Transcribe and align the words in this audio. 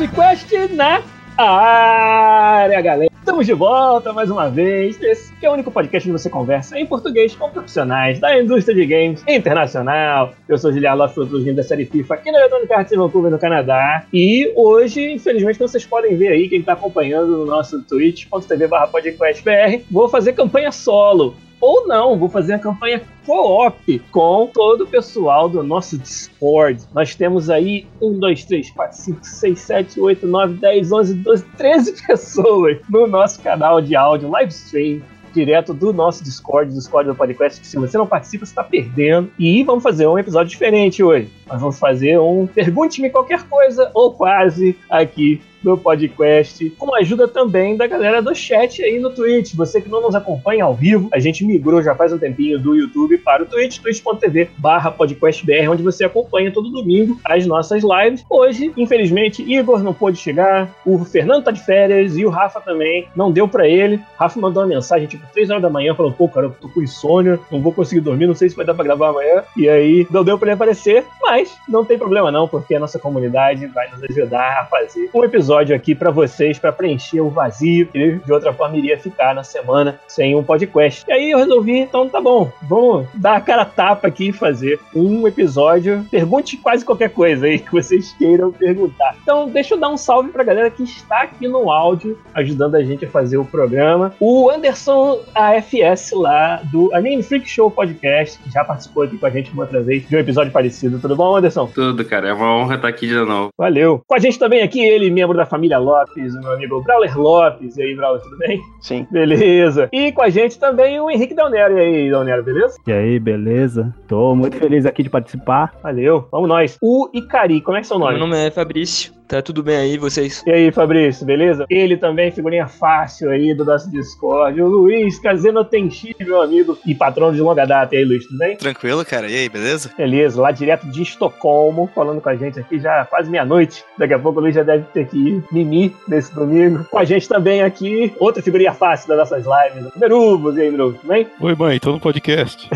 Podcast 0.00 0.56
na 0.72 1.02
área, 1.36 2.80
galera. 2.80 3.12
Estamos 3.18 3.44
de 3.44 3.52
volta 3.52 4.14
mais 4.14 4.30
uma 4.30 4.48
vez. 4.48 4.98
Esse 5.02 5.30
que 5.34 5.44
é 5.44 5.50
o 5.50 5.52
único 5.52 5.70
podcast 5.70 6.08
onde 6.08 6.18
você 6.18 6.30
conversa 6.30 6.80
em 6.80 6.86
português 6.86 7.36
com 7.36 7.50
profissionais 7.50 8.18
da 8.18 8.40
indústria 8.40 8.74
de 8.74 8.86
games 8.86 9.22
internacional. 9.28 10.32
Eu 10.48 10.56
sou 10.56 10.72
Giliar 10.72 10.96
Lopes, 10.96 11.12
produtor 11.14 11.52
da 11.52 11.62
série 11.62 11.84
FIFA 11.84 12.14
aqui 12.14 12.32
na 12.32 12.38
Electronic 12.38 12.72
Arts 12.72 12.96
Vancouver, 12.96 13.30
no 13.30 13.38
Canadá. 13.38 14.06
E 14.10 14.50
hoje, 14.56 15.12
infelizmente, 15.12 15.58
como 15.58 15.68
vocês 15.68 15.84
podem 15.84 16.16
ver 16.16 16.28
aí, 16.28 16.48
quem 16.48 16.60
está 16.60 16.72
acompanhando 16.72 17.36
no 17.36 17.44
nosso 17.44 17.82
twitch.tv 17.82 18.68
barra 18.68 18.86
podcastbr, 18.86 19.82
vou 19.90 20.08
fazer 20.08 20.32
campanha 20.32 20.72
solo 20.72 21.36
ou 21.60 21.86
não, 21.86 22.18
vou 22.18 22.28
fazer 22.28 22.54
a 22.54 22.58
campanha 22.58 23.02
co-op 23.26 23.98
com 24.10 24.50
todo 24.52 24.84
o 24.84 24.86
pessoal 24.86 25.48
do 25.48 25.62
nosso 25.62 25.98
Discord. 25.98 26.82
Nós 26.94 27.14
temos 27.14 27.50
aí 27.50 27.86
1, 28.00 28.18
2, 28.18 28.44
3, 28.44 28.70
4, 28.70 28.96
5, 28.96 29.18
6, 29.22 29.60
7, 29.60 30.00
8, 30.00 30.26
9, 30.26 30.54
10, 30.54 30.92
11, 30.92 31.14
12, 31.14 31.44
13 31.56 32.06
pessoas 32.06 32.78
no 32.88 33.06
nosso 33.06 33.40
canal 33.42 33.80
de 33.80 33.94
áudio 33.94 34.30
live 34.30 34.50
stream 34.50 35.02
direto 35.32 35.72
do 35.72 35.92
nosso 35.92 36.24
Discord, 36.24 36.72
Discord 36.72 37.08
do 37.08 37.14
podcast, 37.14 37.64
se 37.64 37.76
você 37.76 37.96
não 37.96 38.06
participa, 38.06 38.44
você 38.44 38.52
está 38.52 38.64
perdendo. 38.64 39.30
E 39.38 39.62
vamos 39.62 39.82
fazer 39.82 40.06
um 40.06 40.18
episódio 40.18 40.50
diferente 40.50 41.02
hoje. 41.02 41.30
Nós 41.46 41.60
vamos 41.60 41.78
fazer 41.78 42.18
um 42.18 42.46
Pergunte-me 42.46 43.10
qualquer 43.10 43.42
coisa, 43.44 43.90
ou 43.94 44.12
quase, 44.12 44.76
aqui 44.88 45.40
do 45.62 45.76
podcast, 45.76 46.70
com 46.78 46.94
a 46.94 46.98
ajuda 46.98 47.28
também 47.28 47.76
da 47.76 47.86
galera 47.86 48.22
do 48.22 48.34
chat 48.34 48.82
aí 48.82 48.98
no 48.98 49.10
Twitch. 49.10 49.54
Você 49.54 49.80
que 49.80 49.88
não 49.88 50.00
nos 50.00 50.14
acompanha 50.14 50.64
ao 50.64 50.74
vivo, 50.74 51.08
a 51.12 51.18
gente 51.18 51.44
migrou 51.44 51.82
já 51.82 51.94
faz 51.94 52.12
um 52.12 52.18
tempinho 52.18 52.58
do 52.58 52.74
YouTube 52.74 53.18
para 53.18 53.42
o 53.42 53.46
Twitch, 53.46 53.78
twitch.tv 53.78 54.50
barra 54.56 54.90
podcastbr, 54.90 55.70
onde 55.70 55.82
você 55.82 56.04
acompanha 56.04 56.50
todo 56.50 56.70
domingo 56.70 57.18
as 57.24 57.46
nossas 57.46 57.82
lives. 57.82 58.24
Hoje, 58.28 58.72
infelizmente, 58.76 59.42
Igor 59.42 59.82
não 59.82 59.92
pôde 59.92 60.16
chegar, 60.16 60.74
o 60.84 61.04
Fernando 61.04 61.44
tá 61.44 61.50
de 61.50 61.64
férias 61.64 62.16
e 62.16 62.24
o 62.24 62.30
Rafa 62.30 62.60
também, 62.60 63.06
não 63.14 63.30
deu 63.30 63.46
para 63.46 63.68
ele. 63.68 64.00
Rafa 64.18 64.40
mandou 64.40 64.62
uma 64.62 64.68
mensagem 64.68 65.06
tipo 65.06 65.26
3 65.32 65.50
horas 65.50 65.62
da 65.62 65.70
manhã, 65.70 65.94
falando, 65.94 66.14
pô, 66.14 66.28
cara, 66.28 66.46
eu 66.46 66.56
tô 66.60 66.68
com 66.68 66.82
insônia, 66.82 67.38
não 67.50 67.60
vou 67.60 67.72
conseguir 67.72 68.00
dormir, 68.00 68.26
não 68.26 68.34
sei 68.34 68.48
se 68.48 68.56
vai 68.56 68.64
dar 68.64 68.74
pra 68.74 68.84
gravar 68.84 69.10
amanhã. 69.10 69.42
E 69.56 69.68
aí, 69.68 70.06
não 70.10 70.24
deu 70.24 70.38
pra 70.38 70.48
ele 70.48 70.54
aparecer, 70.54 71.04
mas 71.20 71.54
não 71.68 71.84
tem 71.84 71.98
problema 71.98 72.30
não, 72.30 72.48
porque 72.48 72.74
a 72.74 72.80
nossa 72.80 72.98
comunidade 72.98 73.66
vai 73.66 73.90
nos 73.90 74.02
ajudar 74.04 74.60
a 74.60 74.64
fazer 74.66 75.10
um 75.14 75.24
episódio 75.24 75.49
episódio 75.50 75.74
aqui 75.74 75.96
para 75.96 76.12
vocês, 76.12 76.60
para 76.60 76.70
preencher 76.70 77.20
o 77.20 77.28
vazio 77.28 77.86
que 77.88 78.20
de 78.24 78.32
outra 78.32 78.52
forma 78.52 78.76
iria 78.76 78.96
ficar 78.96 79.34
na 79.34 79.42
semana 79.42 79.98
sem 80.06 80.36
um 80.36 80.44
podcast. 80.44 81.04
E 81.08 81.12
aí 81.12 81.30
eu 81.32 81.38
resolvi, 81.38 81.76
então 81.76 82.08
tá 82.08 82.20
bom, 82.20 82.52
vamos 82.62 83.08
dar 83.14 83.36
a 83.36 83.40
cara 83.40 83.64
tapa 83.64 84.06
aqui 84.06 84.28
e 84.28 84.32
fazer 84.32 84.78
um 84.94 85.26
episódio. 85.26 86.06
Pergunte 86.08 86.56
quase 86.56 86.84
qualquer 86.84 87.10
coisa 87.10 87.46
aí 87.46 87.58
que 87.58 87.72
vocês 87.72 88.12
queiram 88.16 88.52
perguntar. 88.52 89.16
Então 89.20 89.48
deixa 89.48 89.74
eu 89.74 89.78
dar 89.80 89.88
um 89.88 89.96
salve 89.96 90.30
pra 90.30 90.44
galera 90.44 90.70
que 90.70 90.84
está 90.84 91.22
aqui 91.22 91.48
no 91.48 91.68
áudio, 91.68 92.16
ajudando 92.32 92.76
a 92.76 92.84
gente 92.84 93.04
a 93.04 93.08
fazer 93.08 93.36
o 93.36 93.44
programa. 93.44 94.14
O 94.20 94.50
Anderson 94.50 95.18
AFS 95.34 96.12
lá 96.12 96.62
do 96.70 96.94
Anime 96.94 97.24
Freak 97.24 97.48
Show 97.48 97.72
Podcast, 97.72 98.38
que 98.38 98.50
já 98.52 98.64
participou 98.64 99.02
aqui 99.02 99.18
com 99.18 99.26
a 99.26 99.30
gente 99.30 99.50
uma 99.50 99.62
outra 99.62 99.82
vez 99.82 100.08
de 100.08 100.14
um 100.14 100.18
episódio 100.20 100.52
parecido. 100.52 101.00
Tudo 101.00 101.16
bom, 101.16 101.34
Anderson? 101.34 101.66
Tudo, 101.66 102.04
cara. 102.04 102.28
É 102.28 102.32
uma 102.32 102.54
honra 102.56 102.76
estar 102.76 102.88
aqui 102.88 103.08
de 103.08 103.14
novo. 103.14 103.48
Valeu. 103.58 104.00
Com 104.06 104.14
a 104.14 104.20
gente 104.20 104.38
também 104.38 104.62
aqui, 104.62 104.80
ele, 104.80 105.10
membro 105.10 105.39
da 105.40 105.46
família 105.46 105.78
Lopes, 105.78 106.34
o 106.34 106.40
meu 106.40 106.52
amigo 106.52 106.82
Brawler 106.82 107.18
Lopes. 107.18 107.76
E 107.76 107.82
aí, 107.82 107.94
Brawler, 107.94 108.22
tudo 108.22 108.38
bem? 108.38 108.60
Sim. 108.80 109.06
Beleza. 109.10 109.88
E 109.92 110.12
com 110.12 110.22
a 110.22 110.30
gente 110.30 110.58
também 110.58 111.00
o 111.00 111.10
Henrique 111.10 111.34
Dalnero. 111.34 111.76
E 111.76 111.80
aí, 111.80 112.10
Dalnero, 112.10 112.42
beleza? 112.42 112.78
E 112.86 112.92
aí, 112.92 113.18
beleza? 113.18 113.94
Tô 114.06 114.34
muito 114.34 114.56
feliz 114.56 114.86
aqui 114.86 115.02
de 115.02 115.10
participar. 115.10 115.74
Valeu. 115.82 116.28
Vamos 116.30 116.48
nós. 116.48 116.78
O 116.82 117.08
Icari, 117.12 117.60
como 117.60 117.76
é 117.76 117.80
que 117.80 117.86
é 117.86 117.88
seu 117.88 117.98
nome? 117.98 118.12
Meu 118.12 118.20
nome 118.20 118.36
é 118.36 118.50
Fabrício. 118.50 119.19
Tá 119.30 119.40
tudo 119.40 119.62
bem 119.62 119.76
aí, 119.76 119.96
vocês? 119.96 120.42
E 120.44 120.50
aí, 120.50 120.72
Fabrício, 120.72 121.24
beleza? 121.24 121.64
Ele 121.70 121.96
também, 121.96 122.32
figurinha 122.32 122.66
fácil 122.66 123.30
aí 123.30 123.54
do 123.54 123.64
nosso 123.64 123.88
Discord. 123.88 124.60
O 124.60 124.66
Luiz 124.66 125.20
Caseno 125.20 125.64
Tenchi, 125.64 126.16
meu 126.18 126.42
amigo 126.42 126.76
e 126.84 126.96
patrão 126.96 127.32
de 127.32 127.40
longa 127.40 127.64
data. 127.64 127.94
E 127.94 127.98
aí, 127.98 128.04
Luiz, 128.04 128.26
tudo 128.26 128.38
bem? 128.38 128.56
Tranquilo, 128.56 129.04
cara. 129.04 129.30
E 129.30 129.36
aí, 129.36 129.48
beleza? 129.48 129.88
Beleza, 129.96 130.40
lá 130.40 130.50
direto 130.50 130.84
de 130.88 131.02
Estocolmo, 131.02 131.88
falando 131.94 132.20
com 132.20 132.28
a 132.28 132.34
gente 132.34 132.58
aqui 132.58 132.80
já 132.80 133.04
quase 133.04 133.30
meia-noite. 133.30 133.84
Daqui 133.96 134.14
a 134.14 134.18
pouco 134.18 134.40
o 134.40 134.42
Luiz 134.42 134.56
já 134.56 134.64
deve 134.64 134.82
ter 134.92 135.06
que 135.06 135.16
ir 135.16 135.44
mimi 135.52 135.94
nesse 136.08 136.34
domingo. 136.34 136.84
Com 136.90 136.98
a 136.98 137.04
gente 137.04 137.28
também 137.28 137.62
aqui, 137.62 138.12
outra 138.18 138.42
figurinha 138.42 138.74
fácil 138.74 139.06
das 139.06 139.18
nossas 139.18 139.44
lives. 139.44 139.92
Merubos, 139.94 140.56
e 140.56 140.62
aí, 140.62 140.70
Merubos, 140.72 141.00
tudo 141.02 141.08
bem? 141.08 141.28
Oi, 141.40 141.54
mãe, 141.54 141.78
tô 141.78 141.92
no 141.92 142.00
podcast. 142.00 142.68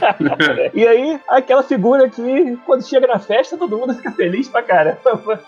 e 0.72 0.86
aí, 0.86 1.20
aquela 1.28 1.62
figura 1.62 2.08
que, 2.08 2.56
quando 2.64 2.88
chega 2.88 3.06
na 3.06 3.18
festa, 3.18 3.58
todo 3.58 3.76
mundo 3.76 3.92
fica 3.92 4.10
feliz 4.12 4.48
pra 4.48 4.62
caramba. 4.62 4.98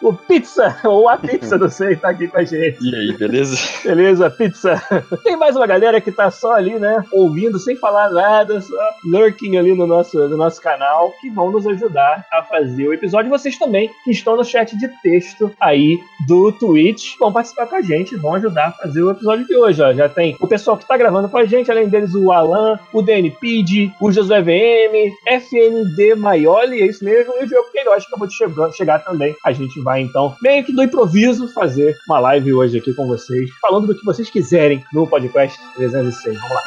O 0.03 0.13
Pizza, 0.43 0.77
ou 0.85 1.09
a 1.09 1.17
Pizza, 1.17 1.57
não 1.57 1.69
sei, 1.69 1.95
tá 1.95 2.11
aqui 2.11 2.27
com 2.27 2.39
a 2.39 2.45
gente. 2.45 2.79
E 2.83 2.95
aí, 2.95 3.17
beleza? 3.17 3.57
Beleza, 3.85 4.29
Pizza. 4.29 4.83
Tem 5.23 5.37
mais 5.37 5.55
uma 5.55 5.67
galera 5.69 6.01
que 6.01 6.11
tá 6.11 6.33
só 6.33 6.55
ali, 6.55 6.79
né, 6.81 7.05
ouvindo, 7.13 7.61
sem 7.61 7.77
falar 7.77 8.11
nada, 8.11 8.61
só 8.61 8.75
lurking 9.05 9.57
ali 9.57 9.73
no 9.73 9.87
nosso, 9.87 10.19
no 10.29 10.37
nosso 10.37 10.61
canal, 10.61 11.13
que 11.21 11.31
vão 11.31 11.53
nos 11.53 11.65
ajudar 11.67 12.27
a 12.33 12.43
fazer 12.43 12.89
o 12.89 12.93
episódio. 12.93 13.31
Vocês 13.31 13.57
também, 13.57 13.89
que 14.05 14.11
estão 14.11 14.37
no 14.37 14.45
chat 14.45 14.77
de 14.77 14.89
texto 15.01 15.53
aí 15.61 16.01
do 16.27 16.51
Twitch, 16.51 17.17
vão 17.21 17.33
participar 17.33 17.67
com 17.67 17.77
a 17.77 17.83
gente, 17.83 18.17
vão 18.17 18.35
ajudar 18.35 18.69
a 18.69 18.73
fazer 18.73 19.03
o 19.03 19.13
episódio 19.13 19.47
de 19.47 19.57
hoje. 19.57 19.81
Ó. 19.81 19.93
Já 19.93 20.09
tem 20.09 20.37
o 20.41 20.49
pessoal 20.49 20.77
que 20.77 20.87
tá 20.87 20.97
gravando 20.97 21.29
com 21.29 21.39
a 21.39 21.45
gente, 21.45 21.71
além 21.71 21.89
deles 21.89 22.15
o 22.15 22.33
Alan, 22.33 22.81
o 22.93 23.01
DNPD, 23.01 23.93
o 24.01 24.11
Josué 24.11 24.43
VM, 24.43 25.15
FND 25.25 26.17
Maioli, 26.17 26.83
é 26.83 26.87
isso 26.87 27.05
mesmo, 27.05 27.33
e 27.41 27.45
o 27.45 27.47
Diogo 27.47 27.71
Queiroz, 27.71 28.05
que 28.05 28.09
acabou 28.09 28.27
de 28.27 28.77
chegar 28.77 28.99
também. 29.05 29.37
A 29.45 29.53
gente 29.53 29.81
vai 29.81 30.01
então, 30.01 30.32
meio 30.41 30.65
que 30.65 30.73
do 30.73 30.83
improviso, 30.83 31.49
fazer 31.49 31.97
uma 32.09 32.21
live 32.21 32.53
hoje 32.55 32.79
aqui 32.79 32.95
com 32.95 33.07
vocês, 33.07 33.51
falando 33.61 33.89
do 33.89 33.95
que 33.95 34.05
vocês 34.05 34.31
quiserem 34.31 34.85
no 34.93 35.07
podcast 35.07 35.59
306. 35.77 36.39
Vamos 36.41 36.55
lá. 36.55 36.63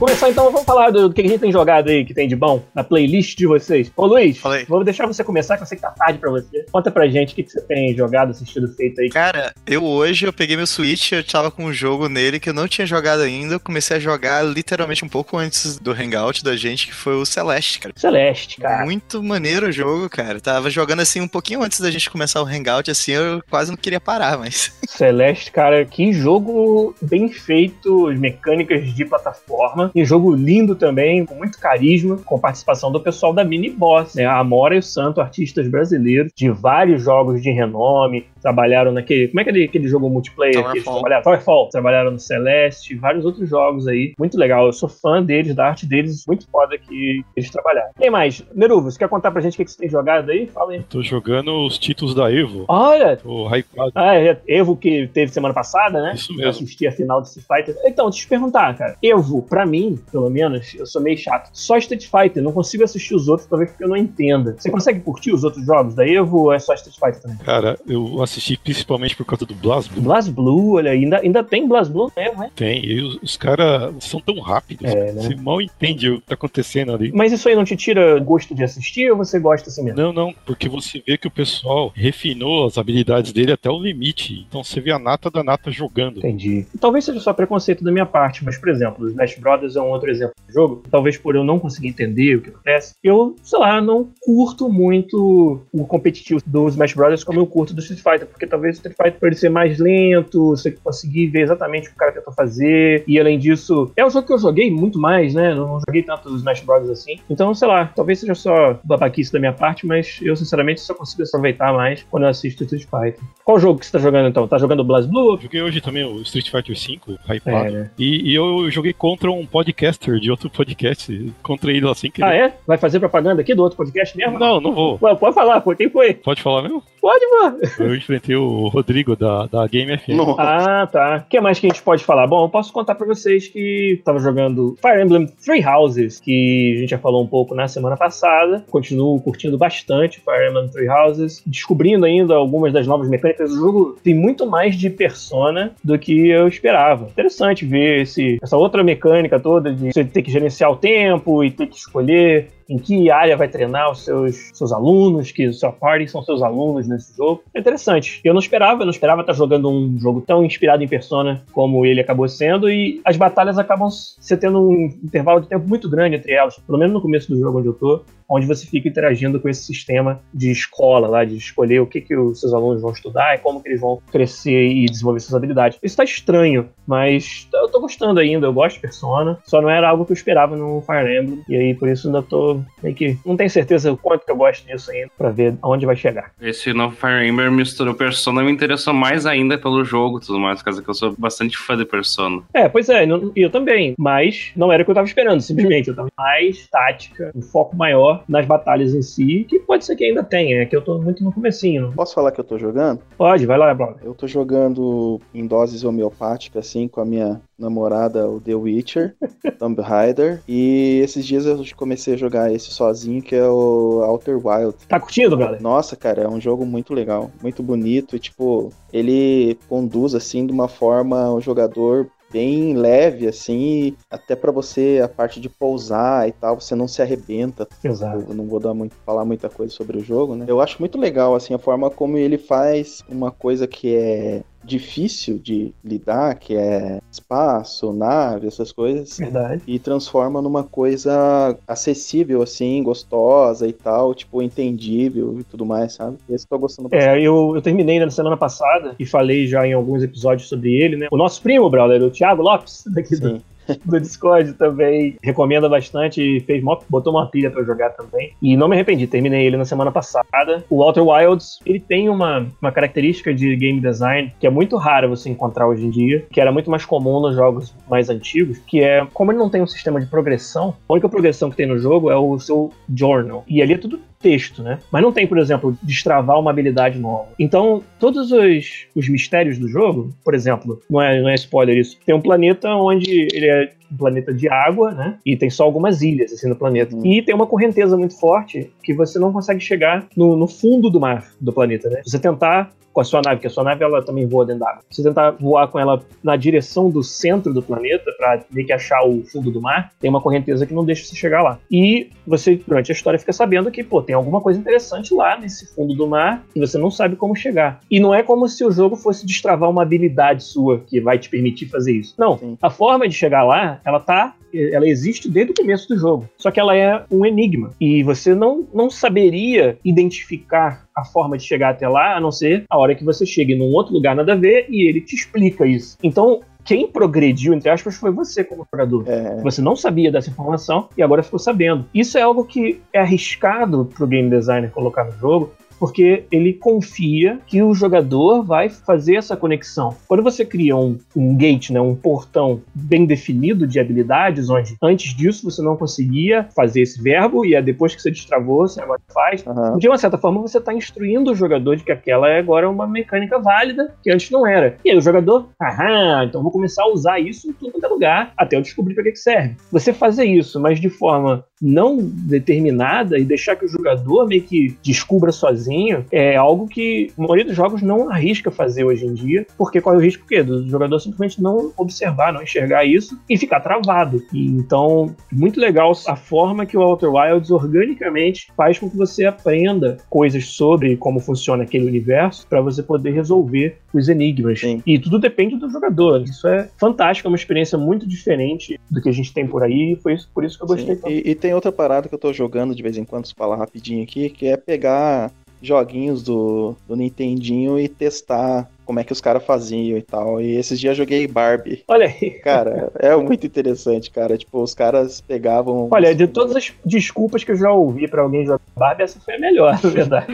Começar 0.00 0.30
então, 0.30 0.44
vamos 0.44 0.64
falar 0.64 0.90
do 0.90 1.12
que 1.12 1.20
a 1.20 1.28
gente 1.28 1.40
tem 1.40 1.52
jogado 1.52 1.90
aí, 1.90 2.06
que 2.06 2.14
tem 2.14 2.26
de 2.26 2.34
bom, 2.34 2.64
na 2.74 2.82
playlist 2.82 3.36
de 3.36 3.46
vocês. 3.46 3.92
Ô 3.94 4.06
Luiz, 4.06 4.38
Falei. 4.38 4.64
vou 4.64 4.82
deixar 4.82 5.06
você 5.06 5.22
começar, 5.22 5.58
que 5.58 5.62
eu 5.62 5.66
sei 5.66 5.76
que 5.76 5.82
tá 5.82 5.90
tarde 5.90 6.18
pra 6.18 6.30
você. 6.30 6.64
Conta 6.72 6.90
pra 6.90 7.06
gente 7.06 7.32
o 7.32 7.36
que, 7.36 7.42
que 7.42 7.50
você 7.50 7.60
tem 7.60 7.94
jogado, 7.94 8.30
assistido, 8.30 8.66
feito 8.74 8.98
aí. 8.98 9.10
Cara, 9.10 9.52
eu 9.66 9.84
hoje 9.84 10.24
eu 10.24 10.32
peguei 10.32 10.56
meu 10.56 10.66
Switch, 10.66 11.12
eu 11.12 11.22
tava 11.22 11.50
com 11.50 11.66
um 11.66 11.72
jogo 11.72 12.08
nele 12.08 12.40
que 12.40 12.48
eu 12.48 12.54
não 12.54 12.66
tinha 12.66 12.86
jogado 12.86 13.20
ainda. 13.20 13.56
Eu 13.56 13.60
comecei 13.60 13.98
a 13.98 14.00
jogar 14.00 14.42
literalmente 14.42 15.04
um 15.04 15.08
pouco 15.08 15.36
antes 15.36 15.78
do 15.78 15.92
hangout 15.92 16.42
da 16.42 16.56
gente, 16.56 16.86
que 16.86 16.94
foi 16.94 17.16
o 17.16 17.26
Celeste, 17.26 17.80
cara. 17.80 17.94
Celeste, 17.94 18.58
cara. 18.58 18.86
Muito 18.86 19.22
maneiro 19.22 19.68
o 19.68 19.72
jogo, 19.72 20.08
cara. 20.08 20.40
Tava 20.40 20.70
jogando 20.70 21.00
assim 21.00 21.20
um 21.20 21.28
pouquinho 21.28 21.62
antes 21.62 21.78
da 21.78 21.90
gente 21.90 22.08
começar 22.08 22.40
o 22.40 22.46
hangout, 22.46 22.90
assim, 22.90 23.12
eu 23.12 23.42
quase 23.50 23.70
não 23.70 23.76
queria 23.76 24.00
parar, 24.00 24.38
mas. 24.38 24.72
Celeste, 24.88 25.52
cara, 25.52 25.84
que 25.84 26.10
jogo 26.10 26.94
bem 27.02 27.28
feito, 27.28 28.08
as 28.08 28.18
mecânicas 28.18 28.94
de 28.94 29.04
plataforma. 29.04 29.89
E 29.94 30.04
jogo 30.04 30.34
lindo 30.34 30.74
também, 30.74 31.24
com 31.24 31.34
muito 31.34 31.58
carisma, 31.58 32.16
com 32.24 32.38
participação 32.38 32.90
do 32.90 33.00
pessoal 33.00 33.32
da 33.32 33.44
Mini 33.44 33.70
Boss, 33.70 34.14
né? 34.14 34.24
A 34.24 34.38
Amora 34.38 34.74
e 34.74 34.78
o 34.78 34.82
Santo, 34.82 35.20
artistas 35.20 35.68
brasileiros 35.68 36.32
de 36.34 36.50
vários 36.50 37.02
jogos 37.02 37.42
de 37.42 37.50
renome, 37.50 38.26
trabalharam 38.40 38.92
naquele. 38.92 39.28
Como 39.28 39.40
é 39.40 39.44
que 39.44 39.50
é 39.50 39.64
aquele 39.64 39.88
jogo 39.88 40.08
multiplayer 40.08 40.52
que 40.54 40.58
eles 40.58 40.84
Towerfall. 40.84 40.94
trabalharam? 40.94 41.22
Towerfall. 41.24 41.68
Trabalharam 41.70 42.10
no 42.12 42.18
Celeste, 42.18 42.94
vários 42.94 43.24
outros 43.24 43.48
jogos 43.48 43.86
aí. 43.88 44.14
Muito 44.18 44.38
legal. 44.38 44.66
Eu 44.66 44.72
sou 44.72 44.88
fã 44.88 45.22
deles, 45.22 45.54
da 45.54 45.66
arte 45.66 45.86
deles, 45.86 46.24
muito 46.26 46.46
foda 46.50 46.76
que 46.78 47.24
eles 47.36 47.50
trabalharam. 47.50 47.90
Quem 47.98 48.10
mais? 48.10 48.44
Neruvo, 48.54 48.90
você 48.90 48.98
quer 48.98 49.08
contar 49.08 49.30
pra 49.30 49.40
gente 49.40 49.54
o 49.54 49.56
que 49.56 49.64
que 49.64 49.70
você 49.72 49.78
tem 49.78 49.88
jogado 49.88 50.30
aí? 50.30 50.46
Fala 50.46 50.72
aí. 50.72 50.82
Tô 50.88 51.02
jogando 51.02 51.66
os 51.66 51.78
títulos 51.78 52.14
da 52.14 52.30
Evo. 52.32 52.64
Olha, 52.68 53.16
Tô 53.16 53.48
hypado. 53.54 53.92
Ah, 53.94 54.16
é 54.16 54.38
Evo 54.46 54.76
que 54.76 55.08
teve 55.08 55.32
semana 55.32 55.54
passada, 55.54 56.00
né? 56.02 56.12
Isso 56.14 56.32
Eu 56.32 56.36
mesmo. 56.36 56.50
assisti 56.50 56.86
a 56.86 56.92
final 56.92 57.20
desse 57.20 57.40
Fighter. 57.40 57.74
Então, 57.84 58.06
deixa 58.10 58.20
eu 58.20 58.26
te 58.26 58.28
perguntar, 58.28 58.76
cara. 58.76 58.96
Evo, 59.02 59.42
pra 59.42 59.64
mim, 59.66 59.70
mim, 59.70 59.98
pelo 60.10 60.28
menos, 60.28 60.74
eu 60.74 60.84
sou 60.84 61.00
meio 61.00 61.16
chato. 61.16 61.48
Só 61.52 61.76
Street 61.78 62.06
Fighter, 62.10 62.42
não 62.42 62.50
consigo 62.52 62.82
assistir 62.82 63.14
os 63.14 63.28
outros, 63.28 63.46
talvez 63.48 63.70
porque 63.70 63.84
eu 63.84 63.88
não 63.88 63.96
entenda. 63.96 64.56
Você 64.58 64.68
consegue 64.68 64.98
curtir 65.00 65.32
os 65.32 65.44
outros 65.44 65.64
jogos 65.64 65.94
da 65.94 66.04
Evo 66.06 66.38
ou 66.44 66.52
é 66.52 66.58
só 66.58 66.74
Street 66.74 66.96
Fighter 66.96 67.22
também? 67.22 67.38
Cara, 67.38 67.78
eu 67.86 68.20
assisti 68.20 68.29
principalmente 68.62 69.16
por 69.16 69.24
causa 69.24 69.44
do 69.46 69.54
BlazBlue. 69.54 70.02
BlazBlue, 70.02 70.76
olha, 70.76 70.90
ainda, 70.90 71.18
ainda 71.18 71.42
tem 71.42 71.66
BlazBlue 71.66 72.10
mesmo, 72.16 72.40
né? 72.40 72.50
Tem, 72.54 72.84
e 72.84 73.00
os, 73.00 73.18
os 73.22 73.36
caras 73.36 73.94
são 74.00 74.20
tão 74.20 74.38
rápidos. 74.40 74.90
É, 74.90 75.12
né? 75.12 75.22
Você 75.22 75.34
mal 75.34 75.60
entende 75.60 76.10
o 76.10 76.20
que 76.20 76.26
tá 76.26 76.34
acontecendo 76.34 76.92
ali. 76.92 77.12
Mas 77.12 77.32
isso 77.32 77.48
aí 77.48 77.54
não 77.54 77.64
te 77.64 77.76
tira 77.76 78.18
gosto 78.18 78.54
de 78.54 78.64
assistir 78.64 79.10
ou 79.10 79.16
você 79.16 79.38
gosta 79.38 79.68
assim 79.68 79.82
mesmo? 79.82 80.00
Não, 80.00 80.12
não, 80.12 80.34
porque 80.44 80.68
você 80.68 81.02
vê 81.06 81.16
que 81.16 81.26
o 81.26 81.30
pessoal 81.30 81.92
refinou 81.94 82.66
as 82.66 82.78
habilidades 82.78 83.32
dele 83.32 83.52
até 83.52 83.70
o 83.70 83.78
limite. 83.78 84.44
Então 84.48 84.62
você 84.62 84.80
vê 84.80 84.90
a 84.90 84.98
nata 84.98 85.30
da 85.30 85.42
nata 85.42 85.70
jogando. 85.70 86.18
Entendi. 86.18 86.66
Talvez 86.80 87.04
seja 87.04 87.20
só 87.20 87.32
preconceito 87.32 87.84
da 87.84 87.92
minha 87.92 88.06
parte, 88.06 88.44
mas, 88.44 88.58
por 88.58 88.68
exemplo, 88.68 89.04
os 89.04 89.12
Smash 89.12 89.38
Brothers 89.38 89.76
é 89.76 89.80
um 89.80 89.90
outro 89.90 90.10
exemplo 90.10 90.34
de 90.46 90.54
jogo. 90.54 90.82
Talvez 90.90 91.16
por 91.16 91.34
eu 91.34 91.44
não 91.44 91.58
conseguir 91.58 91.88
entender 91.88 92.36
o 92.36 92.42
que 92.42 92.50
acontece, 92.50 92.94
eu, 93.02 93.36
sei 93.42 93.58
lá, 93.58 93.80
não 93.80 94.08
curto 94.20 94.68
muito 94.68 95.60
o 95.72 95.84
competitivo 95.84 96.40
do 96.46 96.68
Smash 96.68 96.94
Brothers 96.94 97.24
como 97.24 97.40
eu 97.40 97.46
curto 97.46 97.74
do 97.74 97.80
Street 97.80 98.02
Fighter, 98.02 98.19
porque 98.26 98.46
talvez 98.46 98.76
o 98.76 98.78
Street 98.78 98.96
Fighter, 98.96 99.34
ser 99.36 99.48
mais 99.48 99.78
lento, 99.78 100.50
você 100.50 100.70
conseguir 100.72 101.28
ver 101.28 101.42
exatamente 101.42 101.86
o 101.86 101.90
que 101.90 101.96
o 101.96 101.98
cara 101.98 102.12
tentou 102.12 102.32
fazer, 102.32 103.04
e 103.06 103.18
além 103.18 103.38
disso, 103.38 103.90
é 103.96 104.04
um 104.04 104.10
jogo 104.10 104.26
que 104.26 104.32
eu 104.32 104.38
joguei 104.38 104.70
muito 104.70 104.98
mais, 104.98 105.34
né? 105.34 105.54
Não 105.54 105.80
joguei 105.86 106.02
tanto 106.02 106.28
os 106.28 106.36
Smash 106.40 106.60
Brothers 106.62 106.90
assim. 106.90 107.18
Então, 107.28 107.54
sei 107.54 107.68
lá, 107.68 107.90
talvez 107.94 108.18
seja 108.20 108.34
só 108.34 108.78
babaquice 108.84 109.32
da 109.32 109.38
minha 109.38 109.52
parte, 109.52 109.86
mas 109.86 110.18
eu, 110.22 110.34
sinceramente, 110.36 110.80
só 110.80 110.94
consigo 110.94 111.22
aproveitar 111.22 111.72
mais 111.72 112.04
quando 112.10 112.24
eu 112.24 112.28
assisto 112.28 112.64
Street 112.64 112.84
Fighter. 112.84 113.20
Qual 113.44 113.58
jogo 113.58 113.78
que 113.78 113.86
você 113.86 113.92
tá 113.92 113.98
jogando 113.98 114.28
então? 114.28 114.46
Tá 114.48 114.58
jogando 114.58 114.84
BlazBlue? 114.84 115.38
Joguei 115.40 115.62
hoje 115.62 115.80
também 115.80 116.04
o 116.04 116.20
Street 116.22 116.50
Fighter 116.50 116.76
V, 116.76 117.18
É, 117.28 117.34
hypado. 117.36 117.70
né? 117.72 117.90
E, 117.98 118.30
e 118.30 118.34
eu 118.34 118.70
joguei 118.70 118.92
contra 118.92 119.30
um 119.30 119.44
podcaster 119.46 120.18
de 120.18 120.30
outro 120.30 120.48
podcast. 120.50 121.32
Contra 121.42 121.70
ele 121.72 121.88
assim 121.88 122.10
que 122.10 122.22
Ah, 122.22 122.34
é? 122.34 122.54
Vai 122.66 122.78
fazer 122.78 122.98
propaganda 123.00 123.40
aqui 123.40 123.54
do 123.54 123.62
outro 123.62 123.76
podcast 123.76 124.16
mesmo? 124.16 124.38
Não, 124.38 124.60
não 124.60 124.72
vou. 124.72 124.98
Ué, 125.02 125.14
pode 125.14 125.34
falar, 125.34 125.60
pô. 125.60 125.74
Quem 125.74 125.88
foi? 125.90 126.14
Pode 126.14 126.42
falar 126.42 126.62
mesmo? 126.62 126.82
Pode, 127.00 127.24
mano. 127.30 127.58
Eu 127.78 127.94
enfrentei 128.10 128.36
o 128.36 128.68
Rodrigo 128.68 129.14
da, 129.14 129.46
da 129.46 129.66
Game 129.66 129.96
FM. 129.96 130.08
Não. 130.10 130.36
Ah, 130.38 130.86
tá. 130.90 131.24
O 131.24 131.28
que 131.28 131.40
mais 131.40 131.58
que 131.58 131.66
a 131.66 131.70
gente 131.70 131.82
pode 131.82 132.04
falar? 132.04 132.26
Bom, 132.26 132.44
eu 132.44 132.48
posso 132.48 132.72
contar 132.72 132.94
pra 132.94 133.06
vocês 133.06 133.46
que 133.46 134.00
tava 134.04 134.18
jogando 134.18 134.76
Fire 134.80 135.02
Emblem 135.02 135.26
Three 135.26 135.64
Houses, 135.64 136.18
que 136.18 136.74
a 136.76 136.80
gente 136.80 136.90
já 136.90 136.98
falou 136.98 137.22
um 137.22 137.26
pouco 137.26 137.54
na 137.54 137.68
semana 137.68 137.96
passada. 137.96 138.64
Continuo 138.68 139.20
curtindo 139.20 139.56
bastante 139.56 140.20
Fire 140.20 140.48
Emblem 140.50 140.68
Three 140.68 140.88
Houses, 140.88 141.42
descobrindo 141.46 142.04
ainda 142.04 142.34
algumas 142.34 142.72
das 142.72 142.86
novas 142.86 143.08
mecânicas. 143.08 143.52
O 143.52 143.56
jogo 143.56 143.98
tem 144.02 144.14
muito 144.14 144.46
mais 144.46 144.74
de 144.74 144.90
persona 144.90 145.72
do 145.82 145.98
que 145.98 146.28
eu 146.28 146.48
esperava. 146.48 147.06
Interessante 147.06 147.64
ver 147.64 148.02
esse, 148.02 148.38
essa 148.42 148.56
outra 148.56 148.82
mecânica 148.82 149.38
toda 149.38 149.72
de 149.72 149.92
você 149.92 150.04
ter 150.04 150.22
que 150.22 150.30
gerenciar 150.30 150.70
o 150.70 150.76
tempo 150.76 151.44
e 151.44 151.50
ter 151.50 151.66
que 151.66 151.76
escolher 151.76 152.48
em 152.70 152.78
que 152.78 153.10
área 153.10 153.36
vai 153.36 153.48
treinar 153.48 153.90
os 153.90 154.04
seus, 154.04 154.50
seus 154.54 154.72
alunos, 154.72 155.32
que 155.32 155.52
seu 155.52 155.72
party 155.72 156.06
são 156.06 156.22
seus 156.22 156.40
alunos 156.40 156.86
nesse 156.86 157.16
jogo. 157.16 157.42
É 157.52 157.58
interessante. 157.58 158.20
Eu 158.22 158.32
não 158.32 158.38
esperava, 158.38 158.82
eu 158.82 158.86
não 158.86 158.92
esperava 158.92 159.22
estar 159.22 159.32
jogando 159.32 159.68
um 159.68 159.98
jogo 159.98 160.20
tão 160.20 160.44
inspirado 160.44 160.84
em 160.84 160.88
Persona 160.88 161.42
como 161.52 161.84
ele 161.84 162.00
acabou 162.00 162.28
sendo, 162.28 162.70
e 162.70 163.00
as 163.04 163.16
batalhas 163.16 163.58
acabam 163.58 163.90
se 163.90 164.36
tendo 164.36 164.60
um 164.60 164.84
intervalo 164.84 165.40
de 165.40 165.48
tempo 165.48 165.66
muito 165.66 165.90
grande 165.90 166.14
entre 166.14 166.32
elas, 166.32 166.58
pelo 166.60 166.78
menos 166.78 166.94
no 166.94 167.00
começo 167.00 167.28
do 167.28 167.40
jogo 167.40 167.58
onde 167.58 167.66
eu 167.66 167.74
tô, 167.74 168.04
onde 168.30 168.46
você 168.46 168.64
fica 168.64 168.88
interagindo 168.88 169.40
com 169.40 169.48
esse 169.48 169.64
sistema 169.64 170.20
de 170.32 170.50
escola 170.50 171.08
lá, 171.08 171.24
de 171.24 171.36
escolher 171.36 171.80
o 171.80 171.86
que, 171.86 172.00
que 172.00 172.16
os 172.16 172.40
seus 172.40 172.54
alunos 172.54 172.80
vão 172.80 172.92
estudar 172.92 173.34
e 173.34 173.38
como 173.38 173.60
que 173.60 173.68
eles 173.68 173.80
vão 173.80 174.00
crescer 174.12 174.68
e 174.68 174.86
desenvolver 174.86 175.20
suas 175.20 175.34
habilidades. 175.34 175.78
Isso 175.82 175.96
tá 175.96 176.04
estranho, 176.04 176.68
mas 176.86 177.48
eu 177.52 177.68
tô 177.68 177.80
gostando 177.80 178.20
ainda, 178.20 178.46
eu 178.46 178.52
gosto 178.52 178.76
de 178.76 178.82
Persona, 178.82 179.38
só 179.44 179.60
não 179.60 179.68
era 179.68 179.88
algo 179.88 180.06
que 180.06 180.12
eu 180.12 180.14
esperava 180.14 180.56
no 180.56 180.80
Fire 180.82 181.18
Emblem, 181.18 181.42
e 181.48 181.56
aí 181.56 181.74
por 181.74 181.88
isso 181.88 182.06
ainda 182.06 182.22
tô 182.22 182.60
meio 182.82 182.94
que 182.94 183.18
não 183.26 183.36
tenho 183.36 183.50
certeza 183.50 183.92
o 183.92 183.96
quanto 183.96 184.24
que 184.24 184.30
eu 184.30 184.36
gosto 184.36 184.66
disso 184.66 184.90
ainda, 184.90 185.10
pra 185.18 185.30
ver 185.30 185.54
aonde 185.60 185.84
vai 185.84 185.96
chegar. 185.96 186.30
Esse 186.40 186.72
novo 186.72 186.94
Fire 186.94 187.26
Emblem 187.26 187.50
misturou 187.50 187.94
Persona 187.94 188.42
me 188.42 188.52
interessou 188.52 188.94
mais 188.94 189.26
ainda 189.26 189.58
pelo 189.58 189.84
jogo 189.84 190.18
e 190.18 190.20
tudo 190.20 190.38
mais, 190.38 190.58
por 190.58 190.66
causa 190.66 190.82
que 190.82 190.88
eu 190.88 190.94
sou 190.94 191.14
bastante 191.18 191.58
fã 191.58 191.76
de 191.76 191.84
Persona. 191.84 192.42
É, 192.54 192.68
pois 192.68 192.88
é, 192.88 193.06
eu 193.34 193.50
também, 193.50 193.94
mas 193.98 194.52
não 194.54 194.70
era 194.70 194.82
o 194.82 194.84
que 194.84 194.90
eu 194.90 194.94
tava 194.94 195.06
esperando, 195.06 195.40
simplesmente. 195.40 195.88
Eu 195.88 195.96
tava 195.96 196.08
mais 196.16 196.66
tática, 196.68 197.32
um 197.34 197.42
foco 197.42 197.76
maior 197.76 198.19
nas 198.28 198.46
batalhas 198.46 198.94
em 198.94 199.02
si, 199.02 199.44
que 199.48 199.58
pode 199.60 199.84
ser 199.84 199.96
que 199.96 200.04
ainda 200.04 200.22
tenha, 200.22 200.62
é 200.62 200.66
que 200.66 200.76
eu 200.76 200.82
tô 200.82 200.98
muito 200.98 201.22
no 201.24 201.32
comecinho. 201.32 201.92
Posso 201.94 202.14
falar 202.14 202.32
que 202.32 202.40
eu 202.40 202.44
tô 202.44 202.58
jogando? 202.58 203.00
Pode, 203.16 203.46
vai 203.46 203.58
lá, 203.58 203.72
brother. 203.74 204.02
Eu 204.02 204.14
tô 204.14 204.26
jogando 204.26 205.20
em 205.34 205.46
doses 205.46 205.84
homeopáticas, 205.84 206.66
assim, 206.66 206.88
com 206.88 207.00
a 207.00 207.04
minha 207.04 207.40
namorada, 207.58 208.28
o 208.28 208.40
The 208.40 208.54
Witcher, 208.54 209.14
Tomb 209.58 209.80
Raider. 209.82 210.42
E 210.48 211.00
esses 211.02 211.24
dias 211.26 211.46
eu 211.46 211.62
comecei 211.76 212.14
a 212.14 212.16
jogar 212.16 212.52
esse 212.52 212.70
sozinho, 212.70 213.22
que 213.22 213.34
é 213.34 213.46
o 213.46 214.02
Outer 214.02 214.36
Wild. 214.36 214.74
Tá 214.88 214.98
curtindo, 214.98 215.36
brother? 215.36 215.62
Nossa, 215.62 215.94
cara, 215.96 216.22
é 216.22 216.28
um 216.28 216.40
jogo 216.40 216.64
muito 216.64 216.94
legal, 216.94 217.30
muito 217.42 217.62
bonito. 217.62 218.16
E, 218.16 218.18
tipo, 218.18 218.72
ele 218.92 219.58
conduz, 219.68 220.14
assim, 220.14 220.46
de 220.46 220.52
uma 220.52 220.68
forma 220.68 221.30
o 221.30 221.40
jogador 221.40 222.10
bem 222.32 222.74
leve, 222.74 223.26
assim, 223.26 223.96
até 224.10 224.34
pra 224.36 224.52
você, 224.52 225.00
a 225.02 225.08
parte 225.08 225.40
de 225.40 225.48
pousar 225.48 226.28
e 226.28 226.32
tal, 226.32 226.60
você 226.60 226.74
não 226.74 226.88
se 226.88 227.02
arrebenta 227.02 227.68
Exato. 227.82 228.24
eu 228.28 228.34
não 228.34 228.46
vou 228.46 228.60
dar 228.60 228.74
muito, 228.74 228.94
falar 229.04 229.24
muita 229.24 229.48
coisa 229.48 229.72
sobre 229.72 229.98
o 229.98 230.04
jogo, 230.04 230.34
né? 230.34 230.44
Eu 230.48 230.60
acho 230.60 230.76
muito 230.80 230.98
legal, 230.98 231.34
assim, 231.34 231.54
a 231.54 231.58
forma 231.58 231.90
como 231.90 232.16
ele 232.16 232.38
faz 232.38 233.02
uma 233.08 233.30
coisa 233.30 233.66
que 233.66 233.94
é 233.94 234.42
difícil 234.62 235.38
de 235.38 235.72
lidar, 235.84 236.34
que 236.38 236.54
é 236.54 237.00
espaço, 237.10 237.92
nave, 237.92 238.46
essas 238.46 238.72
coisas, 238.72 239.18
Verdade. 239.18 239.62
e 239.66 239.78
transforma 239.78 240.40
numa 240.40 240.62
coisa 240.62 241.56
acessível, 241.66 242.42
assim, 242.42 242.82
gostosa 242.82 243.66
e 243.66 243.72
tal, 243.72 244.14
tipo, 244.14 244.42
entendível 244.42 245.38
e 245.40 245.44
tudo 245.44 245.64
mais, 245.64 245.94
sabe? 245.94 246.18
Esse 246.28 246.44
eu 246.44 246.48
tô 246.48 246.58
gostando 246.58 246.88
bastante. 246.88 247.18
É, 247.18 247.20
eu, 247.20 247.52
eu 247.54 247.62
terminei 247.62 247.98
na 247.98 248.10
semana 248.10 248.36
passada 248.36 248.94
e 248.98 249.06
falei 249.06 249.46
já 249.46 249.66
em 249.66 249.72
alguns 249.72 250.02
episódios 250.02 250.48
sobre 250.48 250.74
ele, 250.74 250.96
né? 250.96 251.08
O 251.10 251.16
nosso 251.16 251.42
primo, 251.42 251.68
brother, 251.68 252.02
o 252.02 252.10
Thiago 252.10 252.42
Lopes, 252.42 252.84
daqui 252.94 253.16
Sim. 253.16 253.22
do 253.22 253.42
Discord 254.00 254.54
também 254.54 255.16
recomenda 255.22 255.68
bastante 255.68 256.40
fez 256.40 256.62
botou 256.88 257.12
uma 257.12 257.26
pilha 257.26 257.52
eu 257.54 257.64
jogar 257.64 257.90
também. 257.90 258.32
E 258.40 258.56
não 258.56 258.68
me 258.68 258.74
arrependi, 258.74 259.06
terminei 259.06 259.46
ele 259.46 259.56
na 259.56 259.64
semana 259.64 259.90
passada. 259.90 260.64
O 260.68 260.82
Outer 260.82 261.06
Wilds, 261.06 261.58
ele 261.64 261.80
tem 261.80 262.08
uma, 262.08 262.46
uma 262.60 262.72
característica 262.72 263.34
de 263.34 263.54
game 263.56 263.80
design 263.80 264.32
que 264.38 264.46
é 264.46 264.50
muito 264.50 264.76
rara 264.76 265.08
você 265.08 265.28
encontrar 265.28 265.66
hoje 265.66 265.84
em 265.84 265.90
dia, 265.90 266.24
que 266.30 266.40
era 266.40 266.52
muito 266.52 266.70
mais 266.70 266.84
comum 266.84 267.20
nos 267.20 267.34
jogos 267.34 267.74
mais 267.88 268.08
antigos, 268.08 268.58
que 268.58 268.82
é, 268.82 269.06
como 269.12 269.32
ele 269.32 269.38
não 269.38 269.50
tem 269.50 269.62
um 269.62 269.66
sistema 269.66 270.00
de 270.00 270.06
progressão, 270.06 270.74
a 270.88 270.92
única 270.92 271.08
progressão 271.08 271.50
que 271.50 271.56
tem 271.56 271.66
no 271.66 271.78
jogo 271.78 272.10
é 272.10 272.16
o 272.16 272.38
seu 272.38 272.72
journal. 272.94 273.44
E 273.48 273.62
ali 273.62 273.74
é 273.74 273.78
tudo 273.78 274.00
texto, 274.20 274.62
né? 274.62 274.78
Mas 274.92 275.02
não 275.02 275.12
tem, 275.12 275.26
por 275.26 275.38
exemplo, 275.38 275.76
destravar 275.82 276.38
uma 276.38 276.50
habilidade 276.50 276.98
nova. 276.98 277.28
Então, 277.38 277.82
todos 277.98 278.30
os, 278.30 278.86
os 278.94 279.08
mistérios 279.08 279.58
do 279.58 279.68
jogo, 279.68 280.14
por 280.22 280.34
exemplo, 280.34 280.80
não 280.88 281.00
é, 281.00 281.20
não 281.20 281.28
é 281.28 281.34
spoiler 281.34 281.76
isso, 281.76 281.98
tem 282.04 282.14
um 282.14 282.20
planeta 282.20 282.68
onde 282.74 283.28
ele 283.32 283.46
é 283.46 283.72
um 283.90 283.96
planeta 283.96 284.32
de 284.32 284.48
água, 284.48 284.92
né? 284.92 285.18
E 285.24 285.36
tem 285.36 285.50
só 285.50 285.64
algumas 285.64 286.02
ilhas, 286.02 286.32
assim, 286.32 286.48
no 286.48 286.56
planeta. 286.56 286.94
Uhum. 286.94 287.04
E 287.04 287.22
tem 287.22 287.34
uma 287.34 287.46
correnteza 287.46 287.96
muito 287.96 288.18
forte 288.18 288.70
que 288.82 288.94
você 288.94 289.18
não 289.18 289.32
consegue 289.32 289.60
chegar 289.60 290.06
no, 290.16 290.36
no 290.36 290.46
fundo 290.46 290.90
do 290.90 291.00
mar 291.00 291.26
do 291.40 291.52
planeta, 291.52 291.88
né? 291.88 292.02
Você 292.04 292.18
tentar 292.18 292.70
com 292.92 293.00
a 293.00 293.04
sua 293.04 293.20
nave, 293.24 293.40
que 293.40 293.46
a 293.46 293.50
sua 293.50 293.64
nave 293.64 293.84
ela 293.84 294.02
também 294.02 294.26
voa 294.26 294.44
dentro 294.44 294.60
d'água. 294.60 294.82
Você 294.90 295.02
tentar 295.02 295.32
voar 295.32 295.68
com 295.68 295.78
ela 295.78 296.02
na 296.22 296.36
direção 296.36 296.90
do 296.90 297.02
centro 297.02 297.52
do 297.52 297.62
planeta, 297.62 298.12
para 298.18 298.42
meio 298.50 298.66
que 298.66 298.72
achar 298.72 299.02
o 299.04 299.22
fundo 299.24 299.50
do 299.50 299.60
mar, 299.60 299.92
tem 300.00 300.10
uma 300.10 300.20
correnteza 300.20 300.66
que 300.66 300.74
não 300.74 300.84
deixa 300.84 301.04
você 301.04 301.14
chegar 301.14 301.42
lá. 301.42 301.58
E 301.70 302.10
você, 302.26 302.56
durante 302.56 302.90
a 302.90 302.94
história, 302.94 303.18
fica 303.18 303.32
sabendo 303.32 303.70
que, 303.70 303.84
pô, 303.84 304.02
tem 304.02 304.14
alguma 304.14 304.40
coisa 304.40 304.58
interessante 304.58 305.14
lá 305.14 305.38
nesse 305.38 305.72
fundo 305.74 305.94
do 305.94 306.06
mar 306.06 306.44
e 306.54 306.60
você 306.60 306.78
não 306.78 306.90
sabe 306.90 307.16
como 307.16 307.34
chegar. 307.34 307.80
E 307.90 308.00
não 308.00 308.14
é 308.14 308.22
como 308.22 308.48
se 308.48 308.64
o 308.64 308.70
jogo 308.70 308.96
fosse 308.96 309.24
destravar 309.24 309.70
uma 309.70 309.82
habilidade 309.82 310.44
sua 310.44 310.80
que 310.80 311.00
vai 311.00 311.18
te 311.18 311.28
permitir 311.28 311.66
fazer 311.66 311.92
isso. 311.92 312.14
Não. 312.18 312.38
Sim. 312.38 312.58
A 312.60 312.70
forma 312.70 313.08
de 313.08 313.14
chegar 313.14 313.44
lá, 313.44 313.79
ela 313.84 314.00
tá 314.00 314.34
ela 314.52 314.88
existe 314.88 315.30
desde 315.30 315.52
o 315.52 315.54
começo 315.54 315.88
do 315.88 315.96
jogo. 315.96 316.28
Só 316.36 316.50
que 316.50 316.58
ela 316.58 316.76
é 316.76 317.04
um 317.10 317.24
enigma. 317.24 317.70
E 317.80 318.02
você 318.02 318.34
não, 318.34 318.66
não 318.74 318.90
saberia 318.90 319.78
identificar 319.84 320.86
a 320.94 321.04
forma 321.04 321.38
de 321.38 321.44
chegar 321.44 321.70
até 321.70 321.88
lá, 321.88 322.16
a 322.16 322.20
não 322.20 322.32
ser 322.32 322.64
a 322.68 322.76
hora 322.76 322.94
que 322.94 323.04
você 323.04 323.24
chegue 323.24 323.54
num 323.54 323.72
outro 323.72 323.94
lugar 323.94 324.16
nada 324.16 324.32
a 324.32 324.36
ver 324.36 324.66
e 324.68 324.88
ele 324.88 325.00
te 325.00 325.14
explica 325.14 325.66
isso. 325.66 325.96
Então, 326.02 326.40
quem 326.64 326.86
progrediu, 326.86 327.54
entre 327.54 327.70
aspas, 327.70 327.96
foi 327.96 328.10
você 328.10 328.44
como 328.44 328.66
jogador. 328.72 329.04
É, 329.08 329.36
Você 329.42 329.62
não 329.62 329.74
sabia 329.74 330.12
dessa 330.12 330.30
informação 330.30 330.88
e 330.96 331.02
agora 331.02 331.22
ficou 331.22 331.38
sabendo. 331.38 331.86
Isso 331.94 332.18
é 332.18 332.22
algo 332.22 332.44
que 332.44 332.80
é 332.92 333.00
arriscado 333.00 333.86
pro 333.94 334.06
game 334.06 334.28
designer 334.28 334.70
colocar 334.70 335.04
no 335.04 335.12
jogo, 335.12 335.52
porque 335.80 336.24
ele 336.30 336.52
confia 336.52 337.38
que 337.46 337.62
o 337.62 337.72
jogador 337.72 338.44
vai 338.44 338.68
fazer 338.68 339.16
essa 339.16 339.34
conexão. 339.34 339.96
Quando 340.06 340.22
você 340.22 340.44
cria 340.44 340.76
um, 340.76 340.98
um 341.16 341.34
gate, 341.34 341.70
né, 341.70 341.80
um 341.80 341.96
portão 341.96 342.60
bem 342.74 343.06
definido 343.06 343.66
de 343.66 343.80
habilidades, 343.80 344.50
onde 344.50 344.76
antes 344.82 345.16
disso 345.16 345.50
você 345.50 345.62
não 345.62 345.76
conseguia 345.76 346.46
fazer 346.54 346.82
esse 346.82 347.02
verbo 347.02 347.46
e 347.46 347.54
é 347.54 347.62
depois 347.62 347.94
que 347.94 348.02
você 348.02 348.10
destravou, 348.10 348.68
você 348.68 348.82
agora 348.82 349.00
faz, 349.12 349.44
Aham. 349.46 349.78
de 349.78 349.88
uma 349.88 349.96
certa 349.96 350.18
forma 350.18 350.42
você 350.42 350.58
está 350.58 350.74
instruindo 350.74 351.30
o 351.30 351.34
jogador 351.34 351.76
de 351.76 351.82
que 351.82 351.90
aquela 351.90 352.28
é 352.28 352.38
agora 352.38 352.68
uma 352.68 352.86
mecânica 352.86 353.38
válida 353.38 353.94
que 354.02 354.10
antes 354.10 354.30
não 354.30 354.46
era. 354.46 354.76
E 354.84 354.90
aí 354.90 354.96
o 354.98 355.00
jogador, 355.00 355.48
aham, 355.62 356.26
então 356.26 356.42
vou 356.42 356.52
começar 356.52 356.82
a 356.82 356.92
usar 356.92 357.18
isso 357.18 357.48
em 357.48 357.52
tudo 357.54 357.72
quanto 357.72 357.86
é 357.86 357.88
lugar 357.88 358.32
até 358.36 358.56
eu 358.56 358.60
descobrir 358.60 358.94
para 358.94 359.04
que, 359.04 359.12
que 359.12 359.18
serve. 359.18 359.56
Você 359.72 359.94
fazer 359.94 360.24
isso, 360.24 360.60
mas 360.60 360.78
de 360.78 360.90
forma 360.90 361.42
não 361.60 361.98
determinada 361.98 363.18
e 363.18 363.24
deixar 363.24 363.56
que 363.56 363.64
o 363.64 363.68
jogador 363.68 364.26
meio 364.26 364.42
que 364.42 364.76
descubra 364.82 365.32
sozinho 365.32 365.69
é 366.10 366.36
algo 366.36 366.66
que 366.66 367.12
a 367.16 367.20
maioria 367.20 367.44
dos 367.44 367.56
jogos 367.56 367.82
não 367.82 368.10
arrisca 368.10 368.50
fazer 368.50 368.84
hoje 368.84 369.06
em 369.06 369.14
dia, 369.14 369.46
porque 369.56 369.80
corre 369.80 369.96
o 369.96 370.00
risco 370.00 370.26
quê? 370.26 370.42
do 370.42 370.68
jogador 370.68 370.98
simplesmente 370.98 371.42
não 371.42 371.72
observar, 371.76 372.32
não 372.32 372.42
enxergar 372.42 372.84
isso 372.84 373.18
e 373.28 373.36
ficar 373.36 373.60
travado. 373.60 374.22
E, 374.32 374.46
então, 374.46 375.14
muito 375.32 375.60
legal 375.60 375.92
a 376.06 376.16
forma 376.16 376.66
que 376.66 376.76
o 376.76 376.80
Outer 376.80 377.12
Wilds 377.12 377.50
organicamente 377.50 378.48
faz 378.56 378.78
com 378.78 378.88
que 378.88 378.96
você 378.96 379.24
aprenda 379.24 379.96
coisas 380.08 380.46
sobre 380.46 380.96
como 380.96 381.20
funciona 381.20 381.64
aquele 381.64 381.86
universo 381.86 382.46
para 382.46 382.60
você 382.60 382.82
poder 382.82 383.12
resolver 383.12 383.78
os 383.92 384.08
enigmas. 384.08 384.60
Sim. 384.60 384.82
E 384.86 384.98
tudo 384.98 385.18
depende 385.18 385.56
do 385.56 385.70
jogador. 385.70 386.22
Isso 386.22 386.46
é 386.46 386.68
fantástico, 386.78 387.28
é 387.28 387.30
uma 387.30 387.36
experiência 387.36 387.76
muito 387.76 388.06
diferente 388.06 388.78
do 388.90 389.00
que 389.00 389.08
a 389.08 389.12
gente 389.12 389.32
tem 389.32 389.46
por 389.46 389.62
aí. 389.62 389.96
Foi 390.02 390.14
isso, 390.14 390.30
por 390.32 390.44
isso 390.44 390.56
que 390.56 390.64
eu 390.64 390.68
gostei 390.68 390.96
Sim. 390.96 391.08
E, 391.08 391.30
e 391.30 391.34
tem 391.34 391.54
outra 391.54 391.72
parada 391.72 392.08
que 392.08 392.14
eu 392.14 392.18
tô 392.18 392.32
jogando 392.32 392.74
de 392.74 392.82
vez 392.82 392.96
em 392.96 393.04
quando, 393.04 393.26
se 393.26 393.34
falar 393.34 393.56
rapidinho 393.56 394.02
aqui, 394.02 394.30
que 394.30 394.46
é 394.46 394.56
pegar 394.56 395.30
joguinhos 395.62 396.22
do, 396.22 396.76
do 396.88 396.96
Nintendinho 396.96 397.78
e 397.78 397.88
testar 397.88 398.68
como 398.84 398.98
é 398.98 399.04
que 399.04 399.12
os 399.12 399.20
caras 399.20 399.44
faziam 399.44 399.96
e 399.96 400.02
tal. 400.02 400.40
E 400.40 400.56
esses 400.56 400.80
dias 400.80 400.98
eu 400.98 401.04
joguei 401.04 401.26
Barbie. 401.28 401.84
Olha 401.86 402.06
aí. 402.06 402.30
Cara, 402.42 402.90
é 402.98 403.14
muito 403.14 403.46
interessante, 403.46 404.10
cara. 404.10 404.36
Tipo, 404.36 404.62
os 404.62 404.74
caras 404.74 405.20
pegavam. 405.20 405.88
Olha, 405.92 406.14
de 406.14 406.26
todas 406.26 406.56
as 406.56 406.72
desculpas 406.84 407.44
que 407.44 407.52
eu 407.52 407.56
já 407.56 407.70
ouvi 407.70 408.08
pra 408.08 408.22
alguém 408.22 408.44
jogar 408.44 408.60
Barbie, 408.76 409.04
essa 409.04 409.20
foi 409.20 409.34
a 409.34 409.38
melhor, 409.38 409.78
na 409.82 409.90
verdade. 409.90 410.26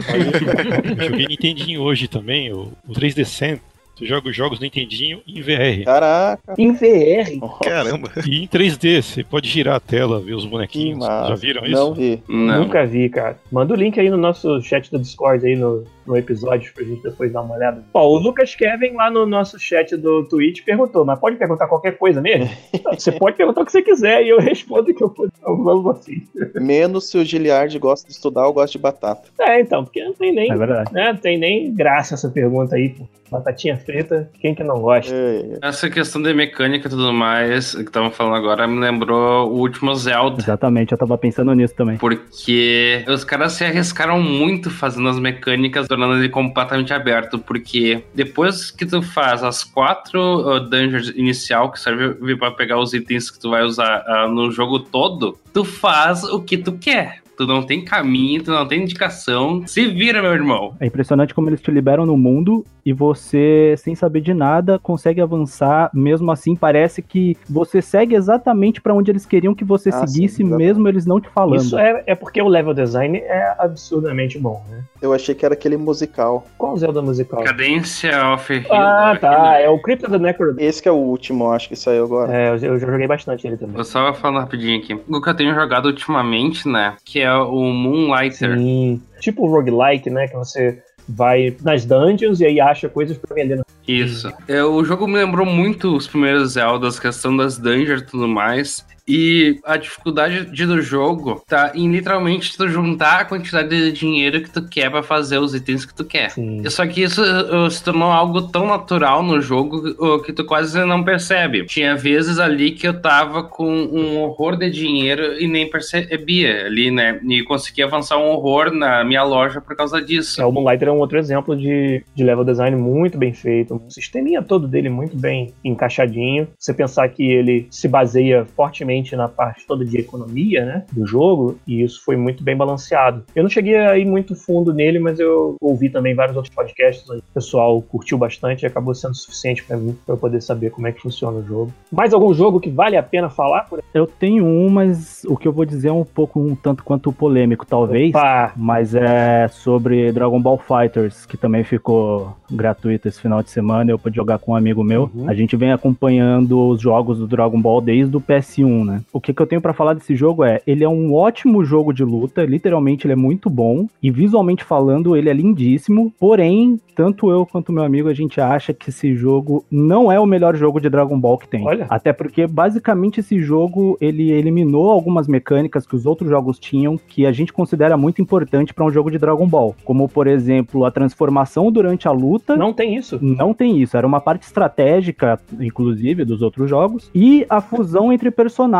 Eu 0.97 1.09
joguei 1.09 1.27
Nintendinho 1.27 1.81
hoje 1.81 2.07
também, 2.07 2.51
o, 2.51 2.71
o 2.87 2.93
3D 2.93 3.25
Cent. 3.25 3.59
Você 3.97 4.05
joga 4.05 4.29
os 4.29 4.35
jogos 4.35 4.59
no 4.59 4.63
Nintendinho 4.63 5.21
em 5.27 5.41
VR. 5.41 5.83
Caraca. 5.83 6.53
em 6.55 6.71
VR. 6.71 7.39
Caramba. 7.63 8.11
E 8.27 8.43
em 8.43 8.47
3D, 8.47 9.01
você 9.01 9.23
pode 9.23 9.49
girar 9.49 9.75
a 9.75 9.79
tela, 9.79 10.19
ver 10.19 10.35
os 10.35 10.45
bonequinhos. 10.45 11.03
Já 11.03 11.33
viram 11.33 11.65
isso? 11.65 11.73
Não 11.73 11.93
vi. 11.95 12.21
Não. 12.27 12.59
Nunca 12.63 12.85
vi, 12.85 13.09
cara. 13.09 13.39
Manda 13.51 13.73
o 13.73 13.77
link 13.77 13.99
aí 13.99 14.07
no 14.11 14.17
nosso 14.17 14.61
chat 14.61 14.91
do 14.91 14.99
Discord 14.99 15.43
aí 15.47 15.55
no, 15.55 15.83
no 16.07 16.17
episódio 16.17 16.71
pra 16.73 16.83
gente 16.83 17.03
depois 17.03 17.31
dar 17.31 17.41
uma 17.41 17.55
olhada. 17.55 17.83
Ó, 17.93 18.07
o 18.07 18.17
Lucas 18.17 18.55
Kevin 18.55 18.93
lá 18.93 19.11
no 19.11 19.25
nosso 19.25 19.59
chat 19.59 19.95
do 19.97 20.23
Twitch 20.23 20.63
perguntou, 20.63 21.05
mas 21.05 21.19
pode 21.19 21.35
perguntar 21.35 21.67
qualquer 21.67 21.97
coisa 21.97 22.21
mesmo? 22.21 22.49
Você 22.97 23.11
pode 23.11 23.35
perguntar 23.35 23.61
o 23.61 23.65
que 23.65 23.71
você 23.71 23.81
quiser 23.81 24.23
e 24.23 24.29
eu 24.29 24.39
respondo 24.39 24.91
o 24.91 24.93
que 24.93 25.03
eu 25.03 25.13
vou 25.43 25.91
assim. 25.91 26.21
Menos 26.55 27.09
se 27.09 27.17
o 27.17 27.23
Giliard 27.25 27.77
gosta 27.79 28.07
de 28.07 28.13
estudar 28.13 28.47
ou 28.47 28.53
gosta 28.53 28.71
de 28.71 28.81
batata. 28.81 29.27
É, 29.39 29.59
então, 29.59 29.83
porque 29.83 30.03
não 30.03 30.13
tem 30.13 30.33
nem, 30.33 30.51
É 30.51 30.55
verdade. 30.55 30.93
né, 30.93 31.11
não 31.11 31.19
tem 31.19 31.37
nem 31.37 31.73
graça 31.73 32.13
essa 32.13 32.29
pergunta 32.29 32.75
aí, 32.75 32.89
pô. 32.89 33.05
Batatinha 33.29 33.75
frita, 33.77 34.29
quem 34.39 34.55
que 34.55 34.63
não 34.63 34.79
gosta? 34.79 35.13
É, 35.13 35.57
Essa 35.61 35.89
questão 35.89 36.21
de 36.21 36.33
mecânica 36.33 36.87
e 36.87 36.89
tudo 36.89 37.11
mais 37.11 37.75
que 37.75 37.81
estavam 37.81 38.09
falando 38.09 38.35
agora 38.37 38.65
me 38.65 38.79
lembrou 38.79 39.51
o 39.51 39.57
último 39.59 39.93
Zelda. 39.95 40.41
Exatamente, 40.41 40.93
eu 40.93 40.97
tava 40.97 41.17
pensando 41.17 41.53
nisso 41.53 41.75
também. 41.75 41.97
Porque 41.97 43.03
os 43.05 43.25
caras 43.25 43.51
se 43.51 43.65
arriscaram 43.65 44.21
muito 44.21 44.69
fazendo 44.69 45.09
as 45.09 45.19
mecânicas, 45.19 45.87
tornando 45.97 46.19
ele 46.19 46.29
completamente 46.29 46.93
aberto. 46.93 47.39
Porque 47.39 48.03
depois 48.13 48.69
que 48.69 48.85
tu 48.85 49.01
faz 49.01 49.43
as 49.43 49.63
quatro 49.63 50.47
uh, 50.47 50.59
dungeons 50.59 51.09
inicial, 51.09 51.71
que 51.71 51.79
serve 51.79 52.35
pra 52.35 52.51
pegar 52.51 52.79
os 52.79 52.93
itens 52.93 53.31
que 53.31 53.39
tu 53.39 53.49
vai 53.49 53.63
usar 53.63 54.05
uh, 54.07 54.31
no 54.31 54.51
jogo 54.51 54.79
todo, 54.79 55.37
tu 55.51 55.65
faz 55.65 56.23
o 56.23 56.39
que 56.41 56.57
tu 56.57 56.73
quer. 56.73 57.21
Tu 57.37 57.45
não 57.45 57.61
tem 57.61 57.83
caminho, 57.85 58.43
tu 58.43 58.51
não 58.51 58.67
tem 58.67 58.81
indicação. 58.81 59.63
Se 59.67 59.85
vira, 59.87 60.21
meu 60.21 60.33
irmão. 60.33 60.75
É 60.79 60.87
impressionante 60.87 61.33
como 61.33 61.49
eles 61.49 61.61
te 61.61 61.69
liberam 61.71 62.05
no 62.05 62.17
mundo 62.17 62.65
e 62.85 62.91
você, 62.93 63.75
sem 63.77 63.93
saber 63.95 64.21
de 64.21 64.33
nada, 64.33 64.79
consegue 64.79 65.21
avançar. 65.21 65.89
Mesmo 65.93 66.31
assim, 66.31 66.55
parece 66.55 67.01
que 67.01 67.37
você 67.49 67.81
segue 67.81 68.15
exatamente 68.15 68.81
pra 68.81 68.93
onde 68.93 69.11
eles 69.11 69.25
queriam 69.25 69.53
que 69.53 69.63
você 69.63 69.89
Ah, 69.89 69.99
sim, 69.99 70.07
seguisse, 70.07 70.41
exatamente. 70.41 70.67
mesmo 70.67 70.87
eles 70.87 71.05
não 71.05 71.21
te 71.21 71.29
falando. 71.29 71.59
Isso 71.61 71.77
é, 71.77 72.03
é 72.07 72.15
porque 72.15 72.41
o 72.41 72.47
level 72.47 72.73
design 72.73 73.17
é 73.19 73.53
absurdamente 73.59 74.39
bom, 74.39 74.63
né? 74.69 74.83
eu 75.01 75.13
achei 75.13 75.35
que 75.35 75.45
era 75.45 75.53
aquele 75.53 75.77
musical. 75.77 76.47
Qual 76.57 76.73
o 76.73 76.77
Zelda 76.77 77.01
musical? 77.01 77.43
Cadência 77.43 78.33
of 78.33 78.51
Hill. 78.51 78.65
Ah, 78.73 79.15
tá. 79.19 79.59
É 79.59 79.69
o 79.69 79.79
Crypt 79.79 80.05
of 80.05 80.11
the 80.11 80.17
Necro. 80.19 80.55
Esse 80.57 80.81
que 80.81 80.89
é 80.89 80.91
o 80.91 80.95
último, 80.95 81.51
acho 81.51 81.69
que 81.69 81.75
saiu 81.75 82.05
agora. 82.05 82.33
É, 82.35 82.49
eu, 82.49 82.55
eu 82.55 82.79
já 82.79 82.87
joguei 82.87 83.07
bastante 83.07 83.45
ele 83.45 83.57
também. 83.57 83.77
Eu 83.77 83.83
só 83.83 84.11
falando 84.13 84.39
rapidinho 84.39 84.79
aqui. 84.79 84.99
O 85.07 85.21
que 85.21 85.29
eu 85.29 85.35
tenho 85.35 85.53
jogado 85.53 85.85
ultimamente, 85.85 86.67
né? 86.67 86.95
Que 87.05 87.19
é 87.21 87.26
o 87.33 87.71
Moonlighter. 87.73 88.57
Sim. 88.57 89.01
Tipo 89.19 89.45
o 89.45 89.49
roguelike, 89.49 90.09
né? 90.09 90.27
Que 90.27 90.35
você 90.35 90.81
vai 91.07 91.55
nas 91.61 91.85
dungeons 91.85 92.39
e 92.41 92.45
aí 92.45 92.59
acha 92.59 92.89
coisas 92.89 93.17
pra 93.17 93.33
vender. 93.33 93.61
Isso. 93.87 94.31
É, 94.47 94.63
o 94.63 94.83
jogo 94.83 95.07
me 95.07 95.15
lembrou 95.15 95.45
muito 95.45 95.95
os 95.95 96.07
primeiros 96.07 96.53
Zeldas, 96.53 96.99
questão 96.99 97.35
das 97.35 97.57
dungeons 97.57 98.01
e 98.01 98.05
tudo 98.05 98.27
mais. 98.27 98.85
E 99.07 99.59
a 99.63 99.77
dificuldade 99.77 100.45
de- 100.51 100.65
do 100.65 100.81
jogo 100.81 101.41
tá 101.47 101.71
em 101.73 101.89
literalmente 101.91 102.55
tu 102.57 102.67
juntar 102.67 103.21
a 103.21 103.25
quantidade 103.25 103.69
de 103.69 103.91
dinheiro 103.91 104.41
que 104.41 104.49
tu 104.49 104.67
quer 104.67 104.89
pra 104.91 105.01
fazer 105.01 105.37
os 105.37 105.55
itens 105.55 105.85
que 105.85 105.93
tu 105.93 106.03
quer. 106.03 106.31
Sim. 106.31 106.61
Só 106.69 106.85
que 106.85 107.03
isso 107.03 107.21
uh, 107.23 107.69
se 107.71 107.83
tornou 107.83 108.11
algo 108.11 108.41
tão 108.41 108.67
natural 108.67 109.23
no 109.23 109.39
jogo 109.41 109.77
uh, 109.97 110.21
que 110.21 110.33
tu 110.33 110.43
quase 110.43 110.83
não 110.85 111.03
percebe. 111.03 111.65
Tinha 111.65 111.95
vezes 111.95 112.37
ali 112.39 112.71
que 112.71 112.87
eu 112.87 112.99
tava 113.01 113.43
com 113.43 113.71
um 113.71 114.17
horror 114.19 114.57
de 114.57 114.69
dinheiro 114.69 115.39
e 115.39 115.47
nem 115.47 115.69
percebia 115.69 116.65
ali, 116.65 116.91
né? 116.91 117.19
E 117.27 117.43
consegui 117.43 117.81
avançar 117.83 118.17
um 118.17 118.27
horror 118.29 118.71
na 118.71 119.03
minha 119.03 119.23
loja 119.23 119.61
por 119.61 119.75
causa 119.75 120.01
disso. 120.01 120.41
É, 120.41 120.45
o 120.45 120.51
Moonlighter 120.51 120.89
é 120.89 120.91
um 120.91 120.99
outro 120.99 121.17
exemplo 121.17 121.55
de, 121.55 122.03
de 122.13 122.23
level 122.23 122.43
design 122.43 122.75
muito 122.75 123.17
bem 123.17 123.33
feito. 123.33 123.75
O 123.75 123.89
sisteminha 123.91 124.41
todo 124.41 124.67
dele 124.67 124.89
muito 124.89 125.15
bem 125.15 125.53
encaixadinho. 125.63 126.47
Você 126.59 126.73
pensar 126.73 127.07
que 127.09 127.23
ele 127.23 127.67
se 127.69 127.87
baseia 127.87 128.45
fortemente 128.55 128.96
na 129.15 129.27
parte 129.27 129.65
toda 129.67 129.85
de 129.85 129.97
economia, 129.97 130.65
né? 130.65 130.85
Do 130.91 131.05
jogo. 131.05 131.57
E 131.67 131.81
isso 131.83 132.03
foi 132.03 132.15
muito 132.15 132.43
bem 132.43 132.55
balanceado. 132.55 133.23
Eu 133.35 133.43
não 133.43 133.49
cheguei 133.49 133.77
a 133.77 133.97
ir 133.97 134.05
muito 134.05 134.35
fundo 134.35 134.73
nele, 134.73 134.99
mas 134.99 135.19
eu 135.19 135.55
ouvi 135.61 135.89
também 135.89 136.15
vários 136.15 136.35
outros 136.35 136.53
podcasts 136.53 137.09
onde 137.09 137.19
o 137.19 137.33
pessoal 137.33 137.81
curtiu 137.81 138.17
bastante 138.17 138.63
e 138.63 138.65
acabou 138.65 138.93
sendo 138.93 139.15
suficiente 139.15 139.63
pra 139.63 139.77
mim 139.77 139.97
pra 140.05 140.15
eu 140.15 140.17
poder 140.17 140.41
saber 140.41 140.71
como 140.71 140.87
é 140.87 140.91
que 140.91 141.01
funciona 141.01 141.37
o 141.39 141.43
jogo. 141.43 141.73
Mais 141.91 142.13
algum 142.13 142.33
jogo 142.33 142.59
que 142.59 142.69
vale 142.69 142.97
a 142.97 143.03
pena 143.03 143.29
falar? 143.29 143.63
Por 143.63 143.83
Eu 143.93 144.07
tenho 144.07 144.45
um, 144.45 144.69
mas 144.69 145.23
o 145.27 145.37
que 145.37 145.47
eu 145.47 145.51
vou 145.51 145.65
dizer 145.65 145.89
é 145.89 145.93
um 145.93 146.03
pouco 146.03 146.39
um 146.39 146.55
tanto 146.55 146.83
quanto 146.83 147.11
polêmico, 147.11 147.65
talvez. 147.65 148.09
Opa! 148.09 148.53
Mas 148.55 148.95
é 148.95 149.47
sobre 149.47 150.11
Dragon 150.11 150.41
Ball 150.41 150.57
Fighters, 150.57 151.25
que 151.25 151.37
também 151.37 151.63
ficou 151.63 152.35
gratuito 152.49 153.07
esse 153.07 153.21
final 153.21 153.43
de 153.43 153.49
semana. 153.49 153.91
Eu 153.91 153.99
pude 153.99 154.15
jogar 154.15 154.39
com 154.39 154.51
um 154.51 154.55
amigo 154.55 154.83
meu. 154.83 155.09
Uhum. 155.13 155.29
A 155.29 155.33
gente 155.33 155.55
vem 155.55 155.71
acompanhando 155.71 156.69
os 156.69 156.81
jogos 156.81 157.19
do 157.19 157.27
Dragon 157.27 157.59
Ball 157.59 157.81
desde 157.81 158.15
o 158.15 158.21
PS1, 158.21 158.85
né? 158.87 159.01
O 159.13 159.21
que, 159.21 159.33
que 159.33 159.41
eu 159.41 159.45
tenho 159.45 159.61
pra 159.61 159.73
falar 159.73 159.93
desse 159.93 160.15
jogo 160.15 160.43
é: 160.43 160.61
ele 160.65 160.83
é 160.83 160.89
um 160.89 161.13
ótimo 161.13 161.63
jogo 161.63 161.93
de 161.93 162.03
luta, 162.03 162.43
literalmente 162.43 163.05
ele 163.05 163.13
é 163.13 163.15
muito 163.15 163.49
bom. 163.49 163.87
E 164.01 164.09
visualmente 164.09 164.63
falando, 164.63 165.15
ele 165.15 165.29
é 165.29 165.33
lindíssimo. 165.33 166.13
Porém, 166.19 166.79
tanto 166.95 167.29
eu 167.29 167.45
quanto 167.45 167.71
meu 167.71 167.83
amigo, 167.83 168.09
a 168.09 168.13
gente 168.13 168.41
acha 168.41 168.73
que 168.73 168.89
esse 168.89 169.15
jogo 169.15 169.63
não 169.69 170.11
é 170.11 170.19
o 170.19 170.25
melhor 170.25 170.55
jogo 170.55 170.79
de 170.79 170.89
Dragon 170.89 171.19
Ball 171.19 171.37
que 171.37 171.47
tem. 171.47 171.65
Olha. 171.65 171.85
Até 171.89 172.11
porque, 172.13 172.47
basicamente, 172.47 173.19
esse 173.19 173.39
jogo 173.39 173.97
ele 174.01 174.31
eliminou 174.31 174.89
algumas 174.89 175.27
mecânicas 175.27 175.85
que 175.85 175.95
os 175.95 176.05
outros 176.05 176.29
jogos 176.29 176.57
tinham 176.57 176.97
que 176.97 177.25
a 177.25 177.31
gente 177.31 177.53
considera 177.53 177.97
muito 177.97 178.21
importante 178.21 178.73
para 178.73 178.85
um 178.85 178.89
jogo 178.89 179.11
de 179.11 179.17
Dragon 179.17 179.47
Ball. 179.47 179.75
Como, 179.83 180.07
por 180.07 180.25
exemplo, 180.25 180.85
a 180.85 180.91
transformação 180.91 181.71
durante 181.71 182.07
a 182.07 182.11
luta. 182.11 182.55
Não 182.55 182.73
tem 182.73 182.95
isso. 182.95 183.19
Não 183.21 183.53
tem 183.53 183.81
isso, 183.81 183.97
era 183.97 184.07
uma 184.07 184.21
parte 184.21 184.43
estratégica, 184.43 185.39
inclusive, 185.59 186.23
dos 186.23 186.41
outros 186.41 186.69
jogos, 186.69 187.11
e 187.13 187.45
a 187.49 187.61
fusão 187.61 188.11
entre 188.11 188.31
personagens, 188.31 188.76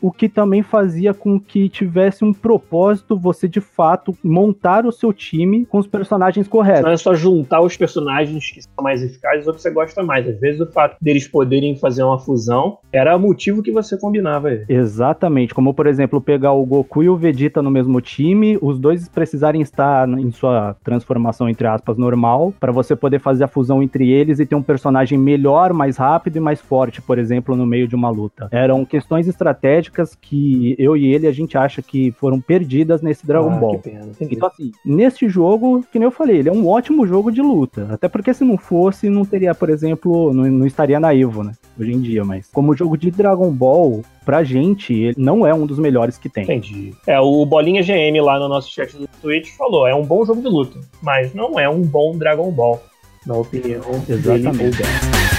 o 0.00 0.10
que 0.10 0.28
também 0.28 0.62
fazia 0.62 1.14
com 1.14 1.38
que 1.38 1.68
tivesse 1.68 2.24
um 2.24 2.32
propósito 2.32 3.16
você 3.16 3.48
de 3.48 3.60
fato 3.60 4.16
montar 4.22 4.86
o 4.86 4.92
seu 4.92 5.12
time 5.12 5.64
com 5.66 5.78
os 5.78 5.86
personagens 5.86 6.48
corretos. 6.48 6.82
Não 6.82 6.90
é 6.90 6.96
só 6.96 7.14
juntar 7.14 7.60
os 7.60 7.76
personagens 7.76 8.50
que 8.50 8.62
são 8.62 8.82
mais 8.82 9.02
eficazes 9.02 9.46
ou 9.46 9.54
que 9.54 9.60
você 9.60 9.70
gosta 9.70 10.02
mais. 10.02 10.28
Às 10.28 10.38
vezes 10.38 10.60
o 10.60 10.66
fato 10.66 10.96
deles 11.00 11.26
poderem 11.26 11.76
fazer 11.76 12.02
uma 12.02 12.18
fusão 12.18 12.78
era 12.92 13.16
o 13.16 13.20
motivo 13.20 13.62
que 13.62 13.72
você 13.72 13.96
combinava 13.98 14.52
ele. 14.52 14.64
Exatamente, 14.68 15.54
como 15.54 15.72
por 15.74 15.86
exemplo 15.86 16.20
pegar 16.20 16.52
o 16.52 16.64
Goku 16.64 17.02
e 17.02 17.08
o 17.08 17.16
Vegeta 17.16 17.62
no 17.62 17.70
mesmo 17.70 18.00
time, 18.00 18.58
os 18.60 18.78
dois 18.78 19.08
precisarem 19.08 19.60
estar 19.60 20.08
em 20.08 20.30
sua 20.30 20.76
transformação 20.84 21.48
entre 21.48 21.66
aspas 21.66 21.96
normal, 21.96 22.52
para 22.58 22.72
você 22.72 22.94
poder 22.94 23.20
fazer 23.20 23.44
a 23.44 23.48
fusão 23.48 23.82
entre 23.82 24.10
eles 24.10 24.38
e 24.38 24.46
ter 24.46 24.54
um 24.54 24.62
personagem 24.62 25.18
melhor, 25.18 25.72
mais 25.72 25.96
rápido 25.96 26.36
e 26.36 26.40
mais 26.40 26.60
forte, 26.60 27.00
por 27.00 27.18
exemplo, 27.18 27.56
no 27.56 27.66
meio 27.66 27.88
de 27.88 27.94
uma 27.94 28.10
luta. 28.10 28.48
Eram 28.50 28.84
questões 28.84 29.21
estratégicas 29.28 30.16
que 30.20 30.74
eu 30.78 30.96
e 30.96 31.12
ele 31.12 31.26
a 31.26 31.32
gente 31.32 31.56
acha 31.56 31.80
que 31.82 32.10
foram 32.12 32.40
perdidas 32.40 33.02
nesse 33.02 33.26
Dragon 33.26 33.50
Ah, 33.52 33.56
Ball. 33.56 33.78
pena. 33.78 34.08
Então, 34.20 34.48
assim, 34.48 34.72
neste 34.84 35.28
jogo, 35.28 35.84
que 35.92 35.98
nem 35.98 36.06
eu 36.06 36.10
falei, 36.10 36.38
ele 36.38 36.48
é 36.48 36.52
um 36.52 36.66
ótimo 36.68 37.06
jogo 37.06 37.30
de 37.30 37.40
luta. 37.42 37.88
Até 37.90 38.08
porque 38.08 38.32
se 38.34 38.44
não 38.44 38.56
fosse, 38.56 39.08
não 39.10 39.24
teria, 39.24 39.54
por 39.54 39.70
exemplo, 39.70 40.32
não, 40.32 40.44
não 40.44 40.66
estaria 40.66 40.98
na 41.00 41.14
Evo, 41.14 41.42
né? 41.42 41.52
Hoje 41.78 41.92
em 41.92 42.00
dia, 42.00 42.24
mas 42.24 42.48
como 42.52 42.76
jogo 42.76 42.96
de 42.96 43.10
Dragon 43.10 43.50
Ball, 43.50 44.02
pra 44.24 44.44
gente, 44.44 44.92
ele 44.92 45.14
não 45.18 45.46
é 45.46 45.54
um 45.54 45.66
dos 45.66 45.78
melhores 45.78 46.18
que 46.18 46.28
tem. 46.28 46.44
Entendi. 46.44 46.92
É, 47.06 47.18
o 47.18 47.44
Bolinha 47.46 47.82
GM 47.82 48.20
lá 48.22 48.38
no 48.38 48.48
nosso 48.48 48.70
chat 48.70 48.96
do 48.96 49.08
Twitch 49.20 49.50
falou: 49.56 49.86
é 49.86 49.94
um 49.94 50.04
bom 50.04 50.24
jogo 50.24 50.40
de 50.40 50.48
luta, 50.48 50.78
mas 51.02 51.34
não 51.34 51.58
é 51.58 51.68
um 51.68 51.80
bom 51.82 52.16
Dragon 52.16 52.50
Ball, 52.50 52.82
na 53.26 53.34
opinião 53.34 53.80
dele 54.06 54.48
Exatamente. 54.48 54.82
ou 54.82 55.31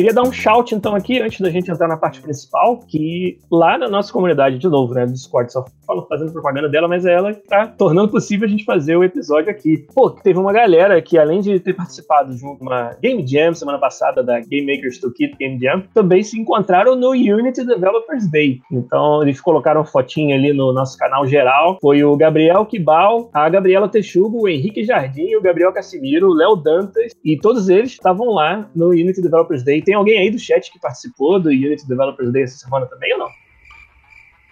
Queria 0.00 0.14
dar 0.14 0.22
um 0.22 0.32
shout 0.32 0.74
então 0.74 0.94
aqui, 0.94 1.20
antes 1.20 1.38
da 1.42 1.50
gente 1.50 1.70
entrar 1.70 1.86
na 1.86 1.94
parte 1.94 2.22
principal, 2.22 2.78
que 2.78 3.38
lá 3.52 3.76
na 3.76 3.86
nossa 3.86 4.10
comunidade, 4.10 4.56
de 4.56 4.66
novo, 4.66 4.94
né, 4.94 5.04
Discord, 5.04 5.52
só 5.52 5.62
falo 5.90 6.06
fazendo 6.08 6.32
propaganda 6.32 6.68
dela, 6.68 6.86
mas 6.86 7.04
é 7.04 7.12
ela 7.12 7.34
que 7.34 7.46
tá 7.46 7.66
tornando 7.66 8.08
possível 8.08 8.46
a 8.46 8.50
gente 8.50 8.64
fazer 8.64 8.96
o 8.96 9.02
episódio 9.02 9.50
aqui. 9.50 9.86
Pô, 9.92 10.10
teve 10.10 10.38
uma 10.38 10.52
galera 10.52 11.02
que, 11.02 11.18
além 11.18 11.40
de 11.40 11.58
ter 11.58 11.74
participado 11.74 12.34
de 12.34 12.44
uma 12.44 12.94
Game 13.02 13.26
Jam 13.26 13.52
semana 13.54 13.78
passada, 13.78 14.22
da 14.22 14.38
Game 14.40 14.72
Makers 14.72 14.98
Toolkit 14.98 15.36
Game 15.36 15.58
Jam, 15.58 15.82
também 15.92 16.22
se 16.22 16.38
encontraram 16.38 16.94
no 16.94 17.10
Unity 17.10 17.64
Developers 17.64 18.30
Day. 18.30 18.60
Então, 18.70 19.22
eles 19.22 19.40
colocaram 19.40 19.84
fotinha 19.84 20.36
ali 20.36 20.52
no 20.52 20.72
nosso 20.72 20.96
canal 20.96 21.26
geral. 21.26 21.78
Foi 21.80 22.04
o 22.04 22.16
Gabriel 22.16 22.64
Kibal, 22.66 23.28
a 23.32 23.48
Gabriela 23.48 23.88
Texugo, 23.88 24.42
o 24.42 24.48
Henrique 24.48 24.84
Jardim, 24.84 25.34
o 25.34 25.42
Gabriel 25.42 25.72
Cassimiro, 25.72 26.28
o 26.28 26.34
Léo 26.34 26.54
Dantas, 26.56 27.12
e 27.24 27.36
todos 27.36 27.68
eles 27.68 27.90
estavam 27.90 28.32
lá 28.32 28.70
no 28.74 28.88
Unity 28.90 29.20
Developers 29.20 29.64
Day. 29.64 29.82
Tem 29.82 29.94
alguém 29.94 30.18
aí 30.18 30.30
do 30.30 30.38
chat 30.38 30.70
que 30.70 30.78
participou 30.78 31.40
do 31.40 31.48
Unity 31.48 31.88
Developers 31.88 32.32
Day 32.32 32.44
essa 32.44 32.58
semana 32.58 32.86
também 32.86 33.12
ou 33.14 33.18
não? 33.18 33.28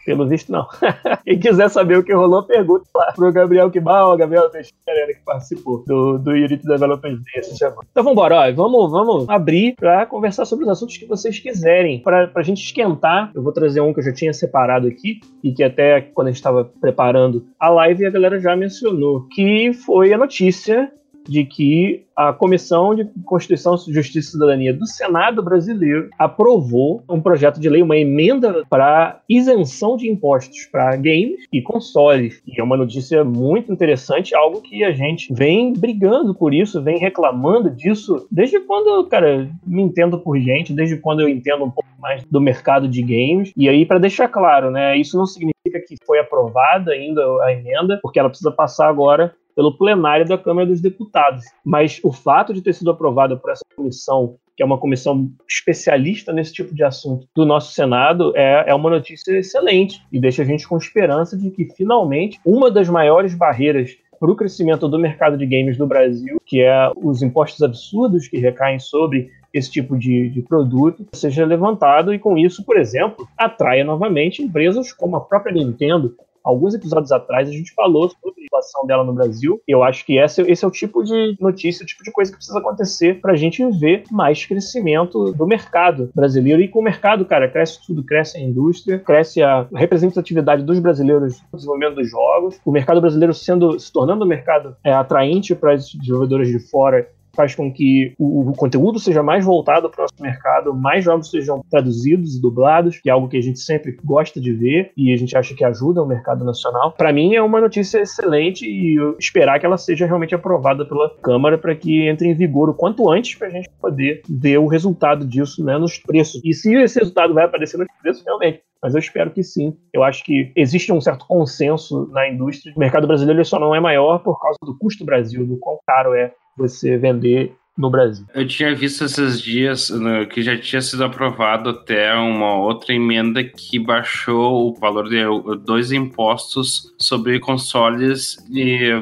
Pelo 0.04 0.26
visto, 0.26 0.50
não. 0.50 0.66
Quem 1.24 1.38
quiser 1.38 1.68
saber 1.68 1.98
o 1.98 2.02
que 2.02 2.14
rolou, 2.14 2.42
pergunta 2.42 2.84
lá 2.94 3.12
pro 3.12 3.32
Gabriel 3.32 3.70
Kibal, 3.70 4.16
Gabriel 4.16 4.48
Teixeira, 4.50 5.06
que 5.08 5.20
participou 5.24 5.84
do, 5.86 6.18
do 6.18 6.30
Unity 6.30 6.66
Developers 6.66 7.14
Day 7.14 7.32
essa 7.36 7.54
semana. 7.54 7.82
Então 7.90 8.02
vamos 8.02 8.12
embora, 8.12 8.52
vamos, 8.52 8.90
vamos 8.90 9.28
abrir 9.28 9.74
para 9.76 10.06
conversar 10.06 10.44
sobre 10.44 10.64
os 10.64 10.70
assuntos 10.70 10.96
que 10.96 11.06
vocês 11.06 11.38
quiserem. 11.38 12.00
Para 12.02 12.30
a 12.34 12.42
gente 12.42 12.62
esquentar, 12.62 13.30
eu 13.34 13.42
vou 13.42 13.52
trazer 13.52 13.80
um 13.80 13.92
que 13.92 14.00
eu 14.00 14.04
já 14.04 14.12
tinha 14.12 14.32
separado 14.32 14.86
aqui, 14.86 15.20
e 15.42 15.52
que 15.52 15.62
até 15.62 16.00
quando 16.00 16.28
a 16.28 16.30
gente 16.30 16.38
estava 16.38 16.64
preparando 16.64 17.46
a 17.58 17.68
live, 17.68 18.06
a 18.06 18.10
galera 18.10 18.40
já 18.40 18.56
mencionou, 18.56 19.26
que 19.28 19.72
foi 19.72 20.12
a 20.12 20.18
notícia 20.18 20.90
de 21.28 21.44
que 21.44 22.04
a 22.16 22.32
Comissão 22.32 22.94
de 22.94 23.04
Constituição, 23.24 23.76
Justiça 23.76 24.30
e 24.30 24.32
Cidadania 24.32 24.74
do 24.74 24.86
Senado 24.86 25.42
brasileiro 25.42 26.08
aprovou 26.18 27.02
um 27.08 27.20
projeto 27.20 27.60
de 27.60 27.68
lei, 27.68 27.82
uma 27.82 27.96
emenda 27.96 28.64
para 28.68 29.20
isenção 29.28 29.96
de 29.96 30.10
impostos 30.10 30.66
para 30.66 30.96
games 30.96 31.44
e 31.52 31.62
consoles. 31.62 32.42
E 32.46 32.60
é 32.60 32.64
uma 32.64 32.76
notícia 32.76 33.22
muito 33.22 33.72
interessante, 33.72 34.34
algo 34.34 34.60
que 34.60 34.82
a 34.82 34.90
gente 34.90 35.32
vem 35.32 35.72
brigando 35.72 36.34
por 36.34 36.52
isso, 36.52 36.82
vem 36.82 36.98
reclamando 36.98 37.70
disso 37.70 38.26
desde 38.30 38.58
quando, 38.60 39.06
cara, 39.06 39.48
me 39.64 39.82
entendo 39.82 40.18
por 40.18 40.38
gente, 40.38 40.72
desde 40.72 40.96
quando 40.96 41.20
eu 41.20 41.28
entendo 41.28 41.64
um 41.64 41.70
pouco 41.70 41.88
mais 42.00 42.24
do 42.24 42.40
mercado 42.40 42.88
de 42.88 43.02
games. 43.02 43.52
E 43.56 43.68
aí, 43.68 43.84
para 43.84 43.98
deixar 43.98 44.28
claro, 44.28 44.70
né, 44.70 44.96
isso 44.96 45.16
não 45.16 45.26
significa 45.26 45.80
que 45.86 45.96
foi 46.06 46.18
aprovada 46.18 46.92
ainda 46.92 47.22
a 47.42 47.52
emenda, 47.52 47.98
porque 48.02 48.18
ela 48.18 48.28
precisa 48.28 48.50
passar 48.50 48.88
agora 48.88 49.34
pelo 49.58 49.76
plenário 49.76 50.24
da 50.24 50.38
Câmara 50.38 50.68
dos 50.68 50.80
Deputados. 50.80 51.44
Mas 51.64 51.98
o 52.04 52.12
fato 52.12 52.54
de 52.54 52.62
ter 52.62 52.72
sido 52.72 52.92
aprovada 52.92 53.36
por 53.36 53.50
essa 53.50 53.64
comissão, 53.74 54.36
que 54.56 54.62
é 54.62 54.64
uma 54.64 54.78
comissão 54.78 55.28
especialista 55.50 56.32
nesse 56.32 56.52
tipo 56.52 56.72
de 56.72 56.84
assunto 56.84 57.26
do 57.34 57.44
nosso 57.44 57.72
Senado, 57.72 58.32
é, 58.36 58.66
é 58.68 58.74
uma 58.74 58.88
notícia 58.88 59.36
excelente 59.36 60.00
e 60.12 60.20
deixa 60.20 60.42
a 60.42 60.44
gente 60.44 60.68
com 60.68 60.76
esperança 60.76 61.36
de 61.36 61.50
que 61.50 61.64
finalmente 61.76 62.38
uma 62.46 62.70
das 62.70 62.88
maiores 62.88 63.34
barreiras 63.34 63.96
para 64.20 64.30
o 64.30 64.36
crescimento 64.36 64.86
do 64.86 64.96
mercado 64.96 65.36
de 65.36 65.44
games 65.44 65.76
do 65.76 65.88
Brasil, 65.88 66.40
que 66.46 66.60
é 66.60 66.92
os 66.94 67.20
impostos 67.20 67.60
absurdos 67.60 68.28
que 68.28 68.38
recaem 68.38 68.78
sobre 68.78 69.28
esse 69.52 69.70
tipo 69.72 69.98
de, 69.98 70.28
de, 70.28 70.42
produto 70.42 71.06
seja 71.14 71.44
levantado 71.44 72.12
e 72.12 72.18
com 72.18 72.36
isso, 72.36 72.64
por 72.64 72.76
exemplo, 72.76 73.26
atraia 73.36 73.84
novamente 73.84 74.42
empresas 74.42 74.92
como 74.92 75.16
a 75.16 75.20
própria 75.20 75.52
Nintendo. 75.52 76.14
Alguns 76.48 76.72
episódios 76.72 77.12
atrás 77.12 77.46
a 77.46 77.52
gente 77.52 77.74
falou 77.74 78.08
sobre 78.08 78.40
a 78.40 78.44
situação 78.44 78.86
dela 78.86 79.04
no 79.04 79.12
Brasil. 79.12 79.60
Eu 79.68 79.82
acho 79.82 80.02
que 80.06 80.16
esse, 80.16 80.40
esse 80.50 80.64
é 80.64 80.68
o 80.68 80.70
tipo 80.70 81.04
de 81.04 81.36
notícia, 81.38 81.82
o 81.82 81.86
tipo 81.86 82.02
de 82.02 82.10
coisa 82.10 82.30
que 82.30 82.38
precisa 82.38 82.58
acontecer 82.58 83.20
para 83.20 83.32
a 83.32 83.36
gente 83.36 83.62
ver 83.78 84.04
mais 84.10 84.46
crescimento 84.46 85.30
do 85.32 85.46
mercado 85.46 86.10
brasileiro. 86.14 86.62
E 86.62 86.68
com 86.68 86.78
o 86.78 86.82
mercado, 86.82 87.26
cara, 87.26 87.50
cresce 87.50 87.86
tudo, 87.86 88.02
cresce 88.02 88.38
a 88.38 88.40
indústria, 88.40 88.98
cresce 88.98 89.42
a 89.42 89.68
representatividade 89.74 90.62
dos 90.62 90.78
brasileiros 90.78 91.38
no 91.52 91.58
desenvolvimento 91.58 91.96
dos 91.96 92.10
jogos, 92.10 92.58
o 92.64 92.72
mercado 92.72 93.02
brasileiro 93.02 93.34
sendo 93.34 93.78
se 93.78 93.92
tornando 93.92 94.24
um 94.24 94.28
mercado 94.28 94.74
é, 94.82 94.90
atraente 94.90 95.54
para 95.54 95.74
as 95.74 95.92
desenvolvedoras 95.92 96.48
de 96.48 96.58
fora 96.58 97.06
faz 97.38 97.54
com 97.54 97.72
que 97.72 98.12
o, 98.18 98.50
o, 98.50 98.52
conteúdo 98.52 98.98
seja 98.98 99.22
mais 99.22 99.44
voltado 99.44 99.88
para 99.88 100.00
o 100.00 100.02
nosso 100.02 100.20
mercado, 100.20 100.74
mais 100.74 101.04
jogos 101.04 101.30
sejam 101.30 101.64
traduzidos 101.70 102.34
e 102.34 102.42
dublados, 102.42 102.98
que 102.98 103.08
é 103.08 103.12
algo 103.12 103.28
que 103.28 103.36
a 103.36 103.40
gente 103.40 103.60
sempre 103.60 103.96
gosta 104.04 104.40
de 104.40 104.52
ver 104.52 104.90
e 104.96 105.12
a 105.12 105.16
gente 105.16 105.36
acha 105.36 105.54
que 105.54 105.64
ajuda 105.64 106.02
o 106.02 106.06
mercado 106.06 106.44
nacional. 106.44 106.90
Para 106.90 107.12
mim 107.12 107.36
é 107.36 107.42
uma 107.42 107.60
notícia 107.60 108.00
excelente 108.00 108.66
e 108.66 108.96
esperar 109.20 109.60
que 109.60 109.66
ela 109.66 109.78
seja 109.78 110.04
realmente 110.04 110.34
aprovada 110.34 110.84
pela 110.84 111.08
Câmara 111.22 111.56
para 111.56 111.76
que 111.76 112.08
entre 112.08 112.26
em 112.26 112.34
vigor 112.34 112.70
o 112.70 112.74
quanto 112.74 113.08
antes 113.08 113.36
para 113.36 113.46
a 113.46 113.50
gente 113.50 113.70
poder 113.80 114.22
ver 114.28 114.58
o 114.58 114.66
resultado 114.66 115.24
disso 115.24 115.64
né, 115.64 115.78
nos 115.78 115.96
preços. 115.96 116.40
E 116.44 116.52
se 116.52 116.74
esse 116.74 116.98
resultado 116.98 117.32
vai 117.34 117.44
aparecer 117.44 117.78
nos 117.78 117.86
preços, 118.02 118.24
realmente, 118.24 118.62
mas 118.82 118.94
eu 118.94 118.98
espero 118.98 119.30
que 119.30 119.42
sim. 119.42 119.76
Eu 119.92 120.02
acho 120.02 120.24
que 120.24 120.52
existe 120.56 120.92
um 120.92 121.00
certo 121.00 121.26
consenso 121.26 122.08
na 122.12 122.28
indústria. 122.28 122.72
O 122.76 122.80
mercado 122.80 123.06
brasileiro 123.06 123.44
só 123.44 123.58
não 123.58 123.74
é 123.74 123.80
maior 123.80 124.18
por 124.18 124.40
causa 124.40 124.58
do 124.62 124.76
custo 124.76 125.04
Brasil, 125.04 125.46
do 125.46 125.56
quão 125.58 125.78
caro 125.86 126.14
é 126.14 126.32
você 126.58 126.98
vender 126.98 127.56
no 127.78 127.88
Brasil. 127.88 128.26
Eu 128.34 128.46
tinha 128.46 128.74
visto 128.74 129.04
esses 129.04 129.40
dias 129.40 129.88
né, 129.90 130.26
que 130.26 130.42
já 130.42 130.58
tinha 130.58 130.82
sido 130.82 131.04
aprovado 131.04 131.70
até 131.70 132.12
uma 132.14 132.56
outra 132.56 132.92
emenda 132.92 133.44
que 133.44 133.78
baixou 133.78 134.68
o 134.68 134.74
valor 134.74 135.08
de 135.08 135.22
dois 135.64 135.92
impostos 135.92 136.92
sobre 136.98 137.38
consoles 137.38 138.36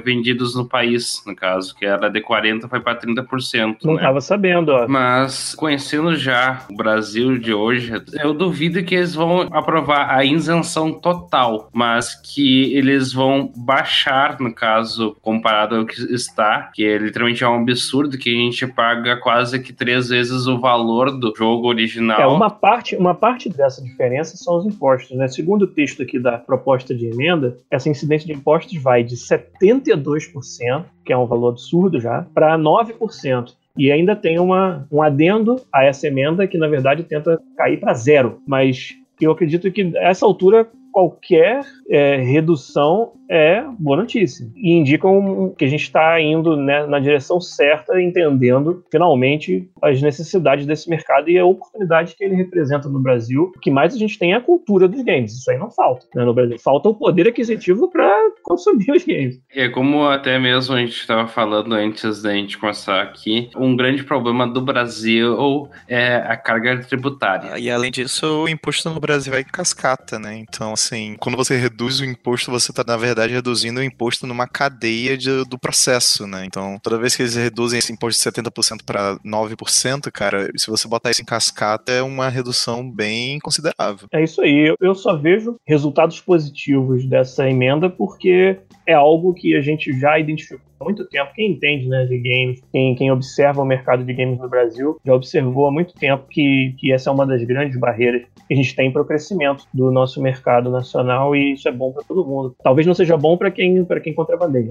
vendidos 0.04 0.54
no 0.54 0.68
país, 0.68 1.22
no 1.26 1.34
caso, 1.34 1.74
que 1.74 1.86
era 1.86 2.10
de 2.10 2.20
40% 2.20 2.68
foi 2.68 2.80
para 2.80 2.98
30%. 2.98 3.78
Não 3.84 3.94
né? 3.94 4.00
estava 4.00 4.20
sabendo, 4.20 4.70
ó. 4.70 4.86
Mas 4.86 5.54
conhecendo 5.54 6.14
já 6.16 6.66
o 6.70 6.76
Brasil 6.76 7.38
de 7.38 7.54
hoje, 7.54 7.92
eu 8.22 8.34
duvido 8.34 8.82
que 8.84 8.94
eles 8.94 9.14
vão 9.14 9.48
aprovar 9.52 10.10
a 10.10 10.24
isenção 10.24 10.92
total, 10.92 11.70
mas 11.72 12.14
que 12.14 12.74
eles 12.74 13.12
vão 13.12 13.52
baixar, 13.56 14.38
no 14.40 14.52
caso, 14.52 15.16
comparado 15.22 15.76
ao 15.76 15.86
que 15.86 16.00
está, 16.12 16.70
que 16.74 16.84
é, 16.84 16.98
literalmente 16.98 17.42
é 17.42 17.48
um 17.48 17.60
absurdo 17.62 18.18
que 18.18 18.30
a 18.30 18.38
gente 18.38 18.65
paga 18.66 19.16
quase 19.16 19.60
que 19.60 19.72
três 19.72 20.08
vezes 20.08 20.46
o 20.46 20.58
valor 20.58 21.10
do 21.18 21.32
jogo 21.36 21.68
original. 21.68 22.20
É, 22.20 22.26
uma 22.26 22.50
parte, 22.50 22.96
uma 22.96 23.14
parte 23.14 23.48
dessa 23.48 23.82
diferença 23.82 24.36
são 24.36 24.58
os 24.58 24.66
impostos, 24.66 25.16
né? 25.16 25.28
Segundo 25.28 25.62
o 25.62 25.66
texto 25.66 26.02
aqui 26.02 26.18
da 26.18 26.38
proposta 26.38 26.94
de 26.94 27.06
emenda, 27.06 27.56
essa 27.70 27.88
incidência 27.88 28.26
de 28.26 28.32
impostos 28.32 28.76
vai 28.82 29.02
de 29.02 29.16
72%, 29.16 30.84
que 31.04 31.12
é 31.12 31.16
um 31.16 31.26
valor 31.26 31.50
absurdo 31.50 32.00
já, 32.00 32.26
para 32.34 32.58
9%. 32.58 33.54
E 33.76 33.92
ainda 33.92 34.16
tem 34.16 34.38
uma, 34.38 34.86
um 34.90 35.02
adendo 35.02 35.56
a 35.72 35.84
essa 35.84 36.06
emenda 36.06 36.46
que, 36.46 36.56
na 36.56 36.66
verdade, 36.66 37.02
tenta 37.02 37.38
cair 37.56 37.78
para 37.78 37.92
zero. 37.92 38.40
Mas 38.46 38.94
eu 39.20 39.30
acredito 39.30 39.70
que, 39.70 39.96
a 39.96 40.08
essa 40.08 40.24
altura, 40.24 40.66
qualquer 40.92 41.60
é, 41.90 42.16
redução 42.16 43.12
é 43.30 43.64
boa 43.78 43.96
notícia. 43.96 44.46
E 44.54 44.72
indicam 44.72 45.54
que 45.56 45.64
a 45.64 45.68
gente 45.68 45.82
está 45.82 46.20
indo 46.20 46.56
né, 46.56 46.86
na 46.86 46.98
direção 46.98 47.40
certa, 47.40 48.00
entendendo 48.00 48.84
finalmente 48.90 49.68
as 49.82 50.00
necessidades 50.00 50.66
desse 50.66 50.88
mercado 50.88 51.28
e 51.28 51.38
a 51.38 51.44
oportunidade 51.44 52.14
que 52.16 52.24
ele 52.24 52.34
representa 52.34 52.88
no 52.88 53.00
Brasil. 53.00 53.52
O 53.56 53.60
que 53.60 53.70
mais 53.70 53.94
a 53.94 53.98
gente 53.98 54.18
tem 54.18 54.32
é 54.32 54.36
a 54.36 54.40
cultura 54.40 54.88
dos 54.88 55.02
games. 55.02 55.32
Isso 55.32 55.50
aí 55.50 55.58
não 55.58 55.70
falta 55.70 56.06
né, 56.14 56.24
no 56.24 56.34
Brasil. 56.34 56.58
Falta 56.58 56.88
o 56.88 56.94
poder 56.94 57.28
aquisitivo 57.28 57.90
para 57.90 58.30
consumir 58.42 58.90
os 58.92 59.04
games. 59.04 59.40
É 59.54 59.68
como 59.68 60.06
até 60.06 60.38
mesmo 60.38 60.74
a 60.74 60.80
gente 60.80 60.96
estava 60.96 61.26
falando 61.26 61.74
antes 61.74 62.22
da 62.22 62.32
gente 62.32 62.58
começar 62.58 63.02
aqui, 63.02 63.50
um 63.56 63.76
grande 63.76 64.04
problema 64.04 64.46
do 64.46 64.60
Brasil 64.60 65.68
é 65.88 66.16
a 66.16 66.36
carga 66.36 66.78
tributária. 66.80 67.58
E 67.58 67.70
além 67.70 67.90
disso, 67.90 68.44
o 68.44 68.48
imposto 68.48 68.88
no 68.90 69.00
Brasil 69.00 69.34
é 69.34 69.42
cascata, 69.42 70.18
né? 70.18 70.36
Então, 70.36 70.72
assim, 70.72 71.16
quando 71.18 71.36
você 71.36 71.56
reduz 71.56 72.00
o 72.00 72.04
imposto, 72.04 72.50
você 72.50 72.70
está, 72.70 72.84
na 72.86 72.96
verdade, 72.96 73.15
verdade, 73.16 73.32
reduzindo 73.32 73.80
o 73.80 73.82
imposto 73.82 74.26
numa 74.26 74.46
cadeia 74.46 75.16
de- 75.16 75.44
do 75.46 75.58
processo, 75.58 76.26
né? 76.26 76.44
Então, 76.44 76.78
toda 76.82 76.98
vez 76.98 77.16
que 77.16 77.22
eles 77.22 77.34
reduzem 77.34 77.78
esse 77.78 77.92
imposto 77.92 78.18
de 78.18 78.22
70% 78.22 78.84
para 78.84 79.18
9%, 79.24 80.10
cara, 80.12 80.50
se 80.56 80.66
você 80.68 80.86
botar 80.86 81.10
isso 81.10 81.22
em 81.22 81.24
cascata, 81.24 81.90
é 81.92 82.02
uma 82.02 82.28
redução 82.28 82.88
bem 82.88 83.38
considerável. 83.38 84.06
É 84.12 84.22
isso 84.22 84.42
aí. 84.42 84.74
Eu- 84.80 84.94
só 84.96 85.14
vejo 85.16 85.56
resultados 85.66 86.20
positivos 86.20 87.06
dessa 87.06 87.48
emenda 87.48 87.88
porque 87.90 88.58
é 88.86 88.94
algo 88.94 89.34
que 89.34 89.54
a 89.54 89.60
gente 89.60 89.98
já 89.98 90.18
identificou 90.18 90.65
há 90.80 90.84
muito 90.84 91.04
tempo. 91.06 91.32
Quem 91.34 91.52
entende 91.52 91.88
né, 91.88 92.04
de 92.06 92.18
games, 92.18 92.62
quem, 92.72 92.94
quem 92.94 93.10
observa 93.10 93.62
o 93.62 93.64
mercado 93.64 94.04
de 94.04 94.12
games 94.12 94.38
no 94.38 94.48
Brasil, 94.48 94.98
já 95.04 95.14
observou 95.14 95.66
há 95.66 95.72
muito 95.72 95.94
tempo 95.94 96.24
que, 96.28 96.74
que 96.78 96.92
essa 96.92 97.10
é 97.10 97.12
uma 97.12 97.26
das 97.26 97.42
grandes 97.44 97.78
barreiras 97.78 98.22
que 98.46 98.54
a 98.54 98.56
gente 98.56 98.76
tem 98.76 98.92
para 98.92 99.02
o 99.02 99.04
crescimento 99.04 99.64
do 99.74 99.90
nosso 99.90 100.22
mercado 100.22 100.70
nacional 100.70 101.34
e 101.34 101.54
isso 101.54 101.68
é 101.68 101.72
bom 101.72 101.92
para 101.92 102.04
todo 102.04 102.24
mundo. 102.24 102.54
Talvez 102.62 102.86
não 102.86 102.94
seja 102.94 103.16
bom 103.16 103.36
para 103.36 103.50
quem, 103.50 103.84
pra 103.84 104.00
quem 104.00 104.14
contrabandeia. 104.14 104.70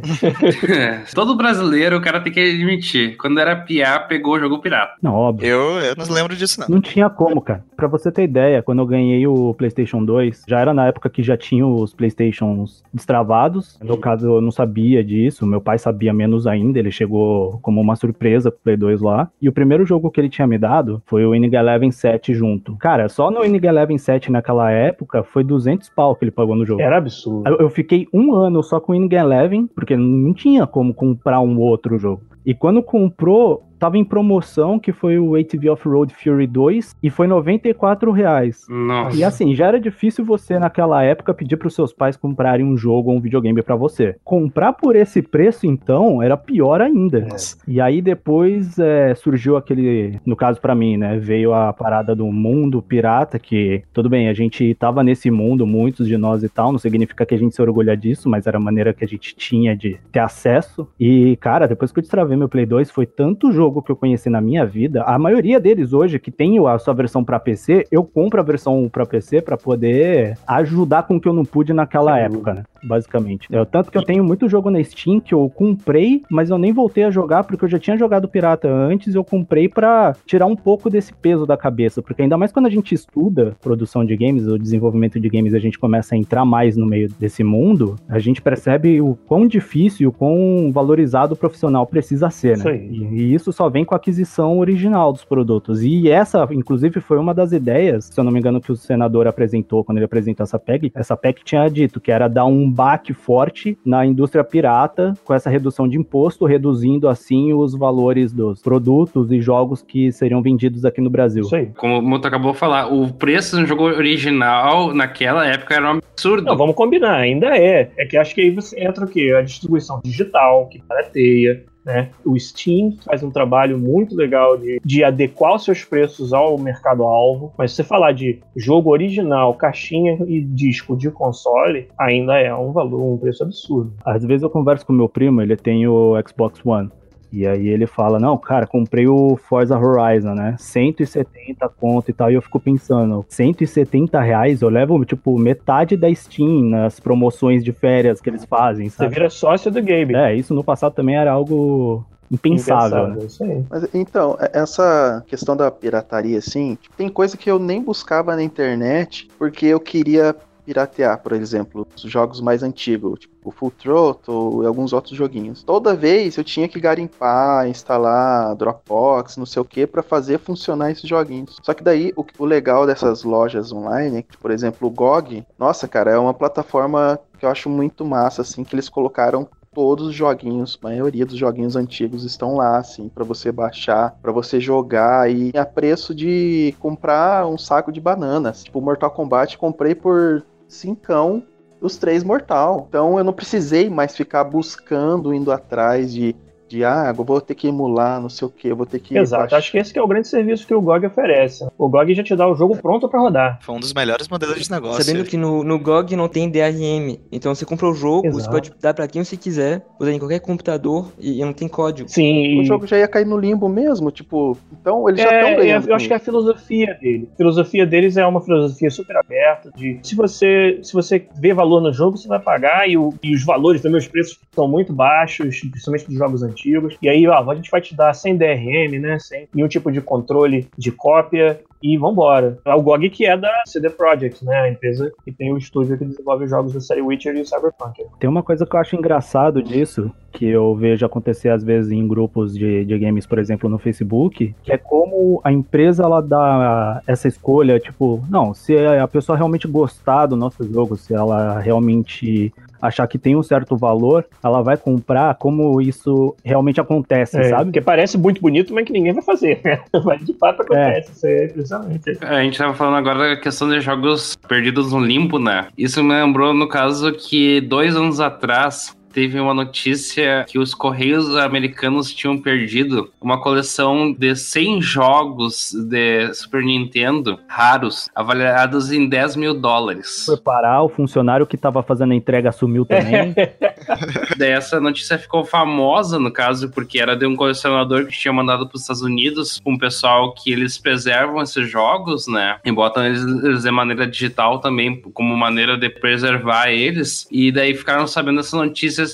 Todo 1.13 1.35
brasileiro, 1.35 1.97
o 1.97 2.01
cara 2.01 2.21
tem 2.21 2.31
que 2.31 2.39
admitir. 2.39 3.17
Quando 3.17 3.39
era 3.39 3.55
piá, 3.55 3.99
pegou, 3.99 4.39
jogou 4.39 4.59
pirata. 4.59 4.93
Não, 5.01 5.13
óbvio. 5.13 5.47
Eu, 5.47 5.79
eu 5.79 5.95
não 5.95 6.05
lembro 6.09 6.35
disso, 6.35 6.59
não. 6.59 6.67
Não 6.69 6.81
tinha 6.81 7.09
como, 7.09 7.41
cara. 7.41 7.63
Pra 7.75 7.87
você 7.87 8.11
ter 8.11 8.23
ideia, 8.23 8.61
quando 8.61 8.79
eu 8.79 8.85
ganhei 8.85 9.25
o 9.27 9.53
PlayStation 9.53 10.03
2, 10.03 10.43
já 10.47 10.59
era 10.59 10.73
na 10.73 10.87
época 10.87 11.09
que 11.09 11.21
já 11.21 11.35
tinha 11.35 11.65
os 11.65 11.93
PlayStations 11.93 12.83
destravados. 12.93 13.77
No 13.83 13.97
caso, 13.97 14.27
eu 14.27 14.41
não 14.41 14.51
sabia 14.51 15.03
disso. 15.03 15.45
Meu 15.45 15.59
pai 15.59 15.77
sabia 15.77 16.13
menos 16.13 16.47
ainda. 16.47 16.79
Ele 16.79 16.91
chegou 16.91 17.59
como 17.61 17.81
uma 17.81 17.95
surpresa 17.95 18.51
pro 18.51 18.61
Play 18.63 18.77
2 18.77 19.01
lá. 19.01 19.29
E 19.41 19.49
o 19.49 19.53
primeiro 19.53 19.85
jogo 19.85 20.09
que 20.09 20.19
ele 20.19 20.29
tinha 20.29 20.47
me 20.47 20.57
dado 20.57 21.01
foi 21.05 21.25
o 21.25 21.31
Winning 21.31 21.53
Eleven 21.55 21.91
7 21.91 22.33
junto. 22.33 22.75
Cara, 22.77 23.09
só 23.09 23.29
no 23.29 23.41
Winning 23.41 23.65
Eleven 23.65 23.97
7 23.97 24.31
naquela 24.31 24.71
época 24.71 25.23
foi 25.23 25.43
200 25.43 25.89
pau 25.89 26.15
que 26.15 26.23
ele 26.23 26.31
pagou 26.31 26.55
no 26.55 26.65
jogo. 26.65 26.81
Era 26.81 26.97
absurdo. 26.97 27.47
Eu, 27.49 27.57
eu 27.57 27.69
fiquei 27.69 28.07
um 28.13 28.33
ano 28.33 28.63
só 28.63 28.79
com 28.79 28.91
o 28.91 28.95
Winning 28.95 29.13
Eleven, 29.13 29.67
porque 29.67 29.95
não 29.97 30.33
tinha 30.33 30.65
como 30.65 30.93
comprar 30.93 31.41
um 31.41 31.59
outro 31.59 31.97
jogo. 31.97 32.21
E 32.45 32.53
quando 32.53 32.83
comprou, 32.83 33.63
tava 33.85 33.99
em 33.99 34.03
promoção, 34.03 34.79
que 34.79 34.91
foi 34.91 35.19
o 35.19 35.35
ATV 35.35 35.69
Off-Road 35.69 36.15
Fury 36.15 36.47
2, 36.47 36.95
e 37.03 37.09
foi 37.11 37.27
94 37.27 38.11
reais. 38.11 38.65
Nossa. 38.67 39.15
E 39.15 39.23
assim, 39.23 39.53
já 39.53 39.67
era 39.67 39.79
difícil 39.79 40.25
você 40.25 40.57
naquela 40.57 41.03
época 41.03 41.35
pedir 41.35 41.55
para 41.55 41.67
os 41.67 41.75
seus 41.75 41.93
pais 41.93 42.17
comprarem 42.17 42.65
um 42.65 42.75
jogo 42.75 43.11
ou 43.11 43.17
um 43.17 43.21
videogame 43.21 43.61
para 43.61 43.75
você. 43.75 44.15
Comprar 44.23 44.73
por 44.73 44.95
esse 44.95 45.21
preço, 45.21 45.67
então, 45.67 46.19
era 46.23 46.35
pior 46.35 46.81
ainda. 46.81 47.27
Nossa. 47.29 47.57
E 47.67 47.79
aí 47.79 48.01
depois 48.01 48.79
é, 48.79 49.13
surgiu 49.13 49.55
aquele, 49.55 50.19
no 50.25 50.35
caso 50.35 50.59
pra 50.59 50.73
mim, 50.73 50.97
né, 50.97 51.19
veio 51.19 51.53
a 51.53 51.71
parada 51.71 52.15
do 52.15 52.25
mundo 52.31 52.81
pirata, 52.81 53.37
que 53.37 53.83
tudo 53.93 54.09
bem, 54.09 54.29
a 54.29 54.33
gente 54.33 54.73
tava 54.73 55.03
nesse 55.03 55.29
mundo, 55.29 55.67
muitos 55.67 56.07
de 56.07 56.17
nós 56.17 56.41
e 56.41 56.49
tal, 56.49 56.71
não 56.71 56.79
significa 56.79 57.23
que 57.23 57.35
a 57.35 57.37
gente 57.37 57.53
se 57.53 57.61
orgulha 57.61 57.95
disso, 57.95 58.27
mas 58.27 58.47
era 58.47 58.57
a 58.57 58.61
maneira 58.61 58.95
que 58.95 59.05
a 59.05 59.07
gente 59.07 59.35
tinha 59.35 59.77
de 59.77 59.99
ter 60.11 60.19
acesso. 60.19 60.87
E, 60.99 61.37
cara, 61.37 61.67
depois 61.67 61.91
que 61.91 61.99
eu 61.99 62.01
destravei 62.01 62.35
meu 62.35 62.49
Play 62.49 62.65
2, 62.65 62.89
foi 62.89 63.05
tanto 63.05 63.51
jogo 63.51 63.74
que 63.81 63.91
eu 63.91 63.95
conheci 63.95 64.29
na 64.29 64.41
minha 64.41 64.65
vida, 64.65 65.03
a 65.03 65.17
maioria 65.17 65.59
deles 65.59 65.93
hoje 65.93 66.19
que 66.19 66.31
tem 66.31 66.55
a 66.67 66.77
sua 66.77 66.93
versão 66.93 67.23
pra 67.23 67.39
PC, 67.39 67.85
eu 67.91 68.03
compro 68.03 68.39
a 68.39 68.43
versão 68.43 68.89
pra 68.89 69.05
PC 69.05 69.41
pra 69.41 69.57
poder 69.57 70.37
ajudar 70.47 71.03
com 71.03 71.15
o 71.17 71.21
que 71.21 71.27
eu 71.27 71.33
não 71.33 71.43
pude 71.43 71.73
naquela 71.73 72.17
época, 72.19 72.53
né? 72.53 72.63
Basicamente. 72.85 73.47
É, 73.53 73.63
tanto 73.65 73.91
que 73.91 73.97
eu 73.97 74.03
tenho 74.03 74.23
muito 74.23 74.47
jogo 74.47 74.69
na 74.69 74.83
Steam 74.83 75.19
que 75.19 75.33
eu 75.33 75.49
comprei, 75.49 76.21
mas 76.29 76.49
eu 76.49 76.57
nem 76.57 76.71
voltei 76.71 77.03
a 77.03 77.11
jogar 77.11 77.43
porque 77.43 77.65
eu 77.65 77.69
já 77.69 77.79
tinha 77.79 77.97
jogado 77.97 78.27
pirata 78.27 78.69
antes. 78.69 79.15
Eu 79.15 79.23
comprei 79.23 79.67
pra 79.67 80.15
tirar 80.25 80.45
um 80.45 80.55
pouco 80.55 80.89
desse 80.89 81.13
peso 81.13 81.45
da 81.45 81.57
cabeça, 81.57 82.01
porque 82.01 82.21
ainda 82.21 82.37
mais 82.37 82.51
quando 82.51 82.67
a 82.67 82.69
gente 82.69 82.93
estuda 82.95 83.55
produção 83.61 84.05
de 84.05 84.15
games, 84.15 84.47
o 84.47 84.57
desenvolvimento 84.57 85.19
de 85.19 85.29
games, 85.29 85.53
a 85.53 85.59
gente 85.59 85.77
começa 85.77 86.15
a 86.15 86.17
entrar 86.17 86.45
mais 86.45 86.77
no 86.77 86.85
meio 86.85 87.09
desse 87.19 87.43
mundo, 87.43 87.95
a 88.07 88.19
gente 88.19 88.41
percebe 88.41 89.01
o 89.01 89.17
quão 89.27 89.47
difícil 89.47 90.05
o 90.05 90.11
quão 90.11 90.71
valorizado 90.71 91.33
o 91.33 91.37
profissional 91.37 91.85
precisa 91.85 92.29
ser, 92.29 92.57
Isso 92.57 92.65
né? 92.65 92.71
aí. 92.71 92.87
E, 92.89 93.21
e 93.21 93.33
isso 93.33 93.51
só 93.51 93.69
vem 93.69 93.85
com 93.85 93.93
a 93.93 93.97
aquisição 93.97 94.59
original 94.59 95.11
dos 95.11 95.23
produtos. 95.23 95.81
E 95.83 96.09
essa, 96.09 96.47
inclusive, 96.51 96.99
foi 96.99 97.17
uma 97.17 97.33
das 97.33 97.51
ideias, 97.51 98.05
se 98.05 98.19
eu 98.19 98.23
não 98.23 98.31
me 98.31 98.39
engano, 98.39 98.61
que 98.61 98.71
o 98.71 98.75
senador 98.75 99.27
apresentou 99.27 99.83
quando 99.83 99.97
ele 99.97 100.05
apresentou 100.05 100.43
essa 100.43 100.59
PEC. 100.59 100.91
Essa 100.93 101.15
PEC 101.15 101.43
tinha 101.43 101.67
dito 101.69 101.99
que 101.99 102.11
era 102.11 102.27
dar 102.27 102.45
um 102.45 102.71
baque 102.75 103.13
forte 103.13 103.77
na 103.85 104.05
indústria 104.05 104.43
pirata 104.43 105.13
com 105.23 105.33
essa 105.33 105.49
redução 105.49 105.87
de 105.87 105.97
imposto, 105.97 106.45
reduzindo 106.45 107.07
assim 107.07 107.53
os 107.53 107.73
valores 107.73 108.33
dos 108.33 108.61
produtos 108.61 109.31
e 109.31 109.39
jogos 109.39 109.81
que 109.81 110.11
seriam 110.11 110.41
vendidos 110.41 110.83
aqui 110.83 110.99
no 110.99 111.09
Brasil. 111.09 111.43
Isso 111.43 111.55
aí. 111.55 111.67
Como 111.77 111.99
o 111.99 112.01
Moto 112.01 112.25
acabou 112.25 112.51
de 112.51 112.57
falar, 112.57 112.87
o 112.93 113.13
preço 113.13 113.55
do 113.55 113.65
jogo 113.65 113.83
original 113.83 114.93
naquela 114.93 115.45
época 115.47 115.75
era 115.75 115.93
um 115.93 115.99
absurdo. 115.99 116.43
Não, 116.43 116.57
vamos 116.57 116.75
combinar, 116.75 117.15
ainda 117.15 117.57
é. 117.57 117.89
É 117.97 118.05
que 118.05 118.17
acho 118.17 118.35
que 118.35 118.41
aí 118.41 118.51
você 118.51 118.83
entra 118.83 119.05
o 119.05 119.07
quê? 119.07 119.33
A 119.37 119.41
distribuição 119.41 120.01
digital, 120.03 120.67
que 120.67 120.81
barateia, 120.87 121.63
né? 121.85 122.09
O 122.25 122.37
Steam 122.37 122.97
faz 123.05 123.21
um 123.21 123.29
trabalho 123.29 123.77
muito 123.77 124.15
legal 124.15 124.57
de, 124.57 124.81
de 124.83 125.03
adequar 125.03 125.55
os 125.55 125.63
seus 125.63 125.83
preços 125.83 126.33
ao 126.33 126.57
mercado-alvo. 126.57 127.53
Mas 127.57 127.71
se 127.71 127.77
você 127.77 127.83
falar 127.83 128.11
de 128.11 128.39
jogo 128.55 128.89
original, 128.89 129.53
caixinha 129.53 130.17
e 130.27 130.41
disco 130.41 130.97
de 130.97 131.11
console, 131.11 131.87
ainda 131.97 132.39
é 132.39 132.53
um 132.53 132.71
valor, 132.71 133.01
um 133.01 133.17
preço 133.17 133.43
absurdo. 133.43 133.93
Às 134.03 134.25
vezes 134.25 134.43
eu 134.43 134.49
converso 134.49 134.85
com 134.85 134.93
meu 134.93 135.07
primo, 135.07 135.41
ele 135.41 135.55
tem 135.55 135.87
o 135.87 136.15
Xbox 136.27 136.59
One. 136.65 136.89
E 137.31 137.45
aí 137.45 137.67
ele 137.67 137.85
fala, 137.85 138.19
não, 138.19 138.37
cara, 138.37 138.65
comprei 138.65 139.07
o 139.07 139.35
Forza 139.35 139.77
Horizon, 139.77 140.33
né? 140.33 140.55
170 140.57 141.67
conto 141.69 142.09
e 142.09 142.13
tal. 142.13 142.31
E 142.31 142.35
eu 142.35 142.41
fico 142.41 142.59
pensando, 142.59 143.25
170 143.27 144.21
reais 144.21 144.61
eu 144.61 144.69
levo, 144.69 145.03
tipo, 145.05 145.37
metade 145.37 145.97
da 145.97 146.13
Steam 146.13 146.61
nas 146.69 146.99
promoções 146.99 147.63
de 147.63 147.71
férias 147.71 148.21
que 148.21 148.29
eles 148.29 148.45
fazem, 148.45 148.89
Você 148.89 148.97
sabe? 148.97 149.13
vira 149.13 149.29
sócio 149.29 149.71
do 149.71 149.81
Gabe. 149.81 150.15
É, 150.15 150.35
isso 150.35 150.53
no 150.53 150.63
passado 150.63 150.93
também 150.93 151.15
era 151.15 151.31
algo 151.31 152.05
impensável, 152.31 153.07
né? 153.09 153.17
Isso 153.25 153.43
aí. 153.43 153.63
Mas 153.69 153.87
então, 153.93 154.37
é- 154.39 154.51
essa 154.59 155.23
questão 155.27 155.55
da 155.55 155.69
pirataria, 155.69 156.37
assim, 156.37 156.77
tem 156.97 157.09
coisa 157.09 157.37
que 157.37 157.49
eu 157.49 157.59
nem 157.59 157.81
buscava 157.81 158.35
na 158.35 158.43
internet 158.43 159.27
porque 159.37 159.65
eu 159.67 159.79
queria 159.79 160.35
piratear, 160.65 161.21
por 161.21 161.33
exemplo, 161.33 161.87
os 161.95 162.01
jogos 162.01 162.41
mais 162.41 162.63
antigos, 162.63 163.19
tipo 163.19 163.35
o 163.45 163.51
Full 163.51 163.71
Throttle 163.71 164.63
e 164.63 164.65
alguns 164.65 164.91
outros 164.91 165.15
joguinhos. 165.15 165.63
Toda 165.63 165.95
vez 165.95 166.35
eu 166.35 166.43
tinha 166.43 166.67
que 166.67 166.79
garimpar, 166.79 167.67
instalar 167.67 168.55
Dropbox, 168.55 169.37
não 169.37 169.45
sei 169.45 169.61
o 169.61 169.65
que, 169.65 169.85
pra 169.85 170.01
fazer 170.01 170.39
funcionar 170.39 170.91
esses 170.91 171.07
joguinhos. 171.07 171.57
Só 171.61 171.73
que 171.73 171.83
daí 171.83 172.11
o, 172.15 172.25
o 172.39 172.45
legal 172.45 172.87
dessas 172.87 173.23
lojas 173.23 173.71
online, 173.71 174.17
é 174.17 174.25
por 174.41 174.49
exemplo, 174.49 174.87
o 174.87 174.91
GOG, 174.91 175.45
nossa, 175.59 175.87
cara, 175.87 176.11
é 176.11 176.17
uma 176.17 176.33
plataforma 176.33 177.19
que 177.37 177.45
eu 177.45 177.49
acho 177.49 177.69
muito 177.69 178.03
massa, 178.03 178.41
assim, 178.41 178.63
que 178.63 178.73
eles 178.73 178.89
colocaram 178.89 179.47
todos 179.75 180.07
os 180.07 180.15
joguinhos, 180.15 180.79
a 180.81 180.87
maioria 180.87 181.25
dos 181.25 181.37
joguinhos 181.37 181.75
antigos 181.75 182.23
estão 182.23 182.55
lá, 182.55 182.77
assim, 182.77 183.09
pra 183.09 183.25
você 183.25 183.51
baixar, 183.51 184.17
pra 184.21 184.31
você 184.31 184.57
jogar 184.57 185.29
e 185.29 185.51
a 185.55 185.65
preço 185.65 186.15
de 186.15 186.73
comprar 186.79 187.45
um 187.45 187.57
saco 187.57 187.91
de 187.91 187.99
bananas. 187.99 188.63
Tipo, 188.63 188.79
Mortal 188.79 189.11
Kombat 189.11 189.57
comprei 189.57 189.93
por 189.93 190.45
cincão 190.75 191.43
os 191.81 191.97
três 191.97 192.23
Mortal. 192.23 192.85
Então 192.87 193.17
eu 193.17 193.23
não 193.23 193.33
precisei 193.33 193.89
mais 193.89 194.15
ficar 194.15 194.43
buscando, 194.43 195.33
indo 195.33 195.51
atrás 195.51 196.13
de 196.13 196.35
de 196.67 196.83
ah, 196.83 197.11
vou 197.13 197.39
ter 197.41 197.55
que 197.55 197.67
emular, 197.67 198.19
não 198.21 198.29
sei 198.29 198.47
o 198.47 198.51
que, 198.51 198.73
vou 198.73 198.85
ter 198.85 198.99
que 198.99 199.17
Exato, 199.17 199.41
baixar. 199.43 199.57
acho 199.57 199.71
que 199.71 199.77
esse 199.77 199.93
que 199.93 199.99
é 199.99 200.01
o 200.01 200.07
grande 200.07 200.27
serviço 200.27 200.65
que 200.65 200.73
o 200.73 200.81
GOG 200.81 201.05
oferece. 201.07 201.67
O 201.77 201.87
GOG 201.89 202.13
já 202.15 202.23
te 202.23 202.35
dá 202.35 202.47
o 202.47 202.55
jogo 202.55 202.75
pronto 202.77 203.07
pra 203.07 203.19
rodar. 203.19 203.59
Foi 203.61 203.75
um 203.75 203.79
dos 203.79 203.93
melhores 203.93 204.27
modelos 204.27 204.59
de 204.63 204.71
negócio. 204.71 205.03
Sabendo 205.03 205.23
que 205.25 205.37
no, 205.37 205.63
no 205.63 205.77
GOG 205.79 206.15
não 206.15 206.27
tem 206.27 206.49
DRM. 206.49 207.19
Então 207.31 207.53
você 207.53 207.65
compra 207.65 207.87
o 207.87 207.93
jogo, 207.93 208.27
Exato. 208.27 208.43
você 208.43 208.49
pode 208.49 208.71
dar 208.81 208.93
pra 208.93 209.07
quem 209.07 209.23
você 209.23 209.37
quiser, 209.37 209.85
usar 209.99 210.11
em 210.11 210.19
qualquer 210.19 210.39
computador 210.39 211.11
e, 211.19 211.39
e 211.41 211.45
não 211.45 211.53
tem 211.53 211.67
código. 211.67 212.09
Sim, 212.09 212.59
O 212.61 212.65
jogo 212.65 212.87
já 212.87 212.97
ia 212.97 213.07
cair 213.07 213.25
no 213.25 213.37
limbo 213.37 213.69
mesmo, 213.69 214.09
tipo, 214.11 214.57
então 214.71 215.07
eles 215.07 215.21
já 215.21 215.31
É, 215.31 215.39
estão 215.39 215.49
é, 215.51 215.55
ganhando. 215.57 215.89
eu 215.89 215.95
acho 215.95 216.07
que 216.07 216.13
é 216.13 216.17
a 216.17 216.19
filosofia 216.19 216.97
dele. 216.99 217.29
A 217.33 217.37
filosofia 217.37 217.85
deles 217.85 218.17
é 218.17 218.25
uma 218.25 218.41
filosofia 218.41 218.89
super 218.89 219.17
aberta. 219.17 219.71
De 219.75 219.99
se 220.03 220.15
você 220.15 220.79
se 220.81 220.93
você 220.93 221.27
vê 221.39 221.53
valor 221.53 221.81
no 221.81 221.93
jogo, 221.93 222.17
você 222.17 222.27
vai 222.27 222.39
pagar 222.39 222.89
e, 222.89 222.97
o- 222.97 223.13
e 223.23 223.33
os 223.35 223.43
valores 223.45 223.81
também, 223.81 223.99
os 223.99 224.07
preços 224.07 224.39
são 224.53 224.67
muito 224.67 224.91
baixos, 224.93 225.59
principalmente 225.59 226.05
dos 226.07 226.15
jogos 226.17 226.41
antigos. 226.43 226.54
E 227.01 227.09
aí, 227.09 227.27
ó, 227.27 227.49
a 227.49 227.55
gente 227.55 227.69
vai 227.69 227.81
te 227.81 227.95
dar 227.95 228.13
sem 228.13 228.37
DRM, 228.37 228.99
né? 228.99 229.19
Sem 229.19 229.47
nenhum 229.53 229.67
tipo 229.67 229.91
de 229.91 230.01
controle 230.01 230.67
de 230.77 230.91
cópia. 230.91 231.59
E 231.83 231.97
vambora. 231.97 232.57
É 232.65 232.73
o 232.73 232.81
GOG 232.81 233.11
que 233.11 233.27
é 233.27 233.37
da 233.37 233.51
CD 233.67 233.91
Projekt, 233.91 234.43
né? 234.43 234.55
A 234.55 234.69
empresa 234.69 235.11
que 235.23 235.31
tem 235.31 235.53
o 235.53 235.57
estúdio 235.57 235.95
que 235.95 236.05
desenvolve 236.05 236.45
os 236.45 236.49
jogos 236.49 236.73
da 236.73 236.79
série 236.81 237.01
Witcher 237.01 237.35
e 237.35 237.45
Cyberpunk. 237.45 238.03
Tem 238.19 238.27
uma 238.27 238.41
coisa 238.41 238.65
que 238.65 238.75
eu 238.75 238.79
acho 238.79 238.95
engraçado 238.95 239.61
disso, 239.61 240.11
que 240.31 240.47
eu 240.47 240.73
vejo 240.75 241.05
acontecer 241.05 241.49
às 241.49 241.63
vezes 241.63 241.91
em 241.91 242.07
grupos 242.07 242.55
de, 242.57 242.85
de 242.85 242.97
games, 242.97 243.27
por 243.27 243.37
exemplo, 243.37 243.69
no 243.69 243.77
Facebook, 243.77 244.55
que 244.63 244.71
é 244.71 244.77
como 244.79 245.39
a 245.43 245.51
empresa 245.51 246.03
ela 246.03 246.21
dá 246.21 247.03
essa 247.05 247.27
escolha, 247.27 247.79
tipo, 247.79 248.23
não, 248.29 248.53
se 248.53 248.75
a 248.77 249.07
pessoa 249.07 249.37
realmente 249.37 249.67
gostar 249.67 250.25
do 250.25 250.35
nosso 250.35 250.63
jogo, 250.63 250.95
se 250.95 251.13
ela 251.13 251.59
realmente 251.59 252.51
achar 252.87 253.07
que 253.07 253.17
tem 253.17 253.35
um 253.35 253.43
certo 253.43 253.75
valor, 253.75 254.25
ela 254.43 254.61
vai 254.61 254.77
comprar 254.77 255.35
como 255.35 255.81
isso 255.81 256.35
realmente 256.43 256.79
acontece, 256.79 257.37
É, 257.37 257.49
sabe? 257.49 257.65
Porque 257.65 257.81
parece 257.81 258.17
muito 258.17 258.41
bonito, 258.41 258.73
mas 258.73 258.85
que 258.85 258.93
ninguém 258.93 259.13
vai 259.13 259.23
fazer. 259.23 259.59
né? 259.63 259.79
Mas 260.05 260.23
de 260.25 260.33
fato 260.33 260.61
acontece. 260.61 261.11
Isso 261.11 261.27
é 261.27 261.45
impressionante. 261.45 262.17
A 262.21 262.43
gente 262.43 262.57
tava 262.57 262.73
falando 262.73 262.97
agora 262.97 263.35
da 263.35 263.37
questão 263.37 263.69
de 263.69 263.79
jogos 263.79 264.35
perdidos 264.47 264.91
no 264.91 264.99
limbo, 264.99 265.39
né? 265.39 265.67
Isso 265.77 266.03
me 266.03 266.13
lembrou, 266.13 266.53
no 266.53 266.67
caso, 266.67 267.11
que 267.13 267.61
dois 267.61 267.95
anos 267.95 268.19
atrás 268.19 268.95
teve 269.15 269.39
uma 269.39 269.53
notícia 269.53 270.43
que 270.45 270.59
os 270.59 270.73
Correios 270.73 271.37
americanos 271.37 272.13
tinham 272.13 272.37
perdido 272.37 273.09
uma 273.21 273.39
coleção 273.39 274.11
de 274.11 274.35
100 274.35 274.81
jogos 274.81 275.71
de 275.73 276.33
Super 276.33 276.61
Nintendo 276.61 277.39
raros, 277.47 278.09
avaliados 278.13 278.91
em 278.91 279.07
10 279.07 279.37
mil 279.37 279.53
dólares. 279.53 280.25
Foi 280.25 280.35
parar, 280.35 280.83
o 280.83 280.89
funcionário 280.89 281.47
que 281.47 281.55
tava 281.55 281.81
fazendo 281.81 282.11
a 282.11 282.15
entrega 282.15 282.51
sumiu 282.51 282.85
também. 282.85 283.33
Daí 284.37 284.51
essa 284.51 284.81
notícia 284.81 285.17
ficou 285.17 285.45
famosa, 285.45 286.19
no 286.19 286.29
caso, 286.29 286.69
porque 286.69 286.99
era 286.99 287.15
de 287.15 287.25
um 287.25 287.37
colecionador 287.37 288.07
que 288.07 288.17
tinha 288.17 288.33
mandado 288.33 288.67
para 288.67 288.75
os 288.75 288.81
Estados 288.81 289.01
Unidos 289.01 289.61
um 289.65 289.77
pessoal 289.77 290.33
que 290.33 290.51
eles 290.51 290.77
preservam 290.77 291.41
esses 291.41 291.69
jogos, 291.69 292.27
né? 292.27 292.57
E 292.65 292.71
botam 292.71 293.05
eles, 293.05 293.23
eles 293.23 293.63
de 293.63 293.71
maneira 293.71 294.05
digital 294.05 294.59
também, 294.59 295.01
como 295.13 295.37
maneira 295.37 295.77
de 295.77 295.89
preservar 295.89 296.67
eles. 296.67 297.25
E 297.31 297.49
daí 297.49 297.73
ficaram 297.73 298.05
sabendo 298.07 298.37
dessas 298.37 298.53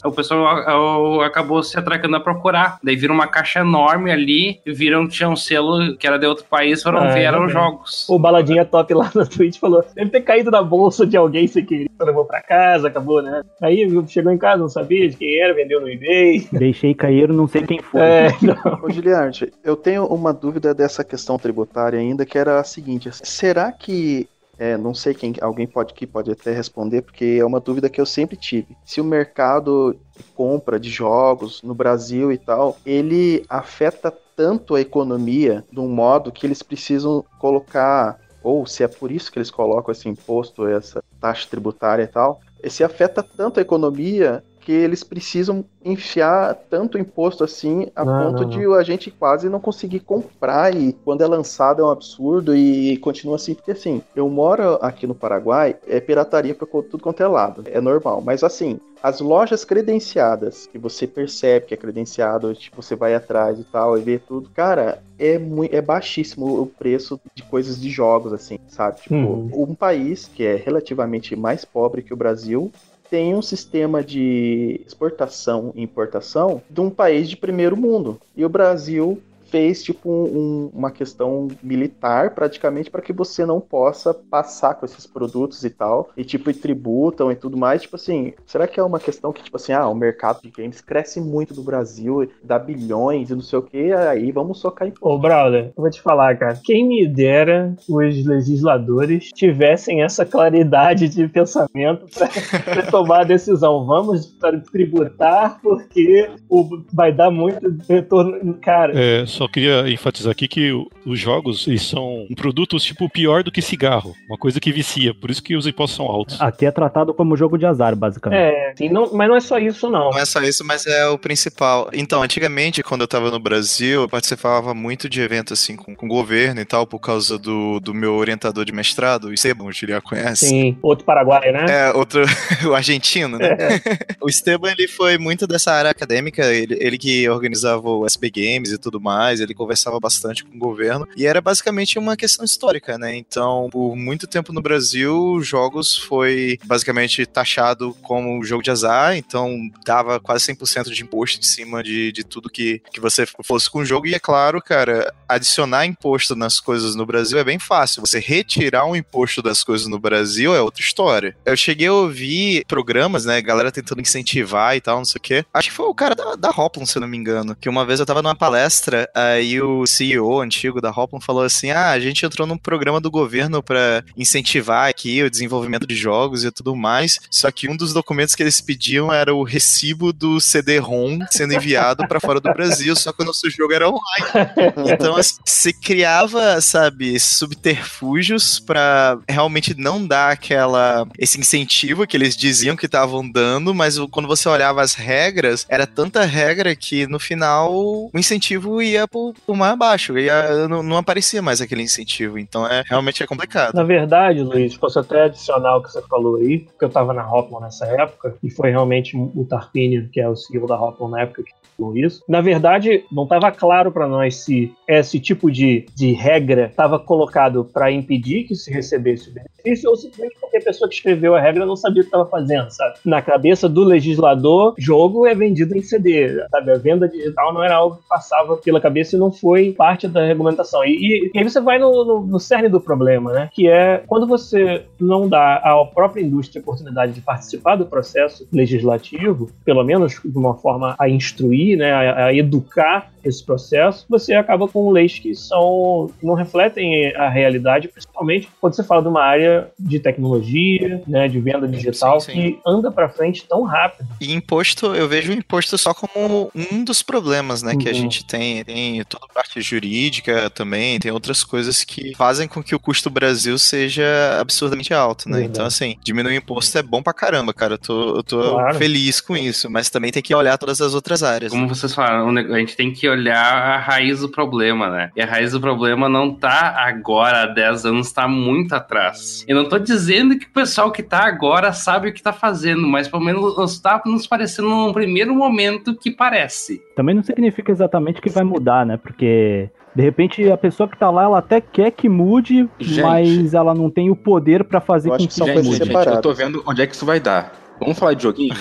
o 0.04 0.12
pessoal 0.12 1.22
acabou 1.22 1.62
se 1.64 1.78
atracando 1.78 2.16
a 2.16 2.20
procurar. 2.20 2.78
Daí 2.84 2.96
viram 2.96 3.16
uma 3.16 3.28
caixa 3.28 3.60
enorme 3.60 4.12
ali, 4.12 4.60
e 4.66 4.72
viram 4.72 5.08
que 5.08 5.14
tinha 5.14 5.30
um 5.30 5.36
selo 5.36 5.96
que 5.98 6.06
era 6.08 6.18
de 6.18 6.26
outro 6.26 6.46
país, 6.46 6.82
foram 6.84 7.00
Ah, 7.00 7.08
ver, 7.14 7.22
eram 7.22 7.46
realmente. 7.46 7.54
jogos. 7.54 8.06
O 8.10 8.20
Baladinha 8.20 8.66
Top 8.66 8.94
lá 8.94 9.12
no 9.14 9.28
Twitch 9.28 9.58
falou: 9.60 9.84
deve 9.96 10.10
ter 10.12 10.22
caído 10.22 10.52
na 10.52 10.62
bolsa 10.62 11.06
de 11.06 11.18
alguém 11.18 11.48
sem 11.48 11.66
querer, 11.66 11.88
levou 12.02 12.26
pra 12.26 12.42
casa, 12.42 12.88
acabou, 12.88 13.22
né? 13.22 13.42
Aí 13.62 13.88
chegou 14.08 14.32
em 14.32 14.38
casa, 14.38 14.62
não 14.62 14.70
sabia 14.70 15.10
de 15.10 15.16
quem 15.18 15.40
era, 15.40 15.54
vendeu 15.54 15.82
no 15.82 15.90
eBay. 15.90 16.48
Deixei 16.52 16.94
cair, 16.94 17.30
não 17.30 17.48
sei 17.48 17.64
quem 17.64 17.80
foi. 17.82 18.02
É, 18.02 18.28
não. 18.42 18.80
Ô, 18.84 18.90
Giliard, 18.90 19.52
eu 19.64 19.76
tenho 19.76 20.06
uma 20.06 20.34
dúvida 20.34 20.74
dessa 20.74 21.04
questão 21.04 21.38
tributária 21.38 22.00
ainda, 22.00 22.26
que 22.26 22.38
era 22.38 22.60
a 22.60 22.64
seguinte: 22.64 23.10
será 23.14 23.72
que. 23.72 24.28
É, 24.62 24.78
não 24.78 24.94
sei 24.94 25.16
quem, 25.16 25.34
alguém 25.42 25.66
pode 25.66 25.92
que 25.92 26.06
pode 26.06 26.30
até 26.30 26.54
responder, 26.54 27.02
porque 27.02 27.40
é 27.40 27.44
uma 27.44 27.60
dúvida 27.60 27.90
que 27.90 28.00
eu 28.00 28.06
sempre 28.06 28.38
tive. 28.38 28.78
Se 28.86 29.02
o 29.02 29.04
mercado 29.04 29.98
de 30.16 30.22
compra 30.36 30.80
de 30.80 30.88
jogos 30.88 31.64
no 31.64 31.74
Brasil 31.74 32.32
e 32.32 32.38
tal, 32.38 32.78
ele 32.86 33.44
afeta 33.50 34.16
tanto 34.36 34.76
a 34.76 34.82
economia 34.82 35.66
de 35.72 35.80
um 35.80 35.90
modo 35.90 36.32
que 36.32 36.46
eles 36.46 36.62
precisam 36.62 37.26
colocar, 37.40 38.20
ou 38.44 38.68
se 38.68 38.84
é 38.84 38.88
por 38.88 39.12
isso 39.12 39.32
que 39.32 39.40
eles 39.40 39.50
colocam 39.50 39.92
esse 39.92 40.08
imposto, 40.08 40.68
essa 40.68 41.04
taxa 41.20 41.48
tributária 41.50 42.04
e 42.04 42.08
tal, 42.08 42.40
se 42.70 42.84
afeta 42.84 43.24
tanto 43.24 43.58
a 43.60 43.64
economia 43.64 44.44
que 44.62 44.72
eles 44.72 45.04
precisam 45.04 45.66
enfiar 45.84 46.54
tanto 46.70 46.98
imposto 46.98 47.44
assim 47.44 47.88
a 47.96 48.06
Não, 48.06 48.14
ponto 48.18 48.46
não, 48.46 48.50
de 48.50 48.66
a 48.66 48.84
gente 48.84 49.10
quase 49.12 49.50
não 49.50 49.60
conseguir 49.60 50.02
comprar 50.02 50.76
e 50.76 50.94
quando 50.94 51.22
é 51.24 51.28
lançado 51.28 51.82
é 51.82 51.86
um 51.86 51.90
absurdo 51.90 52.56
e 52.56 52.98
continua 52.98 53.36
assim 53.36 53.56
porque 53.56 53.72
assim 53.72 54.02
eu 54.16 54.30
moro 54.30 54.76
aqui 54.82 55.08
no 55.08 55.16
Paraguai 55.16 55.76
é 55.88 56.00
pirataria 56.00 56.54
para 56.56 56.68
tudo 56.68 57.00
quanto 57.00 57.22
é 57.24 57.28
lado 57.28 57.64
é 57.66 57.82
normal. 57.82 58.22
Mas 58.22 58.44
assim 58.44 58.80
as 59.02 59.20
lojas 59.20 59.66
credenciadas 59.66 60.68
que 60.68 60.78
você 60.78 61.08
percebe 61.08 61.66
que 61.68 61.74
é 61.74 61.78
credenciado 61.78 62.54
tipo 62.54 62.82
você 62.82 62.96
vai 62.96 63.16
atrás 63.16 63.60
e 63.60 63.64
tal 63.64 63.98
e 63.98 64.02
vê 64.02 64.20
tudo 64.20 64.50
cara 64.52 65.04
é 65.18 65.38
muito 65.40 65.74
é 65.76 65.82
baixíssimo 65.82 66.62
o 66.62 66.68
preço 66.68 67.20
de 67.36 67.44
coisas 67.44 67.80
de 67.82 67.90
jogos 67.90 68.34
assim 68.34 68.58
sabe? 68.68 69.02
Tipo 69.02 69.46
Uhum. 69.46 69.52
um 69.52 69.76
país 69.76 70.28
que 70.28 70.44
é 70.46 70.56
relativamente 70.56 71.36
mais 71.36 71.66
pobre 71.66 72.04
que 72.04 72.14
o 72.14 72.18
Brasil 72.18 72.72
tem 73.12 73.36
um 73.36 73.42
sistema 73.42 74.02
de 74.02 74.80
exportação 74.88 75.74
e 75.76 75.82
importação 75.82 76.62
de 76.70 76.80
um 76.80 76.90
país 76.90 77.30
de 77.30 77.36
primeiro 77.36 77.76
mundo. 77.76 78.18
E 78.38 78.46
o 78.46 78.50
Brasil 78.50 79.22
fez 79.52 79.84
tipo 79.84 80.10
um- 80.10 80.72
uma 80.74 80.90
questão 80.90 81.48
militar 81.62 82.32
praticamente 82.34 82.90
para 82.90 83.02
que 83.02 83.12
você 83.14 83.46
não 83.46 83.60
possa 83.60 84.14
passar 84.14 84.76
com 84.76 84.86
esses 84.86 85.06
produtos 85.06 85.64
e 85.64 85.70
tal 85.70 86.10
e 86.16 86.24
tipo 86.24 86.50
e 86.50 86.54
tributam 86.54 87.32
e 87.32 87.36
tudo 87.36 87.58
mais 87.58 87.82
tipo 87.82 87.96
assim 87.98 88.34
será 88.46 88.66
que 88.68 88.80
é 88.80 88.84
uma 88.84 89.00
questão 89.00 89.32
que 89.34 89.44
tipo 89.44 89.58
assim 89.58 89.74
ah 89.74 89.88
o 89.90 89.96
mercado 89.96 90.42
de 90.42 90.50
games 90.50 90.80
cresce 90.82 91.20
muito 91.20 91.54
do 91.54 91.62
Brasil 91.64 92.30
dá 92.44 92.58
bilhões 92.58 93.30
e 93.30 93.34
não 93.36 93.42
sei 93.42 93.60
o 93.60 93.62
que 93.62 93.92
aí 93.94 94.32
vamos 94.32 94.60
socar 94.60 94.88
em 94.88 94.94
Ô, 95.02 95.18
Brother, 95.18 95.66
eu 95.76 95.82
vou 95.82 95.90
te 95.90 96.02
falar, 96.02 96.38
cara. 96.38 96.60
Quem 96.64 96.88
me 96.88 97.08
dera 97.08 97.76
os 97.90 98.26
legisladores 98.26 99.30
tivessem 99.34 100.04
essa 100.04 100.26
claridade 100.26 101.10
de 101.10 101.28
pensamento 101.28 102.06
pra, 102.14 102.28
pra 102.64 102.92
tomar 102.92 103.22
a 103.22 103.24
decisão. 103.24 103.86
Vamos 103.86 104.34
tributar 104.72 105.60
porque 105.62 106.30
o- 106.50 106.84
vai 106.94 107.12
dar 107.12 107.32
muito 107.32 107.68
retorno. 107.90 108.54
Cara, 108.62 108.94
É, 108.96 109.26
só 109.42 109.48
queria 109.48 109.90
enfatizar 109.90 110.32
aqui 110.32 110.48
que 110.48 110.72
os 111.04 111.20
jogos 111.20 111.68
eles 111.68 111.82
são 111.82 112.28
produtos 112.36 112.84
tipo 112.84 113.10
pior 113.10 113.44
do 113.44 113.52
que 113.52 113.62
cigarro, 113.62 114.16
uma 114.30 114.38
coisa 114.38 114.60
que 114.60 114.72
vicia, 114.72 115.16
por 115.16 115.32
isso 115.32 115.42
que 115.42 115.56
os 115.56 115.66
impostos 115.66 115.98
são 115.98 116.06
altos. 116.06 116.40
Aqui 116.40 116.66
é 116.66 116.72
tratado 116.72 117.12
como 117.12 117.36
jogo 117.36 117.58
de 117.58 117.66
azar, 117.66 117.96
basicamente. 117.96 118.86
é, 118.86 118.90
não, 118.90 119.12
mas 119.14 119.28
não 119.28 119.36
é 119.36 119.40
só 119.40 119.58
isso, 119.58 119.90
não. 119.90 120.12
Não 120.12 120.20
é 120.20 120.26
só 120.26 120.42
isso, 120.42 120.64
mas 120.64 120.86
é 120.86 121.08
o 121.08 121.18
principal. 121.18 121.90
Então, 121.92 122.22
antigamente, 122.22 122.84
quando 122.84 123.02
eu 123.02 123.08
tava 123.08 123.32
no 123.32 123.40
Brasil, 123.40 124.02
eu 124.02 124.10
participava 124.10 124.74
muito 124.76 125.10
de 125.10 125.22
eventos 125.22 125.60
assim 125.60 125.76
com, 125.76 125.96
com 125.96 126.06
o 126.06 126.10
governo 126.10 126.62
e 126.62 126.66
tal, 126.66 126.86
por 126.86 127.00
causa 127.00 127.40
do, 127.40 127.80
do 127.80 127.94
meu 127.94 128.14
orientador 128.14 128.64
de 128.64 128.72
mestrado, 128.72 129.26
o 129.26 129.34
Esteban, 129.34 129.64
o 129.64 129.72
Julia 129.72 130.02
conhece. 130.02 130.48
Sim, 130.48 130.78
outro 130.84 131.04
paraguaio, 131.04 131.52
né? 131.52 131.66
É, 131.68 131.92
outro, 131.94 132.22
o 132.70 132.76
argentino, 132.76 133.38
né? 133.38 133.58
O 134.22 134.30
Esteban, 134.30 134.72
ele 134.72 134.88
foi 134.88 135.18
muito 135.18 135.48
dessa 135.48 135.72
área 135.72 135.90
acadêmica, 135.90 136.46
ele, 136.46 136.78
ele 136.80 136.96
que 136.96 137.28
organizava 137.28 137.90
o 137.90 138.06
SB 138.06 138.30
Games 138.30 138.72
e 138.72 138.78
tudo 138.78 139.02
mais, 139.02 139.31
ele 139.40 139.54
conversava 139.54 140.00
bastante 140.00 140.44
com 140.44 140.56
o 140.56 140.60
governo, 140.60 141.08
e 141.16 141.26
era 141.26 141.42
basicamente 141.42 141.98
uma 141.98 142.18
questão 142.18 142.44
histórica, 142.44 142.98
né? 142.98 143.16
Então, 143.16 143.70
por 143.72 143.96
muito 143.96 144.28
tempo 144.28 144.54
no 144.54 144.62
Brasil, 144.62 145.40
jogos 145.42 145.98
foi 145.98 146.58
basicamente 146.66 147.26
taxado 147.26 147.96
como 148.02 148.44
jogo 148.44 148.64
de 148.64 148.72
azar, 148.72 149.16
então 149.16 149.70
dava 149.86 150.20
quase 150.20 150.54
100% 150.54 150.92
de 150.92 151.04
imposto 151.04 151.40
em 151.40 151.44
cima 151.44 151.84
de, 151.84 152.12
de 152.12 152.24
tudo 152.24 152.50
que, 152.50 152.82
que 152.92 153.00
você 153.00 153.26
fosse 153.44 153.70
com 153.70 153.80
o 153.80 153.86
jogo, 153.86 154.08
e 154.08 154.14
é 154.14 154.20
claro, 154.20 154.62
cara, 154.62 155.14
adicionar 155.28 155.86
imposto 155.86 156.36
nas 156.36 156.60
coisas 156.60 156.96
no 156.96 157.06
Brasil 157.06 157.38
é 157.38 157.44
bem 157.44 157.60
fácil, 157.60 158.02
você 158.02 158.20
retirar 158.20 158.86
um 158.86 158.96
imposto 158.96 159.42
das 159.42 159.64
coisas 159.64 159.88
no 159.88 160.00
Brasil 160.00 160.56
é 160.56 160.62
outra 160.62 160.82
história. 160.82 161.36
Eu 161.46 161.56
cheguei 161.56 161.88
a 161.88 161.94
ouvir 161.94 162.66
programas, 162.66 163.26
né, 163.26 163.42
galera 163.42 163.72
tentando 163.72 164.02
incentivar 164.02 164.76
e 164.76 164.82
tal, 164.82 164.98
não 164.98 165.06
sei 165.06 165.20
o 165.20 165.22
quê. 165.22 165.46
Acho 165.54 165.70
que 165.70 165.76
foi 165.76 165.86
o 165.86 165.94
cara 165.94 166.16
da, 166.16 166.36
da 166.36 166.50
Hoplon, 166.50 166.86
se 166.86 166.98
eu 166.98 167.02
não 167.02 167.08
me 167.08 167.18
engano, 167.18 167.56
que 167.56 167.70
uma 167.70 167.86
vez 167.86 168.00
eu 168.00 168.06
tava 168.06 168.22
numa 168.22 168.36
palestra, 168.36 169.10
aí 169.30 169.62
o 169.62 169.86
CEO 169.86 170.40
antigo 170.42 170.82
da 170.82 170.90
Hoplon 170.90 171.20
falou 171.20 171.44
assim, 171.44 171.72
ah, 171.72 171.92
a 171.92 172.00
gente 172.00 172.26
entrou 172.26 172.48
num 172.48 172.58
programa 172.58 173.00
do 173.00 173.12
governo 173.12 173.62
pra 173.62 174.04
incentivar 174.18 174.90
aqui 174.90 175.24
o 175.24 175.30
desenvolvimento 175.30 175.88
de 175.88 175.96
jogos 175.96 176.44
e 176.44 176.52
tudo 176.52 176.76
mais, 176.76 177.20
só 177.30 177.52
que 177.52 177.70
um 177.70 177.76
dos 177.76 177.94
documentos 177.94 178.36
que 178.36 178.44
eles 178.44 178.62
pediam 178.62 179.12
era 179.12 179.34
o 179.34 179.44
recibo 179.44 180.12
do 180.14 180.40
CD-ROM 180.40 181.20
sendo 181.30 181.54
enviado 181.54 182.08
pra 182.08 182.20
fora 182.20 182.40
do 182.40 182.52
Brasil, 182.54 182.96
só 182.96 183.12
que 183.12 183.24
o 183.24 183.26
nosso 183.26 183.50
jogo 183.50 183.74
era 183.74 183.88
online. 183.88 184.92
Então, 184.94 185.16
assim, 185.16 185.36
se 185.46 185.74
criava, 185.74 186.60
sabe, 186.62 187.20
subterfúgios 187.20 188.60
pra 188.60 189.18
realmente 189.28 189.76
não 189.78 190.06
dar 190.06 190.32
aquela 190.32 191.08
esse 191.18 191.40
incentivo 191.40 192.06
que 192.08 192.16
eles 192.18 192.36
diziam 192.36 192.76
que 192.76 192.86
estavam 192.86 193.30
dando, 193.30 193.74
mas 193.74 193.98
quando 194.12 194.28
você 194.28 194.48
olhava 194.50 194.82
as 194.82 194.94
regras, 194.94 195.66
era 195.70 195.88
tanta 195.88 196.24
regra 196.26 196.76
que 196.76 197.08
no 197.08 197.20
final 197.20 197.74
o 197.74 198.12
incentivo 198.16 198.82
ia 198.82 199.08
por, 199.12 199.34
por 199.46 199.56
mais 199.56 199.74
abaixo, 199.74 200.18
ia, 200.18 200.68
não, 200.68 200.82
não 200.82 200.98
aparecia 200.98 201.42
mais 201.42 201.60
aquele 201.62 201.84
incentivo. 201.84 202.40
Então, 202.40 202.66
é 202.66 202.82
realmente 202.88 203.22
é 203.22 203.28
complicado. 203.28 203.76
Na 203.76 203.84
verdade, 203.84 204.42
Luiz, 204.42 204.78
posso 204.78 205.00
até 205.00 205.24
adicionar 205.24 205.78
o 205.78 205.84
que 205.84 205.92
você 205.92 206.02
falou 206.04 206.38
aí, 206.38 206.60
porque 206.60 206.86
eu 206.86 206.90
tava 206.90 207.14
na 207.14 207.30
Hoplon 207.30 207.60
nessa 207.60 207.86
época, 207.86 208.36
e 208.42 208.50
foi 208.50 208.72
realmente 208.72 209.16
o 209.18 209.46
Tarpini, 209.48 210.08
que 210.08 210.22
é 210.22 210.30
o 210.30 210.36
CEO 210.36 210.66
da 210.66 210.82
Hoplon 210.82 211.10
na 211.10 211.22
época, 211.22 211.44
que 211.44 211.52
isso. 211.96 212.24
Na 212.28 212.42
verdade, 212.42 213.04
não 213.12 213.24
estava 213.24 213.52
claro 213.52 213.92
para 213.92 214.08
nós 214.08 214.38
se 214.38 214.72
esse 214.88 215.20
tipo 215.20 215.52
de, 215.52 215.86
de 215.96 216.14
regra 216.14 216.68
estava 216.68 217.00
colocado 217.00 217.66
para 217.66 217.92
impedir 217.92 218.44
que 218.44 218.56
se 218.56 218.72
recebesse 218.72 219.30
o 219.30 219.34
benefício 219.34 219.90
ou 219.90 219.96
simplesmente 219.96 220.36
porque 220.40 220.58
a 220.58 220.62
pessoa 220.62 220.88
que 220.88 220.96
escreveu 220.96 221.36
a 221.36 221.42
regra 221.42 221.66
não 221.66 221.76
sabia 221.76 222.02
o 222.02 222.04
que 222.04 222.08
estava 222.08 222.30
fazendo, 222.30 222.70
sabe? 222.70 222.96
Na 223.06 223.22
cabeça 223.22 223.68
do 223.68 223.84
legislador, 223.84 224.76
jogo 224.78 225.26
é 225.26 225.34
vendido 225.34 225.76
em 225.76 225.82
CD, 225.82 226.46
sabe? 226.50 226.72
A 226.72 226.78
venda 226.78 227.08
digital 227.08 227.54
não 227.54 227.64
era 227.64 227.76
algo 227.76 227.98
que 227.98 228.08
passava 228.08 228.58
pela 228.58 228.80
cabeça 228.80 228.92
cabeça 228.92 229.16
e 229.16 229.20
não 229.20 229.32
foi 229.32 229.72
parte 229.72 230.08
da 230.08 230.26
regulamentação. 230.26 230.84
E, 230.86 230.90
e, 230.90 231.32
e 231.34 231.40
aí 231.40 231.44
você 231.44 231.60
vai 231.60 231.80
no, 231.80 232.06
no, 232.06 232.22
no 232.28 232.40
cerne 232.40 232.70
do 232.70 232.80
problema, 232.80 233.32
né? 233.32 233.50
Que 233.52 233.68
é 233.68 234.04
quando 234.06 234.28
você 234.28 234.86
não 235.00 235.28
dá 235.28 235.56
à 235.56 235.86
própria 235.86 236.22
indústria 236.22 236.60
a 236.60 236.64
oportunidade 236.64 237.14
de 237.14 237.22
participar 237.22 237.76
do 237.76 237.86
processo 237.86 238.48
legislativo, 238.52 239.50
pelo 239.66 239.84
menos 239.84 240.20
de 240.24 240.38
uma 240.38 240.56
forma 240.56 240.96
a 241.00 241.10
instruir, 241.10 241.61
né, 241.76 241.92
a, 241.92 242.26
a 242.28 242.34
educar 242.34 243.10
esse 243.24 243.44
processo, 243.46 244.04
você 244.10 244.34
acaba 244.34 244.68
com 244.68 244.90
leis 244.90 245.20
que 245.20 245.36
são 245.36 246.10
não 246.24 246.34
refletem 246.34 247.16
a 247.16 247.30
realidade, 247.30 247.88
principalmente 247.88 248.50
quando 248.60 248.76
você 248.76 248.84
fala 248.84 249.02
de 249.04 249.08
uma 249.10 249.22
área 249.22 249.70
de 249.80 250.00
tecnologia, 250.00 251.04
né, 251.08 251.28
de 251.28 251.40
venda 251.40 251.68
digital 251.68 252.20
Sim, 252.20 252.32
sim. 252.32 252.34
que 252.54 252.60
anda 252.66 252.92
para 252.92 253.10
frente 253.10 253.46
tão 253.48 253.64
rápido. 253.64 254.08
E 254.20 254.34
imposto, 254.34 254.96
eu 254.96 255.08
vejo 255.08 255.32
o 255.32 255.36
imposto 255.36 255.78
só 255.78 255.94
como 255.94 256.52
um 256.72 256.84
dos 256.84 257.04
problemas, 257.04 257.62
né, 257.62 257.76
que 257.76 257.88
a 257.88 257.92
Uhum. 257.92 257.98
gente 257.98 258.26
tem. 258.26 258.64
Tem 258.64 259.04
toda 259.04 259.26
a 259.30 259.34
parte 259.34 259.62
jurídica 259.62 260.50
também, 260.50 261.00
tem 261.00 261.12
outras 261.12 261.44
coisas 261.44 261.84
que 261.84 262.16
fazem 262.16 262.48
com 262.48 262.64
que 262.64 262.74
o 262.74 262.80
custo 262.80 263.10
do 263.10 263.14
Brasil 263.14 263.58
seja 263.60 264.04
absurdamente 264.40 264.94
alto, 264.94 265.28
né? 265.30 265.38
Verdade. 265.40 265.52
Então, 265.58 265.66
assim, 265.66 265.96
diminuir 266.04 266.34
o 266.34 266.38
imposto 266.38 266.78
é 266.78 266.82
bom 266.82 267.04
pra 267.04 267.14
caramba, 267.14 267.54
cara. 267.54 267.74
Eu 267.76 267.78
tô, 267.78 268.16
eu 268.18 268.24
tô 268.24 268.40
Claro. 268.54 268.78
feliz 268.78 269.20
com 269.22 269.36
isso, 269.38 269.70
mas 269.70 269.90
também 269.90 270.12
tem 270.12 270.24
que 270.24 270.34
olhar 270.34 270.58
todas 270.58 270.82
as 270.82 270.94
outras 270.94 271.22
áreas. 271.24 271.51
Como 271.52 271.68
vocês 271.68 271.94
falaram, 271.94 272.30
a 272.30 272.60
gente 272.60 272.76
tem 272.76 272.92
que 272.92 273.08
olhar 273.08 273.36
a 273.36 273.78
raiz 273.78 274.22
do 274.22 274.30
problema, 274.30 274.90
né? 274.90 275.12
E 275.16 275.22
a 275.22 275.26
raiz 275.26 275.52
do 275.52 275.62
problema 275.62 276.08
não 276.10 276.34
tá 276.34 276.76
agora, 276.78 277.44
há 277.44 277.46
10 277.46 277.86
anos, 277.86 278.12
tá 278.12 278.28
muito 278.28 278.74
atrás. 278.74 279.46
Eu 279.48 279.56
não 279.56 279.68
tô 279.68 279.78
dizendo 279.78 280.38
que 280.38 280.46
o 280.46 280.52
pessoal 280.52 280.92
que 280.92 281.04
tá 281.04 281.26
agora 281.26 281.72
sabe 281.74 282.10
o 282.10 282.14
que 282.14 282.22
tá 282.22 282.34
fazendo, 282.34 282.88
mas 282.88 283.08
pelo 283.08 283.24
menos 283.24 283.80
tá 283.80 284.02
nos 284.06 284.26
parecendo 284.26 284.70
num 284.70 284.94
primeiro 284.94 285.36
momento 285.36 285.96
que 285.96 286.12
parece. 286.12 286.82
Também 286.96 287.16
não 287.16 287.24
significa 287.24 287.72
exatamente 287.72 288.22
que 288.22 288.30
vai 288.30 288.44
mudar, 288.44 288.86
né? 288.86 288.98
Porque 288.98 289.70
de 289.94 290.02
repente 290.02 290.50
a 290.50 290.58
pessoa 290.58 290.88
que 290.88 290.98
tá 290.98 291.10
lá, 291.10 291.24
ela 291.24 291.40
até 291.40 291.60
quer 291.60 291.92
que 291.92 292.08
mude, 292.08 292.68
Gente. 292.80 293.02
mas 293.02 293.54
ela 293.54 293.74
não 293.74 293.90
tem 293.90 294.10
o 294.10 294.16
poder 294.16 294.64
pra 294.64 294.80
fazer 294.80 295.10
com 295.10 295.18
que 295.18 295.28
que 295.28 295.34
isso 295.34 295.44
coisas 295.44 295.66
mude. 295.66 295.86
gente, 295.86 296.08
eu 296.08 296.22
tô 296.22 296.34
vendo 296.34 296.64
onde 296.66 296.82
é 296.82 296.88
que 296.88 296.96
isso 296.96 297.06
vai 297.06 297.20
dar. 297.20 297.61
Vamos 297.82 297.98
falar 297.98 298.14
de 298.14 298.22
joguinho? 298.22 298.54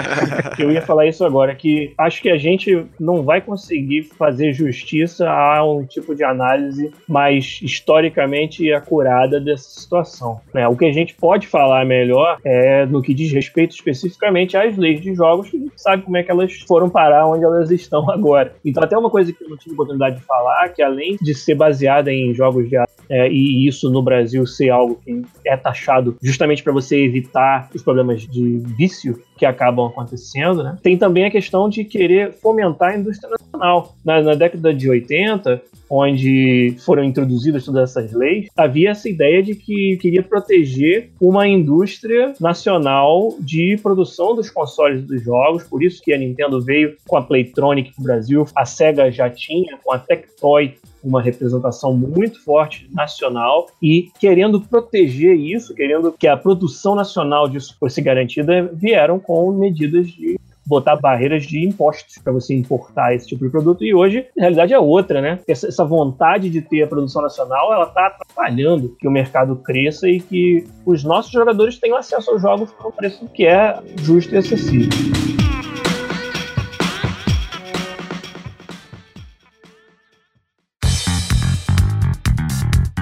Eu 0.58 0.72
ia 0.72 0.80
falar 0.80 1.06
isso 1.06 1.24
agora, 1.26 1.54
que 1.54 1.92
acho 1.98 2.22
que 2.22 2.30
a 2.30 2.38
gente 2.38 2.86
não 2.98 3.22
vai 3.22 3.42
conseguir 3.42 4.04
fazer 4.04 4.54
justiça 4.54 5.28
a 5.28 5.62
um 5.62 5.84
tipo 5.84 6.14
de 6.14 6.24
análise 6.24 6.90
mais 7.06 7.60
historicamente 7.62 8.72
acurada 8.72 9.38
dessa 9.38 9.68
situação. 9.68 10.40
né? 10.54 10.66
O 10.66 10.76
que 10.76 10.86
a 10.86 10.92
gente 10.92 11.14
pode 11.14 11.46
falar 11.46 11.84
melhor 11.84 12.38
é 12.44 12.86
no 12.86 13.02
que 13.02 13.12
diz 13.12 13.30
respeito 13.30 13.74
especificamente 13.74 14.56
às 14.56 14.74
leis 14.76 15.02
de 15.02 15.14
jogos, 15.14 15.50
que 15.50 15.58
a 15.58 15.60
gente 15.60 15.80
sabe 15.80 16.02
como 16.02 16.16
é 16.16 16.22
que 16.22 16.30
elas 16.30 16.52
foram 16.66 16.88
parar 16.88 17.26
onde 17.26 17.44
elas 17.44 17.70
estão 17.70 18.08
agora. 18.10 18.54
Então, 18.64 18.82
até 18.82 18.96
uma 18.96 19.10
coisa 19.10 19.32
que 19.32 19.44
eu 19.44 19.50
não 19.50 19.56
tive 19.58 19.74
oportunidade 19.74 20.16
de 20.16 20.22
falar, 20.22 20.70
que 20.70 20.82
além 20.82 21.18
de 21.20 21.34
ser 21.34 21.54
baseada 21.54 22.10
em 22.10 22.32
jogos 22.32 22.68
de 22.70 22.76
é, 23.12 23.30
e 23.30 23.66
isso 23.66 23.90
no 23.90 24.02
Brasil 24.02 24.46
ser 24.46 24.70
algo 24.70 24.98
que 25.04 25.22
é 25.44 25.54
taxado 25.54 26.16
justamente 26.22 26.62
para 26.62 26.72
você 26.72 26.96
evitar 26.96 27.68
os 27.74 27.82
problemas 27.82 28.22
de 28.22 28.61
vício 28.62 29.20
que 29.36 29.46
acabam 29.46 29.86
acontecendo, 29.86 30.62
né? 30.62 30.76
Tem 30.82 30.96
também 30.96 31.24
a 31.24 31.30
questão 31.30 31.68
de 31.68 31.84
querer 31.84 32.32
fomentar 32.34 32.92
a 32.92 32.96
indústria 32.96 33.30
nacional. 33.30 33.94
Na, 34.04 34.20
na 34.22 34.34
década 34.34 34.72
de 34.72 34.88
80, 34.88 35.62
onde 35.94 36.74
foram 36.78 37.04
introduzidas 37.04 37.66
todas 37.66 37.90
essas 37.90 38.12
leis, 38.12 38.48
havia 38.56 38.90
essa 38.90 39.08
ideia 39.08 39.42
de 39.42 39.54
que 39.54 39.98
queria 39.98 40.22
proteger 40.22 41.10
uma 41.20 41.46
indústria 41.46 42.32
nacional 42.40 43.34
de 43.38 43.76
produção 43.82 44.34
dos 44.34 44.48
consoles 44.48 45.04
dos 45.04 45.22
jogos, 45.22 45.64
por 45.64 45.82
isso 45.82 46.02
que 46.02 46.14
a 46.14 46.18
Nintendo 46.18 46.62
veio 46.62 46.96
com 47.06 47.16
a 47.16 47.22
Playtronic 47.22 47.92
para 47.94 48.00
o 48.00 48.04
Brasil, 48.04 48.46
a 48.54 48.64
Sega 48.64 49.10
já 49.10 49.28
tinha 49.28 49.76
com 49.84 49.92
a 49.92 49.98
Tectoy 49.98 50.74
uma 51.02 51.20
representação 51.20 51.96
muito 51.96 52.42
forte 52.42 52.88
nacional 52.92 53.66
e 53.82 54.10
querendo 54.18 54.60
proteger 54.60 55.36
isso, 55.36 55.74
querendo 55.74 56.12
que 56.12 56.28
a 56.28 56.36
produção 56.36 56.94
nacional 56.94 57.48
disso 57.48 57.76
fosse 57.78 58.00
garantida, 58.00 58.70
vieram 58.72 59.18
com 59.18 59.52
medidas 59.52 60.08
de 60.08 60.38
botar 60.64 60.96
barreiras 60.96 61.44
de 61.44 61.64
impostos 61.66 62.18
para 62.18 62.32
você 62.32 62.54
importar 62.54 63.14
esse 63.14 63.26
tipo 63.26 63.44
de 63.44 63.50
produto 63.50 63.84
e 63.84 63.92
hoje 63.94 64.26
a 64.38 64.42
realidade 64.42 64.72
é 64.72 64.78
outra, 64.78 65.20
né? 65.20 65.40
Essa, 65.46 65.68
essa 65.68 65.84
vontade 65.84 66.48
de 66.48 66.62
ter 66.62 66.82
a 66.82 66.86
produção 66.86 67.22
nacional, 67.22 67.72
ela 67.72 67.84
está 67.84 68.06
atrapalhando 68.06 68.96
que 68.98 69.08
o 69.08 69.10
mercado 69.10 69.56
cresça 69.56 70.08
e 70.08 70.20
que 70.20 70.64
os 70.86 71.02
nossos 71.02 71.32
jogadores 71.32 71.78
tenham 71.78 71.96
acesso 71.96 72.30
aos 72.30 72.40
jogos 72.40 72.70
por 72.72 72.86
um 72.86 72.92
preço 72.92 73.26
que 73.28 73.44
é 73.44 73.78
justo 73.96 74.34
e 74.34 74.38
acessível. 74.38 75.21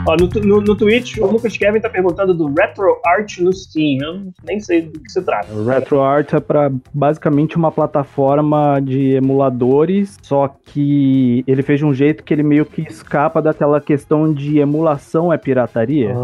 Ó, 0.06 0.16
no, 0.16 0.28
no, 0.42 0.60
no 0.62 0.74
Twitch, 0.74 1.18
o 1.18 1.26
Lucas 1.26 1.56
Kevin 1.56 1.80
tá 1.80 1.88
perguntando 1.88 2.32
do 2.32 2.46
RetroArt 2.46 3.38
no 3.38 3.52
Steam. 3.52 3.98
Eu 4.02 4.32
nem 4.44 4.58
sei 4.58 4.82
do 4.82 4.98
que 4.98 5.12
se 5.12 5.20
trata. 5.22 5.52
O 5.52 5.64
RetroArt 5.64 6.32
é 6.32 6.40
para 6.40 6.72
basicamente 6.92 7.56
uma 7.56 7.70
plataforma 7.70 8.80
de 8.80 9.14
emuladores, 9.14 10.16
só 10.22 10.48
que 10.48 11.44
ele 11.46 11.62
fez 11.62 11.80
de 11.80 11.84
um 11.84 11.92
jeito 11.92 12.24
que 12.24 12.32
ele 12.32 12.42
meio 12.42 12.64
que 12.64 12.82
escapa 12.82 13.42
daquela 13.42 13.80
questão 13.80 14.32
de 14.32 14.58
emulação 14.58 15.32
é 15.32 15.36
pirataria. 15.36 16.14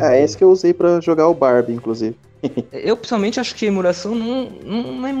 Ah, 0.00 0.14
É, 0.14 0.22
esse 0.22 0.36
que 0.36 0.44
eu 0.44 0.50
usei 0.50 0.74
pra 0.74 1.00
jogar 1.00 1.28
o 1.28 1.34
Barbie, 1.34 1.72
inclusive. 1.72 2.16
Eu 2.72 2.96
pessoalmente 2.96 3.38
acho 3.38 3.54
que 3.54 3.66
emulação 3.66 4.14
não, 4.14 4.48
não, 4.64 5.06
é, 5.06 5.12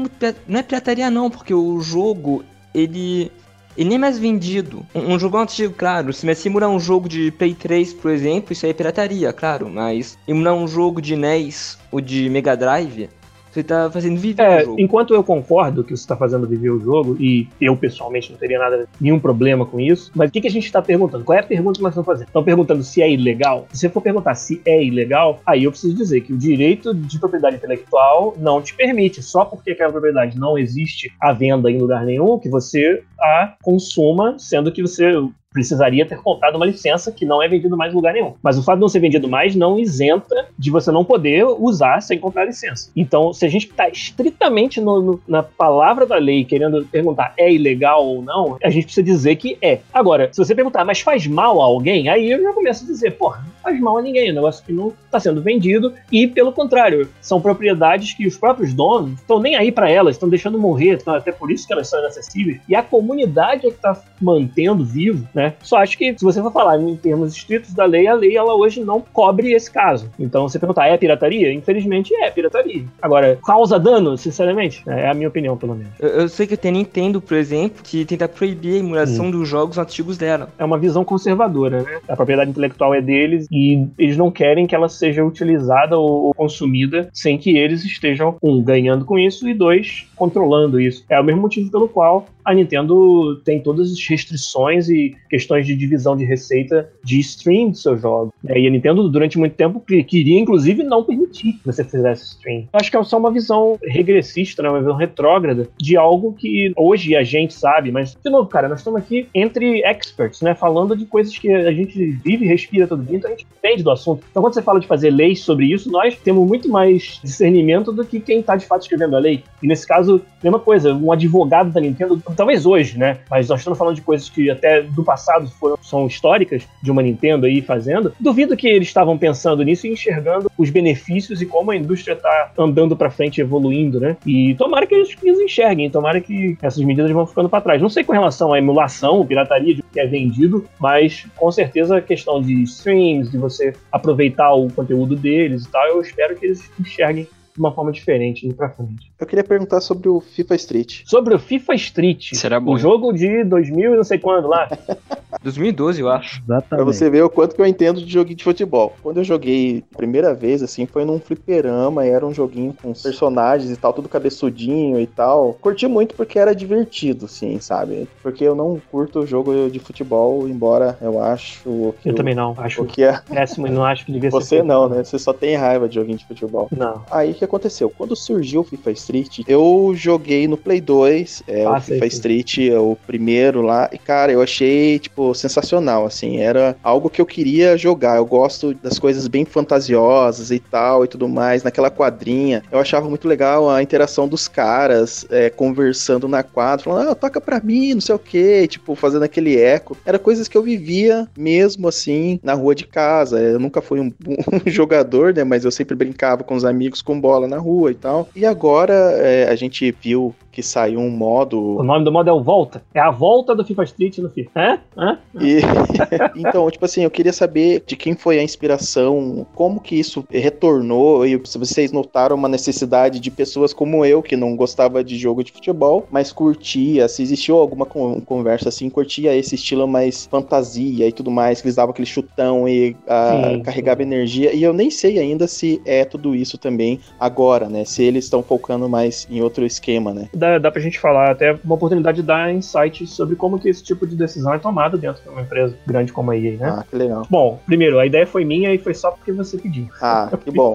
não 0.48 0.58
é 0.58 0.62
pirataria 0.62 1.10
não, 1.10 1.30
porque 1.30 1.52
o 1.52 1.80
jogo, 1.80 2.42
ele. 2.74 3.30
Ele 3.76 3.88
nem 3.88 3.98
mais 3.98 4.18
vendido. 4.18 4.84
Um, 4.94 5.14
um 5.14 5.18
jogo 5.18 5.38
antigo, 5.38 5.74
claro. 5.74 6.12
Se 6.12 6.26
você 6.26 6.48
emular 6.48 6.68
um 6.68 6.80
jogo 6.80 7.08
de 7.08 7.30
Play 7.30 7.54
3, 7.54 7.94
por 7.94 8.10
exemplo, 8.10 8.52
isso 8.52 8.66
aí 8.66 8.70
é 8.70 8.74
pirataria, 8.74 9.32
claro. 9.32 9.68
Mas 9.68 10.18
emular 10.26 10.54
um 10.54 10.66
jogo 10.66 11.00
de 11.00 11.16
NES 11.16 11.78
ou 11.90 12.00
de 12.00 12.28
Mega 12.28 12.56
Drive, 12.56 13.08
você 13.50 13.62
tá 13.62 13.90
fazendo 13.90 14.18
viver 14.18 14.42
É, 14.42 14.62
o 14.62 14.64
jogo. 14.66 14.80
enquanto 14.80 15.14
eu 15.14 15.24
concordo 15.24 15.82
que 15.84 15.90
você 15.96 16.02
está 16.02 16.16
fazendo 16.16 16.46
viver 16.46 16.70
o 16.70 16.80
jogo, 16.80 17.16
e 17.20 17.48
eu 17.60 17.76
pessoalmente 17.76 18.30
não 18.30 18.38
teria 18.38 18.58
nada, 18.58 18.88
nenhum 19.00 19.18
problema 19.18 19.66
com 19.66 19.80
isso, 19.80 20.10
mas 20.14 20.30
o 20.30 20.32
que, 20.32 20.40
que 20.40 20.48
a 20.48 20.50
gente 20.50 20.64
está 20.66 20.80
perguntando? 20.80 21.24
Qual 21.24 21.36
é 21.36 21.40
a 21.40 21.44
pergunta 21.44 21.78
que 21.78 21.82
nós 21.82 21.92
estamos 21.92 22.06
fazendo? 22.06 22.26
Estão 22.28 22.44
perguntando 22.44 22.82
se 22.82 23.02
é 23.02 23.10
ilegal? 23.10 23.66
Se 23.72 23.80
você 23.80 23.88
for 23.88 24.00
perguntar 24.00 24.34
se 24.34 24.60
é 24.64 24.82
ilegal, 24.82 25.40
aí 25.46 25.64
eu 25.64 25.70
preciso 25.70 25.94
dizer 25.94 26.20
que 26.20 26.32
o 26.32 26.38
direito 26.38 26.94
de 26.94 27.18
propriedade 27.18 27.56
intelectual 27.56 28.34
não 28.38 28.62
te 28.62 28.74
permite, 28.74 29.22
só 29.22 29.44
porque 29.44 29.72
aquela 29.72 29.90
propriedade 29.90 30.38
não 30.38 30.56
existe 30.56 31.12
à 31.20 31.32
venda 31.32 31.70
em 31.70 31.78
lugar 31.78 32.04
nenhum, 32.04 32.38
que 32.38 32.48
você 32.48 33.02
a 33.20 33.54
consuma, 33.62 34.36
sendo 34.38 34.72
que 34.72 34.82
você 34.82 35.12
precisaria 35.60 36.06
ter 36.06 36.16
comprado 36.22 36.54
uma 36.54 36.64
licença 36.66 37.10
que 37.10 37.26
não 37.26 37.42
é 37.42 37.48
vendido 37.48 37.76
mais 37.76 37.92
em 37.92 37.96
lugar 37.96 38.14
nenhum. 38.14 38.34
Mas 38.40 38.56
o 38.56 38.62
fato 38.62 38.76
de 38.76 38.82
não 38.82 38.88
ser 38.88 39.00
vendido 39.00 39.28
mais 39.28 39.56
não 39.56 39.78
isenta 39.78 40.46
de 40.56 40.70
você 40.70 40.92
não 40.92 41.04
poder 41.04 41.44
usar 41.44 42.00
sem 42.00 42.18
comprar 42.20 42.44
licença. 42.44 42.90
Então, 42.94 43.32
se 43.32 43.44
a 43.44 43.48
gente 43.48 43.66
está 43.66 43.88
estritamente 43.88 44.80
no- 44.80 45.02
no- 45.02 45.20
na 45.26 45.42
palavra 45.42 46.06
da 46.06 46.16
lei, 46.16 46.44
querendo 46.44 46.86
perguntar 46.86 47.34
é 47.36 47.52
ilegal 47.52 48.06
ou 48.06 48.22
não, 48.22 48.56
a 48.62 48.70
gente 48.70 48.84
precisa 48.84 49.02
dizer 49.04 49.36
que 49.36 49.58
é. 49.60 49.80
Agora, 49.92 50.28
se 50.32 50.38
você 50.38 50.54
perguntar, 50.54 50.84
mas 50.84 51.00
faz 51.00 51.26
mal 51.26 51.60
a 51.60 51.64
alguém, 51.64 52.08
aí 52.08 52.30
eu 52.30 52.40
já 52.40 52.52
começo 52.52 52.84
a 52.84 52.86
dizer, 52.86 53.16
porra, 53.16 53.44
faz 53.60 53.78
mal 53.80 53.98
a 53.98 54.02
ninguém, 54.02 54.28
é 54.28 54.32
um 54.32 54.36
negócio 54.36 54.64
que 54.64 54.72
não 54.72 54.92
está 55.04 55.18
sendo 55.18 55.42
vendido, 55.42 55.92
e 56.12 56.28
pelo 56.28 56.52
contrário, 56.52 57.08
são 57.20 57.40
propriedades 57.40 58.12
que 58.14 58.26
os 58.26 58.38
próprios 58.38 58.72
donos 58.72 59.14
estão 59.20 59.40
nem 59.40 59.56
aí 59.56 59.72
para 59.72 59.90
elas, 59.90 60.14
estão 60.14 60.28
deixando 60.28 60.58
morrer, 60.58 60.94
então, 60.94 61.12
até 61.12 61.32
por 61.32 61.50
isso 61.50 61.66
que 61.66 61.72
elas 61.72 61.88
são 61.88 61.98
inacessíveis, 61.98 62.60
e 62.68 62.74
a 62.76 62.82
comunidade 62.82 63.66
é 63.66 63.70
que 63.70 63.76
está 63.76 64.00
mantendo 64.20 64.84
vivo, 64.84 65.26
né? 65.34 65.39
Só 65.62 65.78
acho 65.78 65.96
que 65.96 66.16
se 66.16 66.24
você 66.24 66.40
for 66.40 66.52
falar 66.52 66.80
em 66.80 66.96
termos 66.96 67.36
estritos 67.36 67.72
da 67.72 67.84
lei, 67.84 68.06
a 68.06 68.14
lei 68.14 68.36
ela 68.36 68.54
hoje 68.54 68.82
não 68.82 69.00
cobre 69.00 69.52
esse 69.52 69.70
caso. 69.70 70.10
Então, 70.18 70.48
você 70.48 70.58
perguntar, 70.58 70.86
é 70.86 70.96
pirataria? 70.96 71.52
Infelizmente 71.52 72.14
é 72.14 72.30
pirataria. 72.30 72.84
Agora, 73.00 73.38
causa 73.44 73.78
dano, 73.78 74.16
sinceramente? 74.16 74.82
É 74.86 75.08
a 75.08 75.14
minha 75.14 75.28
opinião, 75.28 75.56
pelo 75.56 75.74
menos. 75.74 75.92
Eu, 75.98 76.08
eu 76.08 76.28
sei 76.28 76.46
que 76.46 76.56
tem 76.56 76.72
Nintendo, 76.72 77.20
por 77.20 77.36
exemplo, 77.36 77.82
que 77.82 78.04
tenta 78.04 78.28
proibir 78.28 78.74
a 78.74 78.78
emulação 78.78 79.30
dos 79.30 79.48
jogos 79.48 79.78
antigos 79.78 80.16
dela. 80.16 80.48
é 80.58 80.64
uma 80.64 80.78
visão 80.78 81.04
conservadora, 81.04 81.82
né? 81.82 82.00
A 82.08 82.16
propriedade 82.16 82.50
intelectual 82.50 82.94
é 82.94 83.00
deles 83.00 83.46
e 83.50 83.86
eles 83.98 84.16
não 84.16 84.30
querem 84.30 84.66
que 84.66 84.74
ela 84.74 84.88
seja 84.88 85.24
utilizada 85.24 85.96
ou 85.96 86.34
consumida 86.34 87.08
sem 87.12 87.38
que 87.38 87.56
eles 87.56 87.84
estejam, 87.84 88.36
um, 88.42 88.62
ganhando 88.62 89.04
com 89.04 89.18
isso 89.18 89.48
e 89.48 89.54
dois, 89.54 90.06
controlando 90.16 90.80
isso. 90.80 91.04
É 91.08 91.18
o 91.20 91.24
mesmo 91.24 91.42
motivo 91.42 91.70
pelo 91.70 91.88
qual 91.88 92.26
a 92.44 92.54
Nintendo 92.54 93.36
tem 93.44 93.60
todas 93.60 93.92
as 93.92 94.08
restrições 94.08 94.88
e 94.88 95.14
questões 95.30 95.66
de 95.66 95.74
divisão 95.76 96.16
de 96.16 96.24
receita 96.24 96.90
de 97.02 97.18
stream 97.20 97.70
dos 97.70 97.82
seus 97.82 98.00
jogos. 98.02 98.32
É, 98.46 98.58
E 98.60 98.66
a 98.66 98.70
Nintendo, 98.70 99.08
durante 99.08 99.38
muito 99.38 99.54
tempo, 99.54 99.80
que- 99.80 100.02
queria, 100.04 100.38
inclusive, 100.38 100.82
não 100.82 101.04
permitir 101.04 101.52
que 101.54 101.60
você 101.64 101.84
fizesse 101.84 102.24
stream. 102.34 102.64
Acho 102.72 102.90
que 102.90 102.96
é 102.96 103.02
só 103.04 103.16
uma 103.18 103.30
visão 103.30 103.78
regressista, 103.82 104.62
né? 104.62 104.68
uma 104.68 104.80
visão 104.80 104.96
retrógrada 104.96 105.68
de 105.78 105.96
algo 105.96 106.32
que 106.32 106.72
hoje 106.76 107.14
a 107.16 107.22
gente 107.22 107.54
sabe, 107.54 107.90
mas, 107.92 108.14
de 108.22 108.30
novo, 108.30 108.48
cara, 108.48 108.68
nós 108.68 108.80
estamos 108.80 109.00
aqui 109.00 109.28
entre 109.34 109.82
experts, 109.84 110.40
né? 110.42 110.54
Falando 110.54 110.96
de 110.96 111.06
coisas 111.06 111.36
que 111.38 111.48
a 111.52 111.72
gente 111.72 111.96
vive 112.24 112.44
e 112.44 112.48
respira 112.48 112.86
todo 112.86 113.02
dia, 113.04 113.16
então 113.16 113.30
a 113.30 113.34
gente 113.34 113.46
entende 113.58 113.82
do 113.82 113.90
assunto. 113.90 114.24
Então, 114.30 114.42
quando 114.42 114.54
você 114.54 114.62
fala 114.62 114.80
de 114.80 114.86
fazer 114.86 115.10
leis 115.10 115.40
sobre 115.40 115.66
isso, 115.66 115.90
nós 115.90 116.16
temos 116.16 116.46
muito 116.46 116.68
mais 116.68 117.20
discernimento 117.22 117.92
do 117.92 118.04
que 118.04 118.18
quem 118.20 118.40
está 118.40 118.56
de 118.56 118.66
fato 118.66 118.82
escrevendo 118.82 119.14
a 119.16 119.18
lei. 119.20 119.44
E 119.62 119.66
nesse 119.66 119.86
caso, 119.86 120.20
mesma 120.42 120.58
coisa, 120.58 120.92
um 120.94 121.12
advogado 121.12 121.70
da 121.70 121.80
Nintendo 121.80 122.20
talvez 122.36 122.66
hoje, 122.66 122.98
né? 122.98 123.18
Mas 123.30 123.48
nós 123.48 123.60
estamos 123.60 123.78
falando 123.78 123.94
de 123.94 124.02
coisas 124.02 124.28
que 124.28 124.50
até 124.50 124.82
do 124.82 125.04
passado 125.04 125.19
foram, 125.58 125.78
são 125.82 126.06
históricas 126.06 126.66
de 126.82 126.90
uma 126.90 127.02
Nintendo 127.02 127.46
aí 127.46 127.60
fazendo. 127.60 128.12
Duvido 128.18 128.56
que 128.56 128.68
eles 128.68 128.88
estavam 128.88 129.16
pensando 129.18 129.62
nisso 129.62 129.86
e 129.86 129.90
enxergando 129.90 130.50
os 130.56 130.70
benefícios 130.70 131.40
e 131.40 131.46
como 131.46 131.70
a 131.70 131.76
indústria 131.76 132.14
está 132.14 132.52
andando 132.58 132.96
para 132.96 133.10
frente, 133.10 133.40
evoluindo, 133.40 134.00
né? 134.00 134.16
E 134.26 134.54
tomara 134.54 134.86
que 134.86 134.94
eles, 134.94 135.16
eles 135.22 135.40
enxerguem, 135.40 135.90
tomara 135.90 136.20
que 136.20 136.56
essas 136.62 136.82
medidas 136.82 137.10
vão 137.10 137.26
ficando 137.26 137.48
para 137.48 137.60
trás. 137.60 137.82
Não 137.82 137.88
sei 137.88 138.04
com 138.04 138.12
relação 138.12 138.52
à 138.52 138.58
emulação, 138.58 139.24
pirataria 139.26 139.74
de 139.74 139.82
que 139.82 140.00
é 140.00 140.06
vendido, 140.06 140.66
mas 140.78 141.26
com 141.36 141.50
certeza 141.50 141.98
a 141.98 142.02
questão 142.02 142.40
de 142.40 142.62
streams, 142.62 143.30
de 143.30 143.38
você 143.38 143.72
aproveitar 143.90 144.52
o 144.54 144.70
conteúdo 144.70 145.16
deles 145.16 145.64
e 145.64 145.70
tal, 145.70 145.86
eu 145.88 146.00
espero 146.00 146.36
que 146.36 146.46
eles 146.46 146.70
enxerguem 146.78 147.26
de 147.54 147.58
uma 147.60 147.72
forma 147.72 147.90
diferente 147.92 148.46
indo 148.46 148.54
pra 148.54 148.68
frente. 148.70 149.10
Eu 149.18 149.26
queria 149.26 149.44
perguntar 149.44 149.80
sobre 149.80 150.08
o 150.08 150.20
FIFA 150.20 150.54
Street. 150.54 151.02
Sobre 151.04 151.34
o 151.34 151.38
FIFA 151.38 151.74
Street, 151.74 152.34
Será 152.34 152.58
bom, 152.60 152.74
o 152.74 152.78
jogo 152.78 153.12
de 153.12 153.44
2000 153.44 153.94
e 153.94 153.96
não 153.96 154.04
sei 154.04 154.18
quando 154.18 154.48
lá. 154.48 154.68
2012, 155.42 156.00
eu 156.00 156.08
acho. 156.08 156.42
Pra 156.42 156.56
Exatamente. 156.58 156.84
você 156.86 157.08
ver 157.10 157.22
o 157.22 157.30
quanto 157.30 157.54
que 157.54 157.60
eu 157.62 157.66
entendo 157.66 158.00
de 158.00 158.12
joguinho 158.12 158.36
de 158.36 158.44
futebol. 158.44 158.94
Quando 159.02 159.18
eu 159.18 159.24
joguei 159.24 159.82
a 159.94 159.96
primeira 159.96 160.34
vez, 160.34 160.62
assim, 160.62 160.86
foi 160.86 161.04
num 161.04 161.18
fliperama 161.18 162.06
e 162.06 162.10
era 162.10 162.26
um 162.26 162.34
joguinho 162.34 162.74
com 162.80 162.90
os 162.90 163.02
personagens 163.02 163.70
e 163.70 163.76
tal, 163.76 163.92
tudo 163.92 164.08
cabeçudinho 164.08 165.00
e 165.00 165.06
tal. 165.06 165.54
Curti 165.60 165.86
muito 165.86 166.14
porque 166.14 166.38
era 166.38 166.54
divertido, 166.54 167.26
assim, 167.26 167.58
sabe? 167.60 168.08
Porque 168.22 168.44
eu 168.44 168.54
não 168.54 168.80
curto 168.90 169.26
jogo 169.26 169.70
de 169.70 169.78
futebol, 169.78 170.48
embora 170.48 170.98
eu 171.00 171.22
acho 171.22 171.62
que 172.02 172.08
Eu 172.08 172.12
o- 172.12 172.16
também 172.16 172.34
não, 172.34 172.54
acho 172.58 172.82
o 172.82 172.86
que 172.86 173.02
é... 173.02 173.18
péssimo 173.28 173.66
e 173.66 173.70
não 173.70 173.84
acho 173.84 174.04
que 174.04 174.12
devia 174.12 174.30
ser. 174.30 174.36
Você 174.36 174.62
não, 174.62 174.88
né? 174.88 175.02
Você 175.04 175.18
só 175.18 175.32
tem 175.32 175.56
raiva 175.56 175.88
de 175.88 175.94
joguinho 175.94 176.18
de 176.18 176.26
futebol. 176.26 176.68
Não. 176.76 177.02
Aí 177.10 177.32
que 177.40 177.44
aconteceu? 177.44 177.90
Quando 177.90 178.14
surgiu 178.14 178.60
o 178.60 178.64
FIFA 178.64 178.90
Street, 178.92 179.40
eu 179.48 179.92
joguei 179.96 180.46
no 180.46 180.56
Play 180.56 180.80
2, 180.80 181.42
é, 181.48 181.64
Ah, 181.64 181.78
o 181.78 181.80
FIFA. 181.80 182.06
Street, 182.06 182.58
é 182.58 182.78
o 182.78 182.96
primeiro 183.06 183.62
lá, 183.62 183.88
e 183.92 183.98
cara, 183.98 184.30
eu 184.30 184.42
achei, 184.42 184.98
tipo, 184.98 185.34
sensacional, 185.34 186.06
assim, 186.06 186.38
era 186.38 186.76
algo 186.82 187.08
que 187.10 187.20
eu 187.20 187.26
queria 187.26 187.76
jogar. 187.76 188.16
Eu 188.16 188.26
gosto 188.26 188.74
das 188.74 188.98
coisas 188.98 189.26
bem 189.26 189.44
fantasiosas 189.44 190.50
e 190.50 190.58
tal 190.58 191.04
e 191.04 191.08
tudo 191.08 191.28
mais, 191.28 191.62
naquela 191.62 191.90
quadrinha. 191.90 192.62
Eu 192.70 192.78
achava 192.78 193.08
muito 193.08 193.26
legal 193.26 193.68
a 193.70 193.82
interação 193.82 194.28
dos 194.28 194.46
caras 194.46 195.26
é, 195.30 195.48
conversando 195.50 196.28
na 196.28 196.42
quadra, 196.42 196.84
falando, 196.84 197.10
ah, 197.10 197.14
toca 197.14 197.40
pra 197.40 197.60
mim, 197.60 197.94
não 197.94 198.00
sei 198.00 198.14
o 198.14 198.18
que, 198.18 198.68
tipo, 198.68 198.94
fazendo 198.94 199.22
aquele 199.24 199.56
eco. 199.56 199.96
Era 200.04 200.18
coisas 200.18 200.46
que 200.48 200.56
eu 200.56 200.62
vivia 200.62 201.26
mesmo 201.36 201.88
assim 201.88 202.38
na 202.42 202.52
rua 202.54 202.74
de 202.74 202.86
casa. 202.86 203.40
Eu 203.40 203.58
nunca 203.58 203.80
fui 203.80 204.00
um, 204.00 204.12
um 204.66 204.70
jogador, 204.70 205.32
né? 205.34 205.44
Mas 205.44 205.64
eu 205.64 205.70
sempre 205.70 205.96
brincava 205.96 206.44
com 206.44 206.54
os 206.54 206.64
amigos 206.64 207.00
com 207.00 207.18
bola 207.20 207.29
na 207.46 207.58
rua 207.58 207.90
e 207.90 207.94
tal. 207.94 208.28
E 208.34 208.44
agora 208.44 208.94
é, 208.94 209.48
a 209.48 209.54
gente 209.54 209.94
viu 210.02 210.34
que 210.50 210.62
saiu 210.62 210.98
um 211.00 211.08
O 211.08 211.10
modo. 211.10 211.82
nome 211.82 212.04
do 212.04 212.12
modo 212.12 212.28
é 212.28 212.32
o 212.32 212.42
Volta. 212.42 212.82
É 212.94 213.00
a 213.00 213.10
volta 213.10 213.54
do 213.54 213.64
FIFA 213.64 213.84
Street 213.84 214.18
no 214.18 214.28
FIFA. 214.30 214.50
Hã? 214.60 214.78
Hã? 214.96 215.18
E, 215.40 215.60
então, 216.36 216.70
tipo 216.70 216.84
assim, 216.84 217.02
eu 217.04 217.10
queria 217.10 217.32
saber 217.32 217.82
de 217.86 217.96
quem 217.96 218.14
foi 218.14 218.38
a 218.38 218.42
inspiração, 218.42 219.46
como 219.54 219.80
que 219.80 219.94
isso 219.94 220.24
retornou, 220.30 221.24
e 221.24 221.40
se 221.44 221.58
vocês 221.58 221.92
notaram 221.92 222.36
uma 222.36 222.48
necessidade 222.48 223.20
de 223.20 223.30
pessoas 223.30 223.72
como 223.72 224.04
eu, 224.04 224.22
que 224.22 224.36
não 224.36 224.56
gostava 224.56 225.02
de 225.04 225.16
jogo 225.16 225.42
de 225.44 225.52
futebol, 225.52 226.06
mas 226.10 226.32
curtia, 226.32 227.08
se 227.08 227.22
existiu 227.22 227.56
alguma 227.56 227.86
con- 227.86 228.20
conversa 228.20 228.68
assim, 228.68 228.90
curtia 228.90 229.34
esse 229.36 229.54
estilo 229.54 229.86
mais 229.86 230.26
fantasia 230.26 231.06
e 231.06 231.12
tudo 231.12 231.30
mais, 231.30 231.60
que 231.60 231.66
eles 231.68 231.76
davam 231.76 231.90
aquele 231.92 232.06
chutão 232.06 232.68
e 232.68 232.96
ah, 233.06 233.52
Sim, 233.54 233.62
carregava 233.62 234.02
energia, 234.02 234.52
e 234.54 234.62
eu 234.62 234.72
nem 234.72 234.90
sei 234.90 235.18
ainda 235.18 235.46
se 235.46 235.80
é 235.84 236.04
tudo 236.04 236.34
isso 236.34 236.58
também 236.58 237.00
agora, 237.18 237.68
né? 237.68 237.84
Se 237.84 238.02
eles 238.02 238.24
estão 238.24 238.42
focando 238.42 238.88
mais 238.88 239.26
em 239.30 239.40
outro 239.40 239.64
esquema, 239.64 240.12
né? 240.12 240.28
Dá, 240.40 240.58
dá 240.58 240.70
pra 240.70 240.80
gente 240.80 240.98
falar 240.98 241.30
até 241.30 241.52
uma 241.62 241.74
oportunidade 241.74 242.22
de 242.22 242.26
dar 242.26 242.52
insights 242.52 243.10
sobre 243.10 243.36
como 243.36 243.58
que 243.58 243.68
esse 243.68 243.82
tipo 243.82 244.06
de 244.06 244.16
decisão 244.16 244.54
é 244.54 244.58
tomado 244.58 244.96
dentro 244.96 245.22
de 245.22 245.28
uma 245.28 245.42
empresa 245.42 245.76
grande 245.86 246.12
como 246.12 246.30
a 246.30 246.36
EA, 246.36 246.56
né? 246.56 246.76
Ah, 246.78 246.84
que 246.88 246.96
legal. 246.96 247.26
Bom, 247.28 247.60
primeiro, 247.66 247.98
a 247.98 248.06
ideia 248.06 248.26
foi 248.26 248.44
minha 248.44 248.72
e 248.72 248.78
foi 248.78 248.94
só 248.94 249.10
porque 249.10 249.32
você 249.32 249.58
pediu. 249.58 249.88
Ah, 250.00 250.30
que 250.42 250.50
bom. 250.50 250.74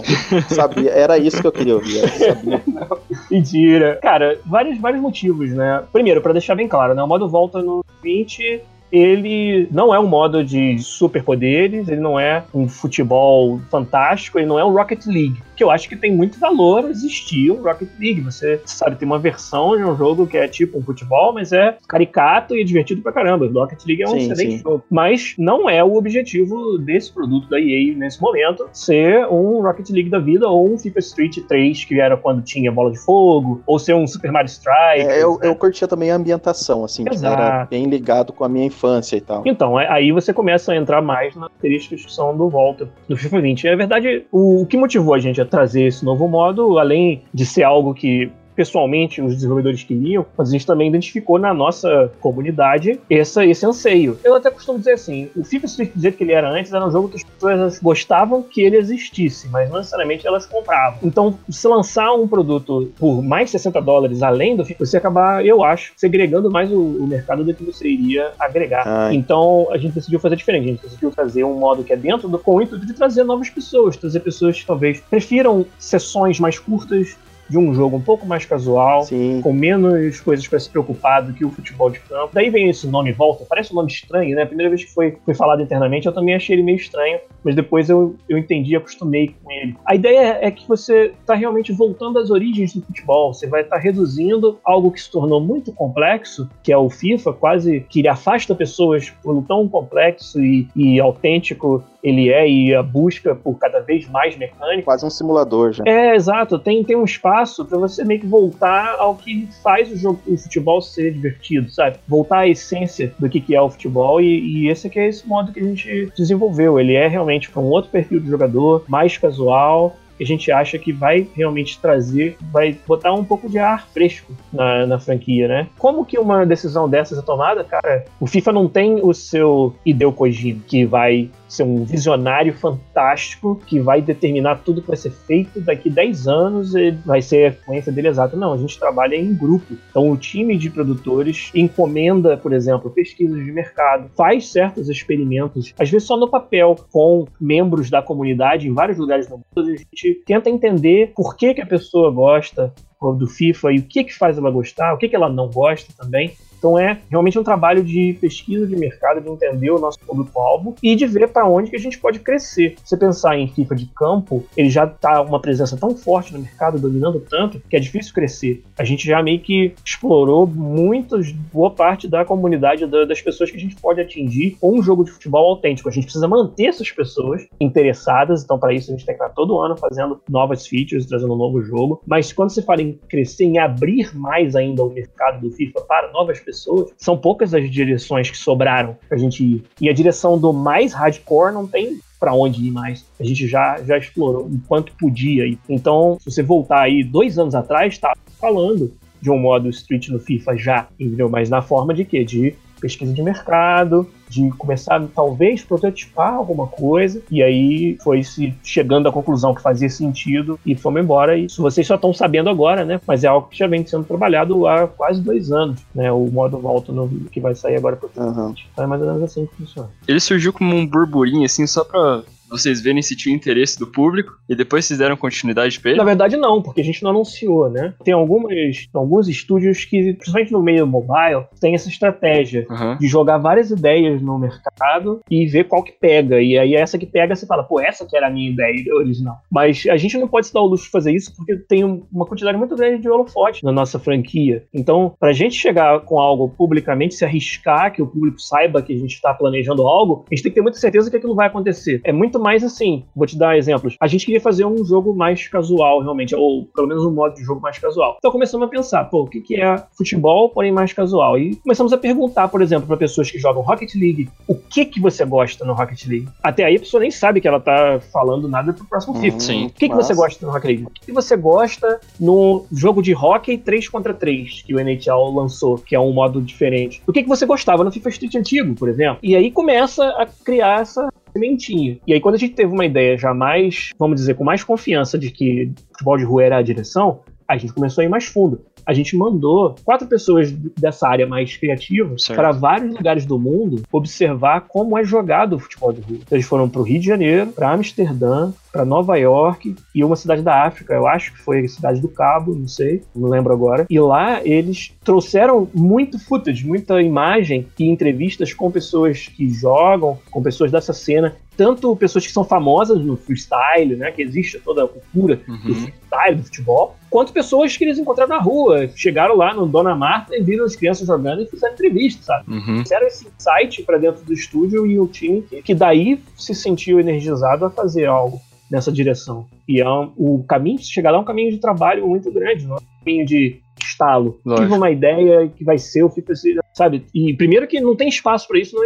Sabia, 0.50 0.92
era 0.92 1.18
isso 1.18 1.42
que 1.42 1.48
eu 1.48 1.52
queria 1.52 1.74
ouvir. 1.74 1.98
Eu 1.98 2.08
sabia. 2.08 2.62
Mentira. 3.32 3.98
Cara, 4.02 4.38
vários, 4.46 4.78
vários 4.80 5.02
motivos, 5.02 5.50
né? 5.52 5.84
Primeiro, 5.92 6.22
pra 6.22 6.32
deixar 6.32 6.54
bem 6.54 6.68
claro, 6.68 6.94
né? 6.94 7.02
O 7.02 7.08
modo 7.08 7.28
volta 7.28 7.62
no 7.62 7.84
20 8.04 8.62
ele 8.92 9.68
não 9.72 9.94
é 9.94 10.00
um 10.00 10.08
modo 10.08 10.44
de 10.44 10.78
superpoderes, 10.80 11.88
ele 11.88 12.00
não 12.00 12.20
é 12.20 12.44
um 12.54 12.68
futebol 12.68 13.60
fantástico, 13.70 14.40
ele 14.40 14.46
não 14.46 14.60
é 14.60 14.64
um 14.64 14.72
Rocket 14.72 15.06
League. 15.06 15.42
Que 15.56 15.64
eu 15.64 15.72
acho 15.72 15.88
que 15.88 15.96
tem 15.96 16.12
muito 16.14 16.40
valor 16.40 16.90
existir 16.90 17.52
um 17.52 17.62
Rocket 17.62 17.90
League. 18.00 18.22
Você 18.22 18.60
sabe, 18.66 18.96
tem 18.98 19.06
uma 19.06 19.20
versão 19.20 19.76
de 19.78 19.84
um 19.84 19.96
jogo 19.96 20.28
que 20.28 20.38
é 20.38 20.48
tipo 20.48 20.78
um 20.78 20.82
futebol, 20.82 21.34
mas 21.34 21.52
é 21.52 21.78
caricato 21.88 22.56
e 22.56 22.64
divertido 22.64 23.02
pra 23.02 23.12
caramba. 23.12 23.46
O 23.46 23.54
Rocket 23.54 23.86
League 23.86 24.04
é 24.04 24.08
um 24.08 24.12
Sim, 24.12 24.18
excelente 24.32 24.58
sim. 24.58 24.64
jogo. 24.64 24.84
Mas 24.90 25.34
não 25.38 25.70
é 25.70 25.84
o 25.84 25.96
objetivo 25.96 26.78
desse 26.78 27.12
produto 27.14 27.48
da 27.50 27.60
EA 27.60 27.96
nesse 27.96 28.22
momento 28.22 28.68
ser 28.74 29.26
um 29.28 29.62
Rocket 29.62 29.90
League 29.90 30.10
da 30.10 30.20
vida 30.20 30.48
ou 30.48 30.74
um 30.74 30.78
FIFA 30.78 31.00
Street 31.00 31.38
3, 31.48 31.86
que 31.86 32.00
era 32.00 32.18
quando 32.18 32.42
tinha 32.42 32.72
bola 32.72 32.92
de 32.92 33.00
fogo, 33.00 33.62
ou 33.66 33.80
ser 33.80 33.94
um 33.96 34.06
Super 34.08 34.32
Mario 34.32 34.50
Strike. 34.50 35.08
É, 35.08 35.24
eu, 35.24 35.40
eu 35.42 35.56
curtia 35.56 35.88
também 35.88 36.12
a 36.12 36.16
ambientação, 36.16 36.84
assim, 36.84 37.04
que 37.06 37.14
Exato. 37.14 37.42
era 37.42 37.66
bem 37.66 37.86
ligado 37.86 38.34
com 38.34 38.44
a 38.44 38.50
minha 38.50 38.66
infância 38.66 39.16
e 39.16 39.22
tal. 39.22 39.44
Então, 39.46 39.80
é- 39.80 39.90
aí 39.90 40.12
você 40.12 40.34
começa 40.34 40.74
a 40.74 40.76
entrar 40.76 41.02
mais 41.02 41.36
nas 41.36 41.48
características 41.50 42.06
que 42.06 42.14
são 42.14 42.36
do 42.36 42.50
Volta, 42.50 42.90
do 43.08 43.16
FIFA 43.18 43.42
20. 43.42 43.70
Na 43.70 43.76
verdade, 43.76 44.26
o, 44.32 44.62
o 44.62 44.66
que 44.66 44.78
motivou 44.78 45.14
a 45.14 45.20
gente 45.20 45.40
a 45.42 45.45
trazer 45.46 45.84
esse 45.84 46.04
novo 46.04 46.28
modo, 46.28 46.78
além 46.80 47.24
de 47.34 47.46
ser 47.46 47.64
algo 47.64 47.94
que 47.94 48.32
pessoalmente 48.56 49.22
os 49.22 49.36
desenvolvedores 49.36 49.84
queriam, 49.84 50.26
mas 50.38 50.50
a 50.50 50.52
gente 50.52 50.66
também 50.66 50.88
identificou 50.88 51.38
na 51.38 51.54
nossa 51.54 52.12
comunidade 52.20 53.00
essa, 53.10 53.46
esse 53.46 53.66
anseio. 53.66 54.18
Eu 54.24 54.36
até 54.36 54.50
costumo 54.50 54.80
dizer 54.80 54.94
assim, 54.94 55.30
o 55.36 55.44
FIFA 55.44 55.66
Street 55.66 55.92
do 55.94 56.02
jeito 56.02 56.18
que 56.18 56.24
ele 56.24 56.34
era 56.34 56.50
antes 56.50 56.72
era 56.72 56.86
um 56.86 56.92
jogo 56.92 57.10
que 57.10 57.18
as 57.18 57.24
pessoas 57.24 57.80
gostavam 57.80 58.42
que 58.42 58.62
ele 58.62 58.78
existisse, 58.78 59.48
mas 59.50 59.70
não 59.70 59.78
necessariamente 59.78 60.26
elas 60.26 60.46
compravam. 60.46 61.00
Então, 61.04 61.38
se 61.50 61.68
lançar 61.68 62.14
um 62.14 62.28
produto 62.28 62.92
por 62.98 63.22
mais 63.22 63.50
60 63.52 63.82
dólares 63.82 64.22
além 64.22 64.56
do 64.56 64.66
FIFA, 64.66 64.86
você 64.86 64.98
acabar, 64.98 65.46
eu 65.46 65.64
acho, 65.64 65.94
segregando 65.96 66.50
mais 66.50 66.72
o, 66.72 66.80
o 66.80 67.08
mercado 67.08 67.44
do 67.44 67.54
que 67.54 67.64
você 67.64 67.88
iria 67.88 68.32
agregar. 68.40 68.84
Ah, 68.86 69.14
Então 69.14 69.68
a 69.72 69.78
gente 69.78 69.94
decidiu 69.94 70.20
fazer 70.20 70.36
diferente. 70.36 70.66
A 70.66 70.72
gente 70.72 70.82
decidiu 70.82 71.12
fazer 71.12 71.44
um 71.44 71.56
modo 71.56 71.84
que 71.84 71.94
é 71.94 71.98
dentro 71.98 72.28
do 72.28 72.40
com 72.40 72.56
o 72.56 72.62
intuito 72.62 72.86
de 72.86 72.94
trazer 72.94 73.24
novas 73.24 73.50
pessoas, 73.50 73.98
trazer 73.98 74.20
pessoas 74.20 74.60
que 74.60 74.66
talvez 74.66 75.02
prefiram 75.02 75.66
sessões 75.80 76.40
mais 76.40 76.60
curtas 76.60 77.18
de 77.50 77.58
um 77.58 77.74
jogo 77.74 77.98
um 77.98 78.02
pouco 78.02 78.26
mais 78.26 78.46
casual, 78.46 79.04
Sim. 79.04 79.42
com 79.42 79.54
menos 79.54 80.20
coisas 80.20 80.48
para 80.48 80.60
se 80.60 80.70
preocupar 80.70 81.24
do 81.24 81.34
que 81.34 81.46
o 81.46 81.50
futebol 81.50 81.90
de 81.90 82.00
campo. 82.00 82.30
Daí 82.34 82.50
vem 82.50 82.70
esse 82.70 82.88
nome 82.88 83.12
volta, 83.12 83.46
parece 83.48 83.72
um 83.72 83.76
nome 83.76 83.92
estranho, 83.92 84.36
né? 84.36 84.44
A 84.44 84.48
primeira 84.48 84.70
vez 84.70 84.84
que 84.84 84.94
foi, 84.94 85.18
foi 85.24 85.34
falado 85.34 85.62
internamente, 85.62 86.08
eu 86.08 86.14
também 86.14 86.36
achei 86.36 86.56
ele 86.56 86.64
meio 86.64 86.78
estranho, 86.78 87.20
mas 87.44 87.56
depois 87.56 87.90
eu, 87.90 88.16
eu 88.28 88.38
entendi 88.38 88.74
e 88.74 88.76
acostumei 88.76 89.36
com 89.42 89.52
ele. 89.52 89.76
A 89.86 89.96
ideia 89.96 90.40
é 90.42 90.50
que 90.50 90.68
você 90.68 91.14
está 91.20 91.36
realmente 91.36 91.72
voltando 91.72 92.20
às 92.20 92.30
origens 92.30 92.74
do 92.74 92.82
futebol, 92.82 93.34
você 93.34 93.48
vai 93.48 93.62
estar 93.62 93.78
reduzindo 93.78 94.60
algo 94.64 94.92
que 94.92 95.02
se 95.02 95.12
tornou 95.12 95.40
muito 95.40 95.72
complexo, 95.72 96.50
que 96.64 96.72
é 96.72 96.78
o 96.78 96.90
FIFA, 96.90 97.34
quase 97.34 97.86
que 97.90 98.00
ele 98.00 98.08
afasta 98.08 98.56
pessoas 98.56 99.12
pelo 99.24 99.42
tão 99.44 99.68
complexo 99.68 100.44
e, 100.44 100.68
e 100.76 101.00
autêntico 101.00 101.84
ele 102.06 102.30
é 102.30 102.48
e 102.48 102.76
a 102.76 102.84
busca 102.84 103.34
por 103.34 103.58
cada 103.58 103.80
vez 103.80 104.08
mais 104.08 104.38
mecânico. 104.38 104.86
Quase 104.86 105.04
um 105.04 105.10
simulador 105.10 105.74
já. 105.74 105.84
É, 105.88 106.16
exato. 106.16 106.60
Tem, 106.60 106.84
tem 106.84 106.96
um 106.96 107.04
espaço 107.04 107.35
para 107.66 107.78
você 107.78 108.04
meio 108.04 108.20
que 108.20 108.28
voltar 108.28 108.96
ao 109.00 109.16
que 109.16 109.48
faz 109.64 109.92
o 109.92 109.98
jogo, 109.98 110.20
o 110.28 110.38
futebol 110.38 110.82
ser 110.82 111.14
divertido, 111.14 111.70
sabe? 111.70 111.98
Voltar 112.08 112.40
à 112.40 112.48
essência 112.48 113.14
do 113.18 113.30
que, 113.30 113.42
que 113.42 113.56
é 113.56 113.62
o 113.62 113.70
futebol 113.70 114.22
e, 114.22 114.40
e 114.40 114.70
esse 114.70 114.88
aqui 114.88 115.00
é 115.00 115.08
esse 115.08 115.28
modo 115.28 115.52
que 115.52 115.60
a 115.60 115.64
gente 115.64 116.12
desenvolveu. 116.16 116.80
Ele 116.80 116.94
é 116.94 117.08
realmente 117.08 117.50
para 117.50 117.62
um 117.62 117.70
outro 117.70 117.92
perfil 117.92 118.20
de 118.20 118.30
jogador, 118.30 118.84
mais 118.88 119.18
casual, 119.18 119.96
que 120.18 120.24
a 120.24 120.28
gente 120.28 120.52
acha 120.52 120.78
que 120.78 120.92
vai 120.92 121.28
realmente 121.36 121.80
trazer, 121.80 122.38
vai 122.52 122.78
botar 122.88 123.14
um 123.14 123.24
pouco 123.24 123.50
de 123.50 123.60
ar 123.60 123.88
fresco 123.88 124.34
na, 124.52 124.86
na 124.86 125.00
franquia, 125.00 125.48
né? 125.48 125.68
Como 125.78 126.06
que 126.06 126.18
uma 126.18 126.46
decisão 126.46 126.90
dessas 126.90 127.18
é 127.18 127.22
tomada, 127.22 127.64
cara? 127.64 128.06
O 128.20 128.28
FIFA 128.28 128.52
não 128.52 128.68
tem 128.68 129.00
o 129.04 129.14
seu 129.14 129.76
Hideo 129.86 130.14
Kojima, 130.14 130.62
que 130.68 130.86
vai 130.86 131.30
ser 131.56 131.64
um 131.64 131.84
visionário 131.84 132.54
fantástico, 132.54 133.62
que 133.66 133.80
vai 133.80 134.02
determinar 134.02 134.62
tudo 134.64 134.82
que 134.82 134.88
vai 134.88 134.98
ser 134.98 135.12
feito 135.12 135.60
daqui 135.62 135.90
10 135.90 136.28
anos 136.28 136.76
e 136.76 136.92
vai 137.06 137.22
ser 137.22 137.46
a 137.46 137.50
influência 137.50 137.92
dele 137.92 138.10
exata. 138.10 138.36
Não, 138.36 138.54
a 138.54 138.58
gente 138.58 138.78
trabalha 138.78 139.16
em 139.16 139.34
grupo. 139.34 139.76
Então 139.90 140.10
o 140.10 140.18
time 140.18 140.58
de 140.58 140.70
produtores 140.70 141.52
encomenda, 141.54 142.38
por 142.38 142.54
exemplo, 142.54 142.90
pesquisas 142.90 143.44
de 143.44 143.52
mercado, 143.52 144.10
faz 144.16 144.52
certos 144.52 144.90
experimentos, 144.90 145.74
às 145.80 145.90
vezes 145.90 146.08
só 146.08 146.18
no 146.18 146.28
papel, 146.28 146.76
com 146.92 147.26
membros 147.40 147.90
da 147.90 148.02
comunidade 148.02 148.68
em 148.68 148.74
vários 148.74 148.98
lugares 148.98 149.28
do 149.28 149.38
mundo, 149.38 149.46
a 149.58 149.64
gente 149.64 150.24
tenta 150.26 150.50
entender 150.50 151.14
por 151.16 151.36
que, 151.36 151.54
que 151.54 151.62
a 151.62 151.66
pessoa 151.66 152.12
gosta 152.12 152.74
do 153.14 153.28
FIFA 153.28 153.74
e 153.74 153.80
o 153.80 153.84
que 153.84 154.04
que 154.04 154.14
faz 154.14 154.38
ela 154.38 154.50
gostar, 154.50 154.94
o 154.94 154.98
que 154.98 155.10
que 155.10 155.16
ela 155.16 155.30
não 155.30 155.50
gosta 155.50 155.94
também. 155.98 156.34
Então 156.58 156.78
é 156.78 157.00
realmente 157.10 157.38
um 157.38 157.44
trabalho 157.44 157.84
de 157.84 158.18
pesquisa 158.20 158.66
de 158.66 158.76
mercado, 158.76 159.22
de 159.22 159.30
entender 159.30 159.72
o 159.72 159.80
nosso 159.80 160.00
público-alvo 160.00 160.76
e 160.82 160.96
de 160.96 161.06
ver 161.06 161.30
para 161.30 161.48
onde 161.48 161.70
que 161.70 161.76
a 161.76 161.80
gente 161.80 162.00
pode 162.00 162.20
crescer. 162.20 162.76
Se 162.84 162.90
você 162.90 162.98
pensar 162.98 163.38
em 163.38 163.48
FIFA 163.48 163.76
de 163.76 163.86
campo, 163.88 164.46
ele 164.56 164.70
já 164.70 164.86
está 164.86 165.22
uma 165.22 165.40
presença 165.40 165.78
tão 165.78 165.96
forte 165.96 166.34
no 166.34 166.40
mercado, 166.40 166.80
dominando 166.80 167.20
tanto, 167.20 167.60
que 167.70 167.76
é 167.76 167.80
difícil 167.80 168.14
crescer. 168.14 168.64
A 168.78 168.84
gente 168.84 169.06
já 169.06 169.22
meio 169.22 169.40
que 169.40 169.74
explorou 169.84 170.48
muito, 170.48 171.20
boa 171.54 171.72
parte 171.72 172.08
da 172.08 172.26
comunidade 172.26 172.86
da, 172.86 173.06
das 173.06 173.22
pessoas 173.22 173.52
que 173.52 173.58
a 173.58 173.60
gente 173.60 173.76
pode 173.76 174.02
atingir 174.02 174.58
com 174.60 174.78
um 174.78 174.84
jogo 174.84 175.04
de 175.04 175.12
futebol 175.12 175.50
autêntico. 175.50 175.90
A 175.90 175.92
gente 175.92 176.06
precisa 176.06 176.28
manter 176.28 176.66
essas 176.66 176.92
pessoas 176.92 177.48
interessadas, 177.60 178.44
então 178.44 178.58
para 178.58 178.74
isso 178.74 178.92
a 178.92 178.96
gente 178.96 179.06
tem 179.06 179.16
que 179.16 179.22
estar 179.22 179.34
todo 179.34 179.60
ano 179.60 179.78
fazendo 179.78 180.22
novas 180.30 180.66
features, 180.68 181.06
trazendo 181.06 181.34
um 181.34 181.38
novo 181.38 181.62
jogo. 181.62 182.02
Mas 182.06 182.32
quando 182.34 182.50
se 182.50 182.62
fala 182.62 182.82
em 182.82 182.94
crescer, 183.08 183.46
em 183.46 183.58
abrir 183.58 184.16
mais 184.16 184.56
ainda 184.56 184.84
o 184.84 184.90
mercado 184.90 185.42
do 185.42 185.52
FIFA 185.52 185.82
para 185.82 186.12
novas 186.12 186.40
pessoas, 186.46 186.92
são 186.98 187.18
poucas 187.18 187.54
as 187.54 187.70
direções 187.70 188.30
que 188.30 188.38
sobraram 188.38 188.98
pra 189.10 189.18
gente 189.18 189.44
ir. 189.44 189.64
E 189.82 189.90
a 189.90 189.94
direção 189.94 190.38
do 190.38 190.54
mais 190.54 190.94
hardcore 190.94 191.54
não 191.54 191.68
tem 191.68 192.00
para 192.20 192.34
onde 192.34 192.66
ir 192.66 192.72
mais. 192.72 193.06
A 193.20 193.24
gente 193.24 193.48
já, 193.48 193.82
já 193.84 193.98
explorou 193.98 194.50
quanto 194.68 194.94
podia 194.94 195.46
ir. 195.46 195.60
Então, 195.68 196.18
se 196.20 196.32
você 196.32 196.42
voltar 196.42 196.82
aí 196.82 197.04
dois 197.04 197.38
anos 197.38 197.56
atrás, 197.56 197.98
tá 197.98 198.16
falando 198.40 198.94
de 199.22 199.32
um 199.32 199.38
modo 199.38 199.70
street 199.70 200.10
no 200.10 200.20
FIFA 200.20 200.58
já, 200.58 200.88
entendeu? 201.00 201.30
Mas 201.30 201.50
na 201.50 201.62
forma 201.62 201.94
de 201.94 202.06
quê? 202.06 202.24
De 202.24 202.56
pesquisa 202.86 203.12
de 203.12 203.24
mercado, 203.24 204.08
de 204.30 204.48
começar 204.52 205.04
talvez 205.16 205.64
prototipar 205.64 206.36
alguma 206.36 206.68
coisa, 206.68 207.20
e 207.32 207.42
aí 207.42 207.98
foi 208.04 208.24
se 208.24 208.54
chegando 208.64 209.10
à 209.10 209.12
conclusão 209.12 209.56
que 209.56 209.62
fazia 209.62 209.90
sentido 209.90 210.60
e 210.64 210.76
fomos 210.76 211.02
embora. 211.02 211.36
E 211.36 211.46
isso 211.46 211.64
vocês 211.64 211.88
só 211.88 211.96
estão 211.96 212.14
sabendo 212.14 212.48
agora, 212.48 212.86
né? 212.86 213.02
Mas 213.08 213.24
é 213.24 213.28
algo 213.28 213.48
que 213.48 213.58
já 213.58 213.66
vem 213.66 213.84
sendo 213.86 214.04
trabalhado 214.04 214.68
há 214.68 214.88
quase 214.88 215.20
dois 215.20 215.52
anos, 215.52 215.82
né? 215.96 216.12
O 216.12 216.28
modo 216.28 216.60
volta 216.60 216.92
no, 216.92 217.10
que 217.32 217.40
vai 217.40 217.56
sair 217.56 217.78
agora 217.78 217.96
para 217.96 218.24
Aham. 218.24 218.54
Então 218.72 218.84
é 218.84 218.88
mais 218.88 219.02
ou 219.02 219.08
menos 219.08 219.24
assim 219.24 219.48
que 219.48 219.56
funciona. 219.56 219.90
Ele 220.08 220.20
surgiu 220.20 220.54
como 220.54 220.76
um 220.76 220.86
burburinho, 220.86 221.44
assim, 221.44 221.66
só 221.66 221.84
pra 221.84 222.22
vocês 222.50 222.82
verem 222.82 223.02
se 223.02 223.16
tinha 223.16 223.36
interesse 223.36 223.78
do 223.80 223.88
público, 223.88 224.34
e 224.48 224.56
depois 224.56 224.86
vocês 224.86 225.00
deram 225.00 225.18
continuidade 225.18 225.80
pra 225.80 225.92
ele. 225.92 225.98
Na 226.00 226.04
verdade, 226.06 226.38
não, 226.38 226.62
porque 226.62 226.82
a 226.82 226.84
gente 226.84 227.02
não 227.04 227.12
anunciou, 227.12 227.70
né? 227.70 227.94
Tem 228.04 228.14
algumas, 228.14 228.88
alguns 228.94 229.28
estúdios 229.28 229.86
que, 229.86 230.14
principalmente 230.14 230.52
no 230.52 230.62
meio 230.62 230.86
mobile, 230.88 231.46
tem 231.60 231.74
essa 231.76 231.90
estratégia 231.90 232.66
Aham. 232.70 232.98
de 233.00 233.08
jogar 233.08 233.38
várias 233.38 233.72
ideias 233.72 234.22
no 234.22 234.38
mercado 234.38 235.22
e 235.30 235.46
ver 235.46 235.66
qual 235.66 235.84
que 235.84 235.92
pega. 235.92 236.42
E 236.42 236.58
aí 236.58 236.76
essa 236.76 236.98
que 236.98 237.06
pega, 237.06 237.36
você 237.36 237.46
fala, 237.46 237.64
pô, 237.64 237.80
essa 237.80 238.06
que 238.06 238.16
era 238.16 238.28
a 238.28 238.30
minha 238.30 238.50
ideia 238.50 238.94
original. 238.96 239.38
Mas 239.52 239.84
a 239.90 239.98
gente 239.98 240.18
não 240.18 240.28
pode 240.28 240.48
se 240.48 240.54
dar 240.54 240.62
o 240.62 240.66
luxo 240.68 240.86
de 240.86 240.92
fazer 240.92 241.12
isso 241.14 241.36
porque 241.36 241.56
tem 241.56 241.84
um- 241.84 242.04
uma 242.12 242.26
quantidade 242.26 242.58
muito 242.58 242.76
grande 242.76 243.02
de 243.02 243.10
holofote 243.10 243.64
na 243.64 243.72
nossa 243.72 243.98
franquia. 244.00 244.64
Então, 244.74 245.14
pra 245.20 245.34
gente 245.34 245.56
chegar 245.56 246.00
com 246.02 246.20
algo 246.20 246.50
publicamente, 246.50 247.16
se 247.16 247.26
arriscar, 247.26 247.92
que 247.94 248.02
o 248.02 248.08
público 248.08 248.40
saiba 248.42 248.82
que 248.82 248.94
a 248.94 248.98
gente 248.98 249.20
tá 249.22 249.34
planejando 249.34 249.88
algo, 249.88 250.26
a 250.32 250.36
gente 250.36 250.44
tem 250.44 250.52
que 250.52 250.56
ter 250.56 250.62
muita 250.62 250.78
certeza 250.78 251.10
que 251.10 251.18
aquilo 251.18 251.36
vai 251.36 251.48
acontecer. 251.48 252.02
É 252.04 252.12
muito 252.12 252.35
mais 252.40 252.64
assim, 252.64 253.04
vou 253.16 253.26
te 253.26 253.38
dar 253.38 253.58
exemplos. 253.58 253.96
A 254.00 254.08
gente 254.08 254.26
queria 254.26 254.42
fazer 254.42 254.66
um 254.66 254.84
jogo 254.84 255.16
mais 255.16 255.48
casual, 255.48 256.02
realmente, 256.02 256.36
ou 256.36 256.66
pelo 256.66 256.88
menos 256.88 257.06
um 257.06 257.12
modo 257.12 257.36
de 257.36 257.44
jogo 257.44 257.62
mais 257.62 257.78
casual. 257.78 258.16
Então 258.18 258.32
começamos 258.32 258.66
a 258.68 258.70
pensar, 258.70 259.06
pô, 259.06 259.24
o 259.24 259.28
que, 259.28 259.42
que 259.42 259.62
é 259.62 259.84
futebol, 259.98 260.50
porém 260.50 260.72
mais 260.72 260.94
casual? 260.94 261.38
E 261.38 261.56
começamos 261.58 261.94
a 261.94 261.98
perguntar, 261.98 262.48
por 262.48 262.62
exemplo, 262.62 262.88
para 262.88 262.98
pessoas 262.98 263.30
que 263.30 263.40
jogam 263.40 263.62
Rocket 263.62 263.94
League, 263.96 264.30
o 264.48 264.56
que 264.56 264.86
que 264.86 265.00
você 265.00 265.26
gosta 265.26 265.66
no 265.66 265.74
Rocket 265.74 266.06
League? 266.06 266.28
Até 266.44 266.64
aí 266.64 266.76
a 266.76 266.80
pessoa 266.80 267.02
nem 267.02 267.12
sabe 267.12 267.42
que 267.42 267.48
ela 267.48 267.60
tá 267.60 268.00
falando 268.12 268.48
nada 268.48 268.74
pro 268.74 268.86
próximo 268.86 269.16
FIFA. 269.20 269.40
Sim. 269.40 269.66
O 269.68 269.70
que, 269.72 269.90
que 269.90 269.96
você 269.96 270.14
gosta 270.14 270.46
no 270.46 270.52
Rocket 270.52 270.66
League? 270.70 270.84
O 270.86 270.90
que, 270.90 271.06
que 271.06 271.12
você 271.12 271.36
gosta 271.36 272.00
no 272.20 272.66
jogo 272.72 273.02
de 273.02 273.14
hockey 273.14 273.58
3 273.58 273.90
contra 273.90 274.14
3 274.14 274.64
que 274.64 274.74
o 274.74 274.80
NHL 274.80 275.34
lançou, 275.34 275.78
que 275.78 275.96
é 275.96 276.00
um 276.00 276.12
modo 276.14 276.42
diferente? 276.42 277.02
O 277.08 277.14
que, 277.14 277.24
que 277.24 277.30
você 277.30 277.46
gostava 277.46 277.84
no 277.84 277.92
FIFA 277.92 278.10
Street 278.10 278.36
antigo, 278.36 278.76
por 278.76 278.90
exemplo? 278.90 279.20
E 279.22 279.36
aí 279.36 279.52
começa 279.52 280.06
a 280.06 280.26
criar 280.26 280.82
essa 280.82 281.10
sementinha. 281.36 282.00
E 282.08 282.14
aí, 282.14 282.22
quando 282.22 282.36
a 282.36 282.38
gente 282.38 282.54
teve 282.54 282.72
uma 282.72 282.86
ideia 282.86 283.18
já 283.18 283.34
mais, 283.34 283.90
vamos 284.00 284.16
dizer, 284.16 284.36
com 284.36 284.44
mais 284.44 284.64
confiança 284.64 285.20
de 285.20 285.30
que 285.30 285.72
futebol 285.92 286.18
de 286.18 286.24
rua 286.24 286.44
era 286.44 286.58
a 286.58 286.62
direção, 286.62 287.20
a 287.48 287.58
gente 287.58 287.74
começou 287.74 288.02
a 288.02 288.06
ir 288.06 288.10
mais 288.10 288.26
fundo. 288.26 288.62
A 288.86 288.94
gente 288.94 289.16
mandou 289.18 289.76
quatro 289.84 290.08
pessoas 290.08 290.52
dessa 290.52 291.08
área 291.08 291.26
mais 291.26 291.56
criativa 291.58 292.16
para 292.28 292.52
vários 292.52 292.94
lugares 292.96 293.26
do 293.26 293.40
mundo 293.40 293.84
observar 293.92 294.62
como 294.68 294.98
é 294.98 295.04
jogado 295.04 295.56
o 295.56 295.60
futebol 295.60 295.92
de 295.92 296.02
rua. 296.02 296.20
Então, 296.22 296.36
eles 296.36 296.46
foram 296.46 296.70
para 296.70 296.82
o 296.82 296.84
Rio 296.84 297.00
de 297.00 297.06
Janeiro, 297.08 297.52
para 297.52 297.72
Amsterdã, 297.72 298.52
para 298.76 298.84
Nova 298.84 299.16
York 299.18 299.74
e 299.94 300.04
uma 300.04 300.18
cidade 300.18 300.42
da 300.42 300.66
África, 300.66 300.94
eu 300.94 301.08
acho 301.08 301.32
que 301.32 301.40
foi 301.40 301.64
a 301.64 301.68
cidade 301.70 302.02
do 302.02 302.10
Cabo, 302.10 302.54
não 302.54 302.68
sei, 302.68 303.02
não 303.16 303.30
lembro 303.30 303.54
agora. 303.54 303.86
E 303.90 303.98
lá 303.98 304.46
eles 304.46 304.92
trouxeram 305.02 305.70
muito 305.74 306.20
footage, 306.20 306.68
muita 306.68 307.02
imagem 307.02 307.68
e 307.80 307.86
entrevistas 307.86 308.54
com 308.54 308.70
pessoas 308.70 309.30
que 309.30 309.50
jogam, 309.50 310.20
com 310.30 310.44
pessoas 310.44 310.72
dessa 310.72 310.92
cena, 310.92 311.38
tanto 311.56 311.96
pessoas 311.96 312.26
que 312.26 312.32
são 312.32 312.44
famosas 312.44 313.00
no 313.02 313.16
freestyle, 313.18 313.96
né, 313.96 314.12
que 314.12 314.22
existe 314.22 314.60
toda 314.60 314.84
a 314.84 314.88
cultura 314.88 315.36
do 315.38 315.52
Uhum. 315.54 315.60
freestyle, 315.76 316.36
do 316.38 316.44
futebol, 316.44 316.96
quanto 317.10 317.32
pessoas 317.34 317.76
que 317.78 317.84
eles 317.84 317.98
encontraram 317.98 318.30
na 318.36 318.42
rua, 318.42 318.88
chegaram 318.96 319.36
lá 319.36 319.54
no 319.54 319.66
Dona 319.68 319.96
Marta 319.96 320.36
e 320.36 320.42
viram 320.42 320.66
as 320.66 320.76
crianças 320.76 321.08
jogando 321.08 321.42
e 321.42 321.46
fizeram 321.46 321.74
entrevista, 321.74 322.24
sabe? 322.24 322.52
Uhum. 322.52 322.80
Fizeram 322.84 323.08
esse 323.08 323.28
insight 323.28 323.84
para 323.84 323.98
dentro 323.98 324.24
do 324.24 324.34
estúdio 324.34 324.86
e 324.86 325.00
o 325.00 325.08
time 325.08 325.42
que, 325.64 325.74
daí 325.74 326.20
se 326.38 326.54
sentiu 326.56 327.00
energizado 327.00 327.66
a 327.66 327.70
fazer 327.70 328.06
algo 328.06 328.40
nessa 328.72 328.92
direção. 328.92 329.46
E 329.68 329.80
é 329.82 329.90
um- 329.90 330.12
o 330.18 330.44
caminho 330.48 330.78
de 330.80 330.86
chegar 330.86 331.12
lá 331.12 331.18
é 331.18 331.22
um 331.22 331.26
caminho 331.26 331.52
de 331.52 331.58
trabalho 331.60 332.08
muito 332.08 332.32
grande, 332.32 332.66
não 332.66 332.76
é 332.76 332.80
um 332.80 333.00
caminho 333.06 333.26
de 333.26 333.60
estalo. 333.84 334.40
Lógico. 334.44 334.64
Tive 334.68 334.78
uma 334.78 334.90
ideia 334.90 335.48
que 335.48 335.64
vai 335.64 335.78
ser 335.78 336.04
o 336.04 336.10
FIFA, 336.10 336.34
sabe? 336.74 337.06
E 337.14 337.34
primeiro 337.36 337.68
que 337.68 337.80
não 337.80 337.96
tem 337.96 338.10
espaço 338.10 338.48
para 338.48 338.60
isso 338.60 338.76
no 338.76 338.84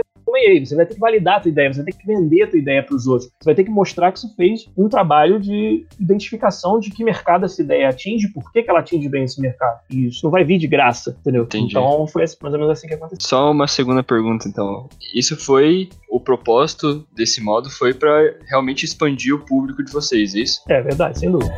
Você 0.66 0.76
vai 0.76 0.86
ter 0.86 0.94
que 0.94 1.00
validar 1.00 1.38
a 1.38 1.40
tua 1.42 1.50
ideia, 1.50 1.74
você 1.74 1.82
vai 1.84 1.92
ter 1.92 1.98
que 1.98 2.06
vender 2.08 2.44
a 2.44 2.48
tua 2.48 2.60
ideia 2.60 2.84
para 2.84 2.96
os 2.96 3.08
outros. 3.08 3.30
Você 3.40 3.46
vai 3.46 3.56
ter 3.56 3.64
que 3.64 3.70
mostrar 3.72 4.12
que 4.12 4.20
você 4.20 4.28
fez 4.36 4.70
um 4.78 4.88
trabalho 4.88 5.40
de 5.40 5.86
identificação 6.00 6.80
de 6.80 6.90
que 6.92 7.04
mercado 7.04 7.46
essa 7.46 7.62
ideia 7.62 7.90
atinge, 7.90 8.28
por 8.30 8.52
que, 8.52 8.64
que 8.64 8.70
ela 8.70 8.80
atinge 8.80 9.08
bem 9.10 9.24
esse 9.24 9.40
mercado. 9.42 9.80
E 9.90 10.08
isso 10.08 10.22
não 10.24 10.32
vai 10.32 10.44
vir 10.44 10.58
de 10.58 10.68
graça, 10.68 11.16
entendeu? 11.20 11.44
Entendi. 11.44 11.68
Então 11.72 12.06
foi 12.08 12.24
assim- 12.24 12.38
mais 12.42 12.54
ou 12.54 12.60
menos 12.60 12.78
assim 12.78 12.88
que 12.88 12.94
aconteceu. 12.94 13.28
Só 13.28 13.52
uma 13.52 13.68
segunda 13.68 14.04
pergunta, 14.04 14.48
então. 14.48 14.88
Isso 15.14 15.36
foi 15.38 15.90
o 16.10 16.20
propósito 16.20 17.06
desse 17.16 17.42
modo 17.42 17.70
foi 17.70 17.94
pra 17.94 18.34
realmente 18.48 18.84
expandir 18.86 19.34
o 19.36 19.40
público 19.40 19.84
de 19.84 19.92
vocês, 19.92 20.36
é 20.36 20.40
isso? 20.40 20.62
É 20.70 20.82
verdade, 20.82 21.20
sem 21.20 21.32
dúvida. 21.32 21.54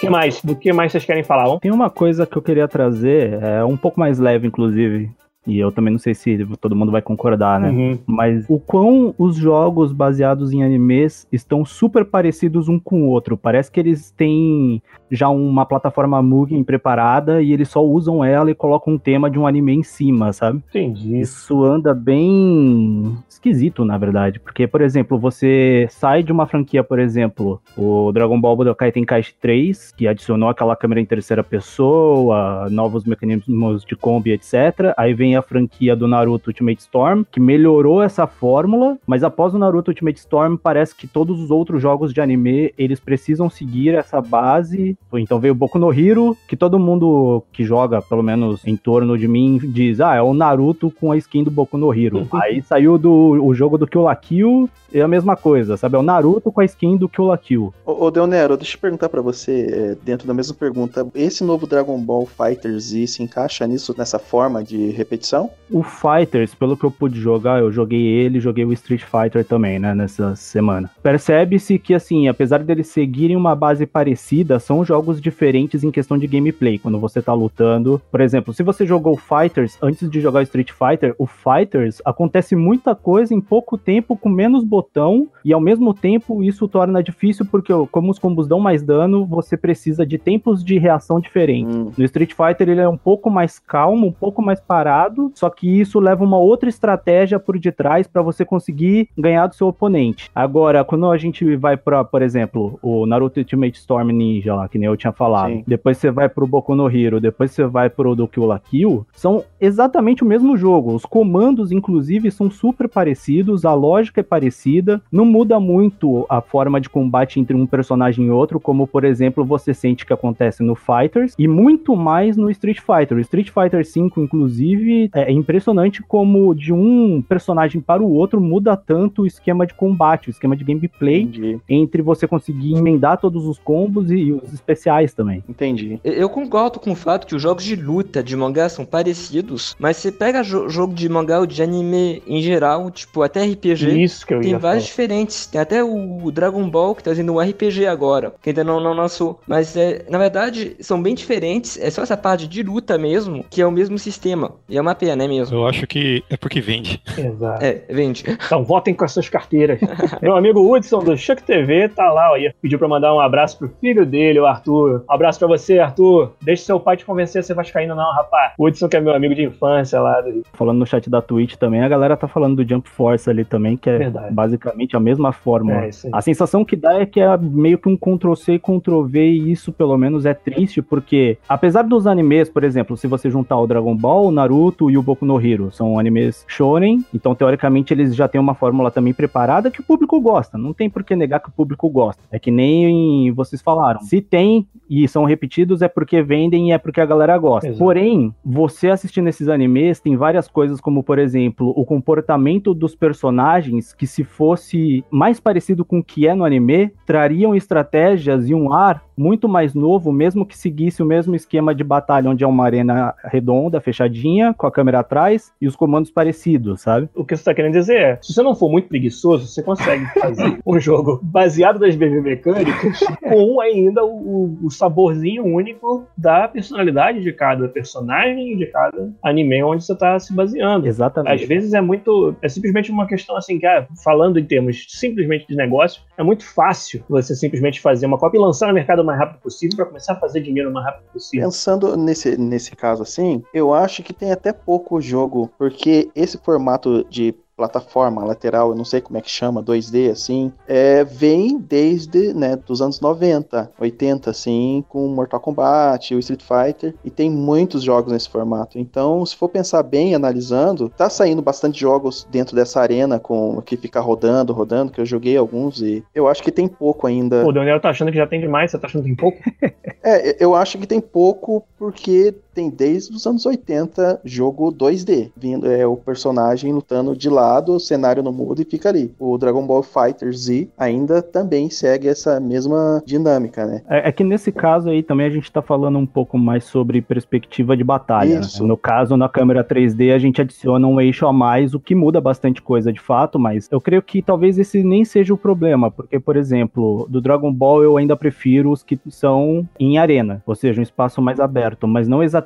O 0.00 0.08
que 0.08 0.08
mais? 0.08 0.40
Do 0.42 0.56
que 0.56 0.72
mais 0.72 0.90
vocês 0.90 1.04
querem 1.04 1.22
falar? 1.22 1.58
Tem 1.60 1.70
uma 1.70 1.90
coisa 1.90 2.26
que 2.26 2.34
eu 2.34 2.40
queria 2.40 2.66
trazer, 2.66 3.34
é 3.42 3.62
um 3.62 3.76
pouco 3.76 4.00
mais 4.00 4.18
leve, 4.18 4.46
inclusive. 4.46 5.10
E 5.46 5.58
eu 5.58 5.72
também 5.72 5.90
não 5.90 5.98
sei 5.98 6.14
se 6.14 6.46
todo 6.60 6.76
mundo 6.76 6.92
vai 6.92 7.00
concordar, 7.00 7.58
né? 7.58 7.70
Uhum. 7.70 7.98
Mas 8.06 8.44
o 8.48 8.58
quão 8.58 9.14
os 9.18 9.36
jogos 9.36 9.92
baseados 9.92 10.52
em 10.52 10.62
animes 10.62 11.26
estão 11.32 11.64
super 11.64 12.04
parecidos 12.04 12.68
um 12.68 12.78
com 12.78 13.04
o 13.04 13.08
outro. 13.08 13.36
Parece 13.36 13.70
que 13.70 13.80
eles 13.80 14.10
têm 14.10 14.82
já 15.10 15.28
uma 15.28 15.64
plataforma 15.64 16.22
Mugen 16.22 16.62
preparada 16.62 17.42
e 17.42 17.52
eles 17.52 17.68
só 17.68 17.84
usam 17.84 18.22
ela 18.22 18.50
e 18.50 18.54
colocam 18.54 18.94
um 18.94 18.98
tema 18.98 19.30
de 19.30 19.38
um 19.38 19.46
anime 19.46 19.74
em 19.74 19.82
cima, 19.82 20.32
sabe? 20.32 20.62
Entendi. 20.68 21.18
Isso 21.18 21.64
anda 21.64 21.94
bem 21.94 23.16
esquisito, 23.28 23.84
na 23.84 23.96
verdade. 23.96 24.38
Porque, 24.38 24.66
por 24.66 24.82
exemplo, 24.82 25.18
você 25.18 25.86
sai 25.90 26.22
de 26.22 26.30
uma 26.30 26.46
franquia, 26.46 26.84
por 26.84 26.98
exemplo, 26.98 27.60
o 27.76 28.12
Dragon 28.12 28.38
Ball 28.38 28.56
Budokai 28.56 28.92
Tenkaichi 28.92 29.34
3, 29.40 29.92
que 29.96 30.06
adicionou 30.06 30.50
aquela 30.50 30.76
câmera 30.76 31.00
em 31.00 31.06
terceira 31.06 31.42
pessoa, 31.42 32.68
novos 32.70 33.04
mecanismos 33.04 33.84
de 33.84 33.96
combi, 33.96 34.32
etc. 34.32 34.92
Aí 34.96 35.14
vem 35.14 35.29
a 35.36 35.42
franquia 35.42 35.96
do 35.96 36.08
Naruto 36.08 36.50
Ultimate 36.50 36.80
Storm, 36.80 37.24
que 37.30 37.40
melhorou 37.40 38.02
essa 38.02 38.26
fórmula, 38.26 38.98
mas 39.06 39.22
após 39.22 39.54
o 39.54 39.58
Naruto 39.58 39.90
Ultimate 39.90 40.18
Storm, 40.18 40.56
parece 40.56 40.94
que 40.94 41.06
todos 41.06 41.40
os 41.40 41.50
outros 41.50 41.80
jogos 41.80 42.12
de 42.12 42.20
anime, 42.20 42.72
eles 42.76 43.00
precisam 43.00 43.48
seguir 43.50 43.94
essa 43.94 44.20
base. 44.20 44.96
Então 45.14 45.40
veio 45.40 45.54
Boku 45.54 45.78
no 45.78 45.92
Hero, 45.92 46.36
que 46.48 46.56
todo 46.56 46.78
mundo 46.78 47.42
que 47.52 47.64
joga, 47.64 48.00
pelo 48.02 48.22
menos 48.22 48.66
em 48.66 48.76
torno 48.76 49.16
de 49.18 49.28
mim, 49.28 49.58
diz, 49.58 50.00
ah, 50.00 50.14
é 50.14 50.22
o 50.22 50.34
Naruto 50.34 50.90
com 50.90 51.12
a 51.12 51.16
skin 51.16 51.44
do 51.44 51.50
Boku 51.50 51.76
no 51.76 51.92
Hero. 51.92 52.26
Aí 52.32 52.62
saiu 52.62 52.98
do 52.98 53.10
o 53.10 53.54
jogo 53.54 53.78
do 53.78 53.86
Kill 53.86 54.02
la 54.02 54.16
Kill, 54.16 54.68
é 54.92 55.00
a 55.00 55.08
mesma 55.08 55.36
coisa, 55.36 55.76
sabe? 55.76 55.96
É 55.96 55.98
o 55.98 56.02
Naruto 56.02 56.50
com 56.50 56.60
a 56.60 56.64
skin 56.64 56.96
do 56.96 57.08
Kill 57.08 57.26
la 57.26 57.38
Kill. 57.38 57.72
Ô, 57.84 58.06
ô 58.06 58.10
Deonero, 58.10 58.56
deixa 58.56 58.76
eu 58.76 58.80
perguntar 58.80 59.08
pra 59.08 59.20
você, 59.20 59.66
é, 59.70 59.96
dentro 60.02 60.26
da 60.26 60.34
mesma 60.34 60.54
pergunta, 60.54 61.06
esse 61.14 61.44
novo 61.44 61.66
Dragon 61.66 61.98
Ball 62.00 62.26
Fighter 62.26 62.78
Z 62.78 63.06
se 63.06 63.22
encaixa 63.22 63.66
nisso, 63.66 63.94
nessa 63.96 64.18
forma 64.18 64.62
de 64.62 64.90
competição? 65.20 65.50
O 65.70 65.84
Fighters, 65.84 66.52
pelo 66.52 66.76
que 66.76 66.84
eu 66.84 66.90
pude 66.90 67.20
jogar, 67.20 67.60
eu 67.60 67.70
joguei 67.70 68.04
ele, 68.04 68.40
joguei 68.40 68.64
o 68.64 68.72
Street 68.72 69.04
Fighter 69.04 69.44
também, 69.44 69.78
né, 69.78 69.94
nessa 69.94 70.34
semana. 70.34 70.90
Percebe-se 71.00 71.78
que, 71.78 71.94
assim, 71.94 72.26
apesar 72.26 72.58
deles 72.64 72.88
seguirem 72.88 73.36
uma 73.36 73.54
base 73.54 73.86
parecida, 73.86 74.58
são 74.58 74.84
jogos 74.84 75.20
diferentes 75.20 75.84
em 75.84 75.90
questão 75.92 76.18
de 76.18 76.26
gameplay, 76.26 76.76
quando 76.76 76.98
você 76.98 77.22
tá 77.22 77.32
lutando. 77.32 78.02
Por 78.10 78.20
exemplo, 78.20 78.52
se 78.52 78.64
você 78.64 78.84
jogou 78.84 79.16
Fighters 79.16 79.78
antes 79.80 80.10
de 80.10 80.20
jogar 80.20 80.40
o 80.40 80.42
Street 80.42 80.72
Fighter, 80.72 81.14
o 81.18 81.26
Fighters 81.26 82.02
acontece 82.04 82.56
muita 82.56 82.96
coisa 82.96 83.32
em 83.32 83.40
pouco 83.40 83.78
tempo, 83.78 84.16
com 84.16 84.28
menos 84.28 84.64
botão, 84.64 85.28
e 85.44 85.52
ao 85.52 85.60
mesmo 85.60 85.94
tempo 85.94 86.42
isso 86.42 86.66
torna 86.66 87.00
difícil, 87.00 87.46
porque 87.46 87.72
como 87.92 88.10
os 88.10 88.18
combos 88.18 88.48
dão 88.48 88.58
mais 88.58 88.82
dano, 88.82 89.24
você 89.24 89.56
precisa 89.56 90.04
de 90.04 90.18
tempos 90.18 90.64
de 90.64 90.78
reação 90.78 91.20
diferentes. 91.20 91.76
Hum. 91.76 91.92
No 91.96 92.04
Street 92.04 92.32
Fighter 92.32 92.68
ele 92.68 92.80
é 92.80 92.88
um 92.88 92.98
pouco 92.98 93.30
mais 93.30 93.60
calmo, 93.60 94.08
um 94.08 94.12
pouco 94.12 94.42
mais 94.42 94.58
parado, 94.60 95.09
só 95.34 95.50
que 95.50 95.80
isso 95.80 96.00
leva 96.00 96.24
uma 96.24 96.38
outra 96.38 96.68
estratégia 96.68 97.38
por 97.38 97.58
detrás 97.58 98.06
para 98.06 98.22
você 98.22 98.44
conseguir 98.44 99.08
ganhar 99.16 99.46
do 99.46 99.54
seu 99.54 99.68
oponente. 99.68 100.30
Agora, 100.34 100.84
quando 100.84 101.10
a 101.10 101.18
gente 101.18 101.56
vai 101.56 101.76
para, 101.76 102.04
por 102.04 102.22
exemplo, 102.22 102.78
o 102.82 103.06
Naruto 103.06 103.40
Ultimate 103.40 103.78
Storm 103.78 104.10
Ninja 104.10 104.54
lá, 104.54 104.68
que 104.68 104.78
nem 104.78 104.86
eu 104.86 104.96
tinha 104.96 105.12
falado, 105.12 105.52
Sim. 105.52 105.64
depois 105.66 105.98
você 105.98 106.10
vai 106.10 106.28
pro 106.28 106.46
Boku 106.46 106.74
no 106.74 106.88
Hero, 106.88 107.20
depois 107.20 107.50
você 107.50 107.64
vai 107.64 107.88
pro 107.88 108.14
do 108.14 108.26
Kill 108.26 108.46
la 108.46 108.58
Kill, 108.58 109.06
são 109.12 109.44
exatamente 109.60 110.22
o 110.22 110.26
mesmo 110.26 110.56
jogo. 110.56 110.94
Os 110.94 111.04
comandos, 111.04 111.72
inclusive, 111.72 112.30
são 112.30 112.50
super 112.50 112.88
parecidos, 112.88 113.64
a 113.64 113.74
lógica 113.74 114.20
é 114.20 114.24
parecida, 114.24 115.00
não 115.10 115.24
muda 115.24 115.60
muito 115.60 116.26
a 116.28 116.40
forma 116.40 116.80
de 116.80 116.88
combate 116.88 117.40
entre 117.40 117.54
um 117.56 117.66
personagem 117.66 118.26
e 118.26 118.30
outro, 118.30 118.60
como, 118.60 118.86
por 118.86 119.04
exemplo, 119.04 119.44
você 119.44 119.72
sente 119.72 120.06
que 120.06 120.12
acontece 120.12 120.62
no 120.62 120.74
Fighters, 120.74 121.34
e 121.38 121.46
muito 121.46 121.96
mais 121.96 122.36
no 122.36 122.50
Street 122.50 122.78
Fighter. 122.80 123.16
O 123.16 123.20
Street 123.20 123.50
Fighter 123.50 123.84
V, 123.84 124.10
inclusive, 124.20 124.99
é 125.14 125.30
impressionante 125.32 126.02
como 126.02 126.54
de 126.54 126.72
um 126.72 127.22
personagem 127.22 127.80
para 127.80 128.02
o 128.02 128.10
outro 128.12 128.40
muda 128.40 128.76
tanto 128.76 129.22
o 129.22 129.26
esquema 129.26 129.66
de 129.66 129.74
combate, 129.74 130.28
o 130.28 130.30
esquema 130.30 130.56
de 130.56 130.64
gameplay, 130.64 131.22
Entendi. 131.22 131.58
entre 131.68 132.02
você 132.02 132.26
conseguir 132.26 132.74
emendar 132.76 133.18
todos 133.18 133.46
os 133.46 133.58
combos 133.58 134.10
e 134.10 134.32
os 134.32 134.52
especiais 134.52 135.12
também. 135.14 135.42
Entendi. 135.48 136.00
Eu 136.04 136.28
concordo 136.28 136.78
com 136.80 136.92
o 136.92 136.96
fato 136.96 137.26
que 137.26 137.34
os 137.34 137.42
jogos 137.42 137.64
de 137.64 137.76
luta 137.76 138.22
de 138.22 138.36
mangá 138.36 138.68
são 138.68 138.84
parecidos, 138.84 139.74
mas 139.78 139.96
você 139.96 140.10
pega 140.12 140.42
jo- 140.42 140.68
jogo 140.68 140.94
de 140.94 141.08
mangá 141.08 141.38
ou 141.40 141.46
de 141.46 141.62
anime 141.62 142.22
em 142.26 142.40
geral, 142.42 142.90
tipo 142.90 143.22
até 143.22 143.44
RPG, 143.44 144.02
Isso 144.02 144.26
que 144.26 144.34
eu 144.34 144.40
tem 144.40 144.52
vários 144.56 144.84
falar. 144.84 144.90
diferentes. 144.90 145.46
Tem 145.46 145.60
até 145.60 145.82
o 145.82 146.30
Dragon 146.30 146.68
Ball 146.68 146.94
que 146.94 147.02
tá 147.02 147.10
fazendo 147.10 147.32
um 147.32 147.40
RPG 147.40 147.86
agora, 147.86 148.32
que 148.42 148.50
ainda 148.50 148.64
não, 148.64 148.80
não 148.80 148.92
lançou. 148.92 149.40
Mas 149.46 149.76
é, 149.76 150.04
na 150.08 150.18
verdade 150.18 150.76
são 150.80 151.00
bem 151.02 151.14
diferentes. 151.14 151.78
É 151.78 151.90
só 151.90 152.02
essa 152.02 152.16
parte 152.16 152.46
de 152.46 152.62
luta 152.62 152.96
mesmo 152.98 153.44
que 153.50 153.60
é 153.60 153.66
o 153.66 153.70
mesmo 153.72 153.98
sistema. 153.98 154.52
E 154.68 154.76
é 154.76 154.80
uma 154.80 154.89
pena, 154.94 155.24
é 155.24 155.28
mesmo. 155.28 155.56
Eu 155.56 155.66
acho 155.66 155.86
que 155.86 156.24
é 156.30 156.36
porque 156.36 156.60
vende. 156.60 157.00
Exato. 157.16 157.64
É, 157.64 157.82
vende. 157.88 158.24
Então 158.26 158.64
votem 158.64 158.94
com 158.94 159.04
as 159.04 159.12
suas 159.12 159.28
carteiras. 159.28 159.80
Meu 160.20 160.36
amigo 160.36 160.60
Hudson 160.60 161.00
do 161.00 161.16
Chuck 161.16 161.42
TV 161.42 161.88
tá 161.88 162.10
lá, 162.12 162.32
ó, 162.32 162.36
e 162.36 162.52
pediu 162.60 162.78
pra 162.78 162.88
mandar 162.88 163.14
um 163.14 163.20
abraço 163.20 163.58
pro 163.58 163.70
filho 163.80 164.04
dele, 164.06 164.40
o 164.40 164.46
Arthur. 164.46 165.04
Um 165.08 165.12
abraço 165.12 165.38
pra 165.38 165.48
você, 165.48 165.78
Arthur. 165.78 166.32
Deixa 166.42 166.64
seu 166.64 166.80
pai 166.80 166.96
te 166.96 167.04
convencer 167.04 167.40
a 167.40 167.42
ser 167.42 167.54
vascaíno 167.54 167.94
não, 167.94 168.12
rapaz. 168.12 168.52
Hudson 168.58 168.88
que 168.88 168.96
é 168.96 169.00
meu 169.00 169.14
amigo 169.14 169.34
de 169.34 169.42
infância 169.44 170.00
lá. 170.00 170.20
Do... 170.20 170.42
Falando 170.52 170.78
no 170.78 170.86
chat 170.86 171.08
da 171.08 171.20
Twitch 171.20 171.56
também, 171.56 171.82
a 171.82 171.88
galera 171.88 172.16
tá 172.16 172.28
falando 172.28 172.56
do 172.56 172.68
Jump 172.68 172.88
Force 172.88 173.28
ali 173.28 173.44
também, 173.44 173.76
que 173.76 173.90
é 173.90 173.98
Verdade. 173.98 174.32
basicamente 174.32 174.96
a 174.96 175.00
mesma 175.00 175.32
fórmula. 175.32 175.84
É, 175.84 175.88
isso 175.88 176.06
aí. 176.06 176.12
A 176.14 176.20
sensação 176.20 176.64
que 176.64 176.76
dá 176.76 177.00
é 177.00 177.06
que 177.06 177.20
é 177.20 177.36
meio 177.36 177.78
que 177.78 177.88
um 177.88 177.96
Ctrl-C 177.96 178.54
e 178.54 178.58
Ctrl-V, 178.58 179.20
e 179.20 179.52
isso 179.52 179.72
pelo 179.72 179.96
menos 179.98 180.26
é 180.26 180.34
triste, 180.34 180.80
porque 180.80 181.38
apesar 181.48 181.82
dos 181.82 182.06
animes, 182.06 182.48
por 182.48 182.64
exemplo, 182.64 182.96
se 182.96 183.06
você 183.06 183.30
juntar 183.30 183.58
o 183.58 183.66
Dragon 183.66 183.96
Ball, 183.96 184.26
o 184.26 184.30
Naruto 184.30 184.79
e 184.88 184.96
o 184.96 185.02
Boku 185.02 185.26
no 185.26 185.44
Hero, 185.44 185.72
são 185.72 185.98
animes 185.98 186.44
shonen, 186.46 187.04
então 187.12 187.34
teoricamente 187.34 187.92
eles 187.92 188.14
já 188.14 188.28
têm 188.28 188.40
uma 188.40 188.54
fórmula 188.54 188.90
também 188.90 189.12
preparada 189.12 189.70
que 189.70 189.80
o 189.80 189.84
público 189.84 190.20
gosta. 190.20 190.56
Não 190.56 190.72
tem 190.72 190.88
por 190.88 191.02
que 191.02 191.16
negar 191.16 191.40
que 191.40 191.48
o 191.48 191.52
público 191.52 191.90
gosta. 191.90 192.22
É 192.30 192.38
que 192.38 192.52
nem 192.52 193.32
vocês 193.32 193.60
falaram. 193.60 194.00
Se 194.00 194.20
tem 194.20 194.68
e 194.88 195.08
são 195.08 195.24
repetidos 195.24 195.82
é 195.82 195.88
porque 195.88 196.22
vendem 196.22 196.68
e 196.68 196.72
é 196.72 196.78
porque 196.78 197.00
a 197.00 197.06
galera 197.06 197.36
gosta. 197.36 197.68
Exato. 197.68 197.82
Porém, 197.82 198.34
você 198.44 198.90
assistindo 198.90 199.28
esses 199.28 199.48
animes 199.48 200.00
tem 200.00 200.16
várias 200.16 200.46
coisas 200.46 200.80
como, 200.80 201.02
por 201.02 201.18
exemplo, 201.18 201.72
o 201.76 201.84
comportamento 201.84 202.72
dos 202.72 202.94
personagens 202.94 203.92
que 203.92 204.06
se 204.06 204.22
fosse 204.22 205.04
mais 205.10 205.40
parecido 205.40 205.84
com 205.84 205.98
o 205.98 206.04
que 206.04 206.26
é 206.26 206.34
no 206.34 206.44
anime, 206.44 206.92
trariam 207.06 207.54
estratégias 207.54 208.48
e 208.48 208.54
um 208.54 208.72
ar 208.72 209.02
muito 209.16 209.48
mais 209.48 209.74
novo, 209.74 210.10
mesmo 210.10 210.46
que 210.46 210.56
seguisse 210.56 211.02
o 211.02 211.06
mesmo 211.06 211.34
esquema 211.34 211.74
de 211.74 211.84
batalha, 211.84 212.30
onde 212.30 212.42
é 212.42 212.46
uma 212.46 212.64
arena 212.64 213.14
redonda, 213.24 213.80
fechadinha, 213.80 214.54
com 214.54 214.66
a 214.66 214.69
câmera 214.70 215.00
atrás 215.00 215.52
e 215.60 215.66
os 215.66 215.76
comandos 215.76 216.10
parecidos, 216.10 216.82
sabe? 216.82 217.08
O 217.14 217.24
que 217.24 217.36
você 217.36 217.44
tá 217.44 217.54
querendo 217.54 217.72
dizer 217.72 218.00
é, 218.00 218.18
se 218.20 218.32
você 218.32 218.42
não 218.42 218.54
for 218.54 218.70
muito 218.70 218.88
preguiçoso, 218.88 219.46
você 219.46 219.62
consegue 219.62 220.04
fazer 220.18 220.58
um 220.66 220.78
jogo 220.78 221.20
baseado 221.22 221.78
nas 221.78 221.94
biomecânicas 221.96 223.00
com 223.22 223.60
ainda 223.60 224.04
o, 224.04 224.58
o 224.62 224.70
saborzinho 224.70 225.44
único 225.44 226.06
da 226.16 226.48
personalidade 226.48 227.22
de 227.22 227.32
cada 227.32 227.68
personagem 227.68 228.52
e 228.52 228.56
de 228.56 228.66
cada 228.66 229.10
anime 229.22 229.62
onde 229.62 229.84
você 229.84 229.94
tá 229.94 230.18
se 230.18 230.34
baseando. 230.34 230.86
Às 230.86 230.94
Exatamente. 230.94 231.46
vezes 231.46 231.72
é 231.72 231.80
muito. 231.80 232.34
É 232.42 232.48
simplesmente 232.48 232.90
uma 232.90 233.06
questão 233.06 233.36
assim, 233.36 233.58
que, 233.58 233.66
ah, 233.66 233.86
falando 234.04 234.38
em 234.38 234.44
termos 234.44 234.86
simplesmente 234.88 235.46
de 235.46 235.56
negócio, 235.56 236.02
é 236.16 236.22
muito 236.22 236.44
fácil 236.44 237.02
você 237.08 237.34
simplesmente 237.34 237.80
fazer 237.80 238.06
uma 238.06 238.18
cópia 238.18 238.38
e 238.38 238.40
lançar 238.40 238.68
no 238.68 238.74
mercado 238.74 239.00
o 239.00 239.04
mais 239.04 239.18
rápido 239.18 239.40
possível 239.40 239.76
para 239.76 239.86
começar 239.86 240.12
a 240.12 240.16
fazer 240.16 240.40
dinheiro 240.40 240.70
o 240.70 240.72
mais 240.72 240.86
rápido 240.86 241.12
possível. 241.12 241.46
Pensando 241.46 241.96
nesse, 241.96 242.36
nesse 242.36 242.76
caso 242.76 243.02
assim, 243.02 243.42
eu 243.52 243.72
acho 243.72 244.02
que 244.02 244.12
tem 244.12 244.32
até 244.32 244.52
pouco 244.64 245.00
jogo, 245.00 245.50
porque 245.58 246.10
esse 246.14 246.38
formato 246.38 247.04
de 247.08 247.34
plataforma 247.60 248.24
lateral, 248.24 248.70
eu 248.70 248.74
não 248.74 248.86
sei 248.86 249.02
como 249.02 249.18
é 249.18 249.20
que 249.20 249.28
chama, 249.28 249.62
2D 249.62 250.10
assim, 250.10 250.50
é, 250.66 251.04
vem 251.04 251.58
desde 251.58 252.32
né, 252.32 252.56
dos 252.56 252.80
anos 252.80 253.00
90, 253.00 253.70
80 253.78 254.30
assim, 254.30 254.82
com 254.88 255.06
Mortal 255.08 255.40
Kombat, 255.40 256.14
o 256.14 256.18
Street 256.18 256.42
Fighter, 256.42 256.94
e 257.04 257.10
tem 257.10 257.30
muitos 257.30 257.82
jogos 257.82 258.10
nesse 258.10 258.30
formato. 258.30 258.78
Então, 258.78 259.26
se 259.26 259.36
for 259.36 259.50
pensar 259.50 259.82
bem, 259.82 260.14
analisando, 260.14 260.88
tá 260.88 261.10
saindo 261.10 261.42
bastante 261.42 261.78
jogos 261.78 262.26
dentro 262.30 262.56
dessa 262.56 262.80
arena 262.80 263.18
com 263.18 263.60
que 263.60 263.76
fica 263.76 264.00
rodando, 264.00 264.54
rodando, 264.54 264.90
que 264.90 265.00
eu 265.00 265.04
joguei 265.04 265.36
alguns 265.36 265.82
e 265.82 266.02
eu 266.14 266.28
acho 266.28 266.42
que 266.42 266.50
tem 266.50 266.66
pouco 266.66 267.06
ainda. 267.06 267.46
O 267.46 267.52
Daniel 267.52 267.78
tá 267.78 267.90
achando 267.90 268.10
que 268.10 268.16
já 268.16 268.26
tem 268.26 268.40
demais, 268.40 268.70
você 268.70 268.78
tá 268.78 268.86
achando 268.86 269.02
que 269.02 269.08
tem 269.08 269.16
pouco? 269.16 269.38
É, 270.02 270.42
eu 270.42 270.54
acho 270.54 270.78
que 270.78 270.86
tem 270.86 270.98
pouco 270.98 271.62
porque 271.78 272.34
tem 272.54 272.70
desde 272.70 273.14
os 273.14 273.26
anos 273.26 273.46
80 273.46 274.20
jogo 274.24 274.72
2D, 274.72 275.30
vindo 275.36 275.70
é 275.70 275.86
o 275.86 275.96
personagem 275.96 276.72
lutando 276.72 277.16
de 277.16 277.28
lado, 277.28 277.74
o 277.74 277.80
cenário 277.80 278.22
não 278.22 278.32
muda 278.32 278.62
e 278.62 278.64
fica 278.64 278.88
ali. 278.88 279.14
O 279.18 279.38
Dragon 279.38 279.66
Ball 279.66 279.82
Fighter 279.82 280.32
Z 280.32 280.68
ainda 280.76 281.22
também 281.22 281.70
segue 281.70 282.08
essa 282.08 282.40
mesma 282.40 283.02
dinâmica, 283.06 283.66
né? 283.66 283.82
É, 283.88 284.08
é 284.08 284.12
que 284.12 284.24
nesse 284.24 284.52
caso 284.52 284.88
aí 284.90 285.02
também 285.02 285.26
a 285.26 285.30
gente 285.30 285.50
tá 285.50 285.62
falando 285.62 285.98
um 285.98 286.06
pouco 286.06 286.38
mais 286.38 286.64
sobre 286.64 287.00
perspectiva 287.00 287.76
de 287.76 287.84
batalha. 287.84 288.40
né? 288.40 288.46
No 288.60 288.76
caso, 288.76 289.16
na 289.16 289.28
câmera 289.28 289.64
3D, 289.64 290.14
a 290.14 290.18
gente 290.18 290.40
adiciona 290.40 290.86
um 290.86 291.00
eixo 291.00 291.26
a 291.26 291.32
mais, 291.32 291.74
o 291.74 291.80
que 291.80 291.94
muda 291.94 292.20
bastante 292.20 292.60
coisa 292.60 292.92
de 292.92 293.00
fato, 293.00 293.38
mas 293.38 293.68
eu 293.70 293.80
creio 293.80 294.02
que 294.02 294.22
talvez 294.22 294.58
esse 294.58 294.82
nem 294.82 295.04
seja 295.04 295.32
o 295.32 295.38
problema, 295.38 295.90
porque, 295.90 296.18
por 296.18 296.36
exemplo, 296.36 297.06
do 297.08 297.20
Dragon 297.20 297.52
Ball 297.52 297.82
eu 297.82 297.96
ainda 297.96 298.16
prefiro 298.16 298.70
os 298.70 298.82
que 298.82 298.98
são 299.08 299.68
em 299.78 299.98
arena, 299.98 300.42
ou 300.46 300.54
seja, 300.54 300.80
um 300.80 300.82
espaço 300.82 301.22
mais 301.22 301.40
aberto, 301.40 301.86
mas 301.86 302.08
não 302.08 302.22
exatamente 302.22 302.39